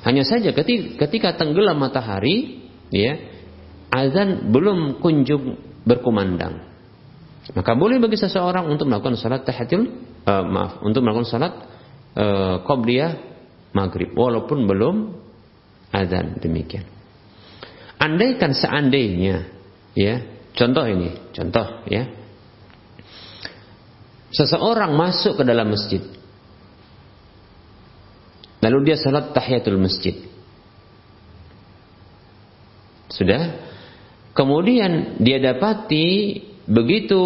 Hanya 0.02 0.26
saja 0.26 0.50
ketika, 0.50 1.06
ketika 1.06 1.38
tenggelam 1.38 1.78
matahari, 1.78 2.61
ya, 2.92 3.18
azan 3.90 4.52
belum 4.52 5.00
kunjung 5.00 5.58
berkumandang. 5.88 6.70
Maka 7.52 7.74
boleh 7.74 7.98
bagi 7.98 8.22
seseorang 8.22 8.70
untuk 8.70 8.86
melakukan 8.86 9.18
salat 9.18 9.42
tahiyatul 9.42 9.90
uh, 10.30 10.46
maaf, 10.46 10.86
untuk 10.86 11.02
melakukan 11.02 11.28
salat 11.28 11.54
uh, 12.14 12.62
maghrib 13.74 14.14
walaupun 14.14 14.70
belum 14.70 14.96
azan 15.90 16.38
demikian. 16.38 16.86
Andaikan 17.98 18.54
seandainya 18.54 19.50
ya, 19.98 20.22
contoh 20.54 20.86
ini, 20.86 21.34
contoh 21.34 21.86
ya. 21.90 22.08
Seseorang 24.32 24.96
masuk 24.96 25.42
ke 25.42 25.44
dalam 25.44 25.76
masjid. 25.76 26.00
Lalu 28.62 28.78
dia 28.88 28.96
salat 28.96 29.36
tahiyatul 29.36 29.82
masjid. 29.82 30.16
Sudah? 33.12 33.72
Kemudian 34.32 35.20
dia 35.20 35.44
dapati 35.44 36.40
begitu 36.64 37.20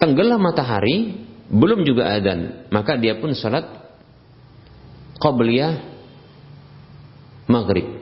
tenggelam 0.00 0.40
matahari 0.40 1.28
belum 1.52 1.84
juga 1.84 2.08
adzan, 2.16 2.72
maka 2.72 2.96
dia 2.96 3.20
pun 3.20 3.36
salat 3.36 3.68
qabliyah 5.20 5.84
maghrib. 7.44 8.00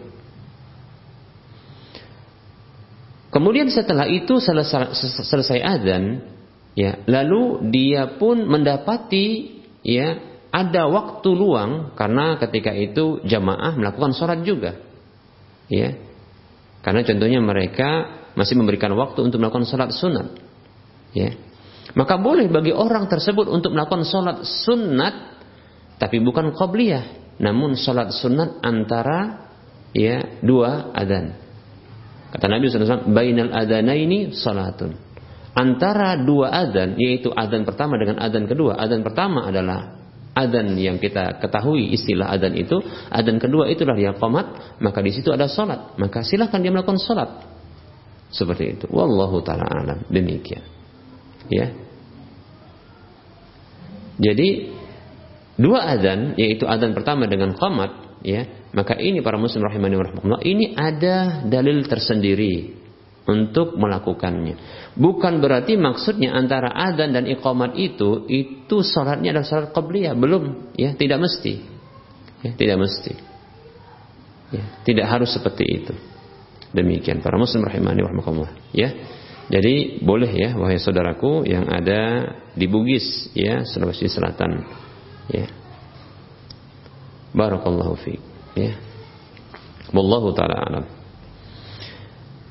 Kemudian 3.30 3.70
setelah 3.70 4.06
itu 4.10 4.38
selesai, 4.42 5.58
adzan, 5.62 6.22
ya, 6.74 7.02
lalu 7.06 7.70
dia 7.70 8.18
pun 8.18 8.42
mendapati 8.46 9.58
ya 9.86 10.18
ada 10.50 10.90
waktu 10.90 11.30
luang 11.30 11.94
karena 11.94 12.38
ketika 12.42 12.74
itu 12.74 13.22
jamaah 13.22 13.74
melakukan 13.78 14.14
sholat 14.14 14.42
juga, 14.42 14.78
ya. 15.70 15.94
Karena 16.80 17.04
contohnya 17.04 17.40
mereka 17.44 18.20
masih 18.32 18.56
memberikan 18.56 18.92
waktu 18.96 19.20
untuk 19.20 19.38
melakukan 19.42 19.68
sholat 19.68 19.92
sunat, 19.92 20.26
ya. 21.12 21.36
Maka 21.92 22.16
boleh 22.16 22.46
bagi 22.46 22.70
orang 22.70 23.10
tersebut 23.10 23.50
untuk 23.50 23.74
melakukan 23.74 24.06
sholat 24.06 24.46
sunat, 24.46 25.14
tapi 25.98 26.22
bukan 26.22 26.54
qobliyah, 26.54 27.36
namun 27.42 27.74
sholat 27.76 28.14
sunat 28.14 28.62
antara 28.62 29.50
ya 29.92 30.40
dua 30.40 30.94
adzan. 30.94 31.36
Kata 32.30 32.46
Nabi 32.46 32.70
SAW, 32.70 33.10
Bainal 33.10 33.50
adanaini 33.50 34.30
salatun. 34.38 34.94
Antara 35.50 36.14
dua 36.14 36.54
adzan, 36.54 36.94
yaitu 36.94 37.34
adzan 37.34 37.66
pertama 37.66 37.98
dengan 37.98 38.22
adzan 38.22 38.46
kedua. 38.46 38.78
Adzan 38.78 39.02
pertama 39.02 39.50
adalah 39.50 39.99
adzan 40.46 40.72
yang 40.80 40.96
kita 40.96 41.38
ketahui 41.38 41.92
istilah 41.92 42.32
adzan 42.32 42.56
itu. 42.56 42.80
Adzan 43.12 43.36
kedua 43.36 43.68
itulah 43.68 43.96
yang 43.96 44.16
komat, 44.16 44.78
maka 44.80 45.04
di 45.04 45.12
situ 45.12 45.28
ada 45.28 45.46
salat. 45.46 45.96
Maka 46.00 46.24
silahkan 46.24 46.58
dia 46.60 46.72
melakukan 46.72 46.96
salat. 46.96 47.44
Seperti 48.30 48.78
itu. 48.78 48.86
Wallahu 48.88 49.42
ta'ala 49.42 49.66
alam. 49.66 49.98
Demikian. 50.08 50.62
Ya. 51.50 51.74
Jadi, 54.20 54.76
dua 55.58 55.96
adzan, 55.96 56.38
yaitu 56.38 56.68
adzan 56.68 56.92
pertama 56.92 57.26
dengan 57.26 57.56
komat, 57.56 58.20
ya, 58.22 58.46
maka 58.76 58.94
ini 59.00 59.24
para 59.24 59.40
muslim 59.40 59.64
rahimani 59.64 59.96
rahmatullah, 59.96 60.44
ini 60.46 60.76
ada 60.76 61.42
dalil 61.48 61.82
tersendiri 61.88 62.76
untuk 63.26 63.76
melakukannya. 63.76 64.79
Bukan 64.98 65.38
berarti 65.38 65.78
maksudnya 65.78 66.34
antara 66.34 66.74
adzan 66.74 67.14
dan 67.14 67.24
iqamat 67.30 67.78
itu 67.78 68.26
itu 68.26 68.82
salatnya 68.82 69.30
adalah 69.30 69.46
salat 69.46 69.70
qabliyah, 69.70 70.18
belum, 70.18 70.74
ya, 70.74 70.98
tidak 70.98 71.22
mesti. 71.22 71.62
Ya, 72.42 72.52
tidak 72.58 72.76
mesti. 72.82 73.12
Ya, 74.50 74.64
tidak 74.82 75.06
harus 75.06 75.30
seperti 75.30 75.62
itu. 75.62 75.94
Demikian 76.74 77.22
para 77.22 77.38
muslim 77.38 77.62
rahimani 77.62 78.02
rahmatullah, 78.02 78.50
ya. 78.74 78.90
Jadi 79.50 79.98
boleh 80.06 80.30
ya 80.30 80.54
wahai 80.54 80.78
saudaraku 80.78 81.42
yang 81.42 81.66
ada 81.66 82.22
di 82.54 82.70
Bugis 82.70 83.34
ya 83.34 83.66
Sulawesi 83.66 84.06
Selatan 84.06 84.62
ya. 85.26 85.50
Barakallahu 87.34 87.98
fiik. 87.98 88.22
Ya. 88.54 88.78
Wallahu 89.90 90.30
taala 90.38 90.54
alam. 90.54 90.99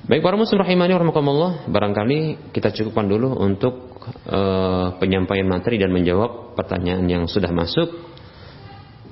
Baik 0.10 0.26
para 0.26 0.41
muslim 0.41 0.65
rahimani 0.65 0.98
warahmatullah, 0.98 1.69
barangkali 1.69 2.49
kita 2.49 2.73
cukupkan 2.73 3.06
dulu 3.06 3.30
untuk 3.45 4.02
uh, 4.26 4.98
penyampaian 4.98 5.45
materi 5.45 5.77
dan 5.77 5.94
menjawab 5.94 6.57
pertanyaan 6.57 7.06
yang 7.06 7.23
sudah 7.30 7.53
masuk. 7.53 8.10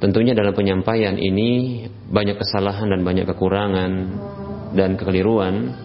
Tentunya 0.01 0.33
dalam 0.33 0.57
penyampaian 0.57 1.13
ini 1.13 1.85
banyak 1.85 2.41
kesalahan 2.41 2.89
dan 2.89 3.05
banyak 3.05 3.29
kekurangan 3.29 3.91
dan 4.73 4.97
kekeliruan. 4.97 5.77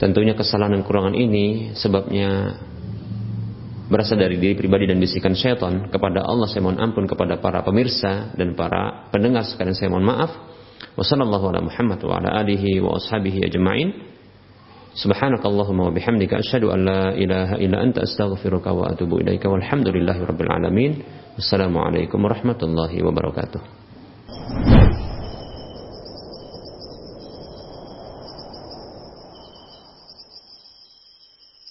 Tentunya 0.00 0.32
kesalahan 0.32 0.80
dan 0.80 0.80
kekurangan 0.80 1.12
ini 1.12 1.76
sebabnya 1.76 2.56
berasal 3.92 4.16
dari 4.16 4.40
diri 4.40 4.56
pribadi 4.56 4.88
dan 4.88 4.96
bisikan 4.96 5.36
syaitan 5.36 5.92
kepada 5.92 6.24
Allah 6.24 6.48
saya 6.48 6.64
mohon 6.64 6.80
ampun 6.80 7.04
kepada 7.04 7.36
para 7.44 7.60
pemirsa 7.60 8.32
dan 8.40 8.56
para 8.56 9.12
pendengar 9.12 9.44
sekalian 9.44 9.76
saya 9.76 9.92
mohon 9.92 10.08
maaf 10.08 10.51
wassalamualaikum 10.96 11.48
ala 11.48 11.60
Muhammad 11.64 12.00
subhanakallahumma 14.92 15.88
wa 15.88 15.92
bihamdika 15.96 16.36
asyhadu 16.36 16.68
astaghfiruka 18.04 18.76
wa 18.76 18.92
atubu 18.92 19.24
walhamdulillahi 19.48 20.20
rabbil 20.20 20.52
alamin. 20.52 20.92
Wassalamu 21.32 21.80
alaikum 21.80 22.20
warahmatullahi 22.20 23.00
wabarakatuh 23.00 23.60